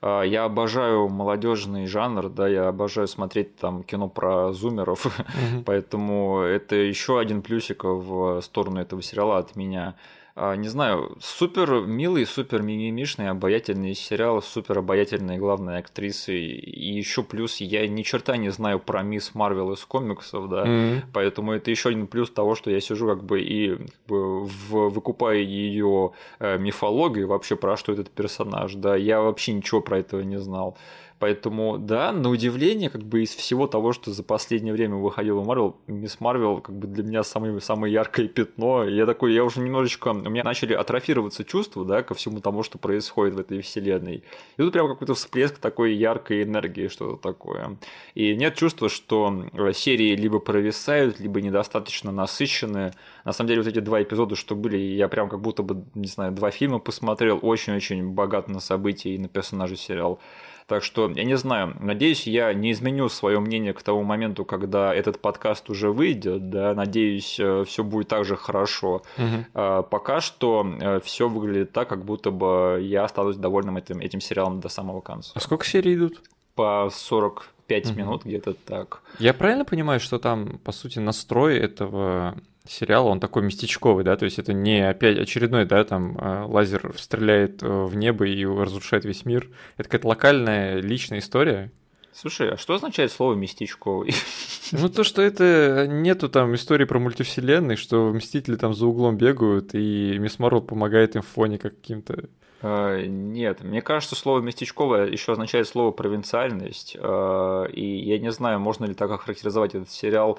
[0.00, 5.62] А, я обожаю молодежный жанр, да, я обожаю смотреть там кино про зумеров, mm-hmm.
[5.66, 9.94] поэтому это еще один плюсик в сторону этого сериала от меня.
[10.36, 16.36] А, не знаю, супер милый, супер мимимишный, обаятельный сериал, супер обаятельные главные актрисы.
[16.36, 20.64] И еще плюс я ни черта не знаю про мисс Марвел из комиксов, да.
[20.66, 21.02] Mm-hmm.
[21.12, 24.88] Поэтому это еще один плюс того, что я сижу как бы и как бы, в,
[24.88, 28.96] выкупаю ее э, мифологию вообще про что этот персонаж, да.
[28.96, 30.76] Я вообще ничего про этого не знал.
[31.20, 35.76] Поэтому, да, на удивление, как бы из всего того, что за последнее время выходило Марвел,
[35.86, 38.84] Мисс Марвел, как бы для меня самое, самое яркое пятно.
[38.84, 42.78] Я такой, я уже немножечко, у меня начали атрофироваться чувства, да, ко всему тому, что
[42.78, 44.24] происходит в этой вселенной.
[44.56, 47.78] И тут прям какой-то всплеск такой яркой энергии, что-то такое.
[48.14, 52.92] И нет чувства, что э, серии либо провисают, либо недостаточно насыщенные.
[53.24, 56.08] На самом деле, вот эти два эпизода, что были, я прям как будто бы, не
[56.08, 60.20] знаю, два фильма посмотрел, очень-очень богат на события и на персонажей сериал.
[60.66, 64.94] Так что, я не знаю, надеюсь, я не изменю свое мнение к тому моменту, когда
[64.94, 69.02] этот подкаст уже выйдет, да, надеюсь, э, все будет так же хорошо.
[69.18, 69.84] Угу.
[69.90, 74.60] Пока что э, все выглядит так, как будто бы я останусь довольным этим, этим сериалом
[74.60, 75.32] до самого конца.
[75.34, 76.22] А сколько серий идут?
[76.54, 77.98] По 45 угу.
[77.98, 79.02] минут где-то так.
[79.18, 82.36] Я правильно понимаю, что там, по сути, настрой этого
[82.66, 86.94] сериал, он такой местечковый, да, то есть это не опять очередной, да, там э, лазер
[86.98, 89.50] стреляет э, в небо и разрушает весь мир.
[89.76, 91.70] Это какая-то локальная, личная история.
[92.12, 94.14] Слушай, а что означает слово местечковый?
[94.72, 99.74] Ну, то, что это нету там истории про мультивселенной, что Мстители там за углом бегают,
[99.74, 102.24] и Мисс Марвел помогает им в фоне каким-то.
[102.62, 106.96] Uh, нет, мне кажется, слово местечковое еще означает слово провинциальность.
[106.96, 110.38] Uh, и я не знаю, можно ли так охарактеризовать этот сериал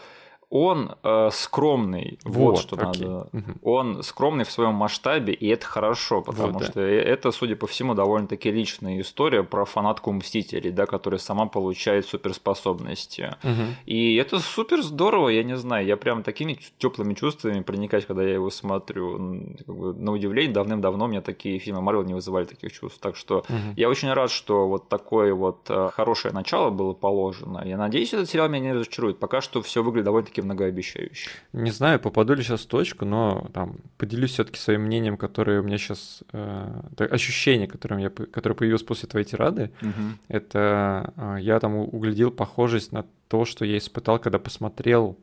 [0.58, 2.18] он э, скромный.
[2.24, 3.06] Вот, вот что окей.
[3.06, 3.28] надо.
[3.34, 3.52] Угу.
[3.64, 6.82] Он скромный в своем масштабе, и это хорошо, потому вот, что да.
[6.82, 13.36] это, судя по всему, довольно-таки личная история про фанатку Мстителей, да, которая сама получает суперспособности.
[13.44, 13.64] Угу.
[13.86, 18.36] И это супер здорово, я не знаю, я прям такими теплыми чувствами проникать, когда я
[18.36, 19.18] его смотрю.
[19.66, 23.02] Как бы, на удивление, давным-давно у меня такие фильмы Марвел не вызывали таких чувств.
[23.02, 23.74] Так что угу.
[23.76, 27.62] я очень рад, что вот такое вот э, хорошее начало было положено.
[27.66, 29.20] Я надеюсь, этот сериал меня не разочарует.
[29.20, 31.30] Пока что все выглядит довольно-таки многообещающе.
[31.54, 35.64] Не знаю, попаду ли сейчас в точку, но там поделюсь все-таки своим мнением, которое у
[35.64, 39.72] меня сейчас э, ощущение, которое, меня, которое появилось после твоей тирады.
[39.82, 39.92] Угу.
[40.30, 45.18] Это э, я там углядел похожесть на то, что я испытал, когда посмотрел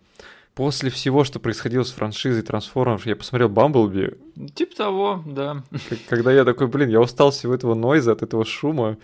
[0.54, 4.18] после всего, что происходило с франшизой Трансформеров, я посмотрел Бамблби.
[4.54, 5.62] Типа того, да.
[6.08, 8.98] Когда я такой, блин, я устал всего этого нойза, от этого шума.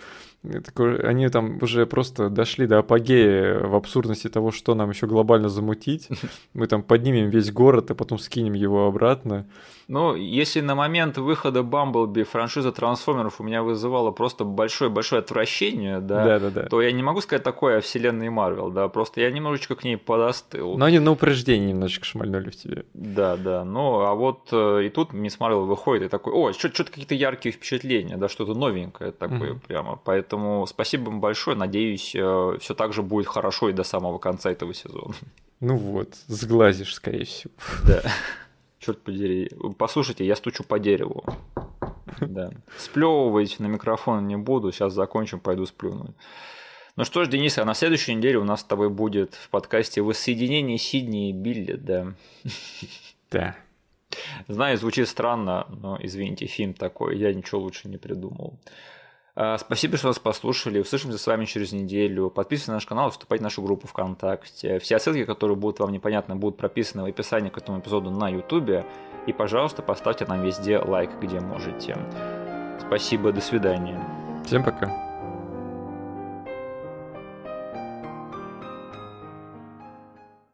[0.45, 6.09] Они там уже просто дошли до апогея в абсурдности того, что нам еще глобально замутить.
[6.55, 9.47] Мы там поднимем весь город, а потом скинем его обратно.
[9.89, 16.25] Ну, если на момент выхода Бамблби франшиза трансформеров у меня вызывала просто большое-большое отвращение, да,
[16.25, 19.31] да, да, да, то я не могу сказать такое о вселенной Марвел, да, просто я
[19.31, 20.77] немножечко к ней подостыл.
[20.77, 22.85] Но они на упреждение немножечко шмальнули в тебе.
[22.93, 26.85] Да, да, ну, а вот э, и тут Мисс Марвел выходит и такой, о, что-то
[26.85, 29.67] какие-то яркие впечатления, да, что-то новенькое такое mm-hmm.
[29.67, 34.19] прямо, поэтому спасибо вам большое, надеюсь, э, все так же будет хорошо и до самого
[34.19, 35.15] конца этого сезона.
[35.61, 37.53] Ну вот, сглазишь, скорее всего.
[37.87, 38.03] Да.
[38.79, 39.51] Черт подери.
[39.77, 41.25] Послушайте, я стучу по дереву.
[42.21, 42.51] Да.
[42.77, 44.73] Сплевывать на микрофон не буду.
[44.73, 46.15] Сейчас закончим, пойду сплюну.
[46.97, 50.03] Ну что ж, Денис, а на следующей неделе у нас с тобой будет в подкасте
[50.03, 52.13] воссоединение Сидни и Билли, да?
[53.31, 53.57] Да.
[54.49, 58.59] Знаю, звучит странно, но извините, фильм такой, я ничего лучше не придумал.
[59.41, 60.81] А, спасибо, что нас послушали.
[60.81, 62.29] Услышимся с вами через неделю.
[62.29, 64.81] Подписывайтесь на наш канал, вступайте в нашу группу ВКонтакте.
[64.81, 68.85] Все ссылки, которые будут вам непонятны, будут прописаны в описании к этому эпизоду на YouTube.
[69.29, 71.97] И, пожалуйста, поставьте нам везде лайк, где можете.
[72.85, 74.05] Спасибо, до свидания.
[74.45, 75.08] Всем пока.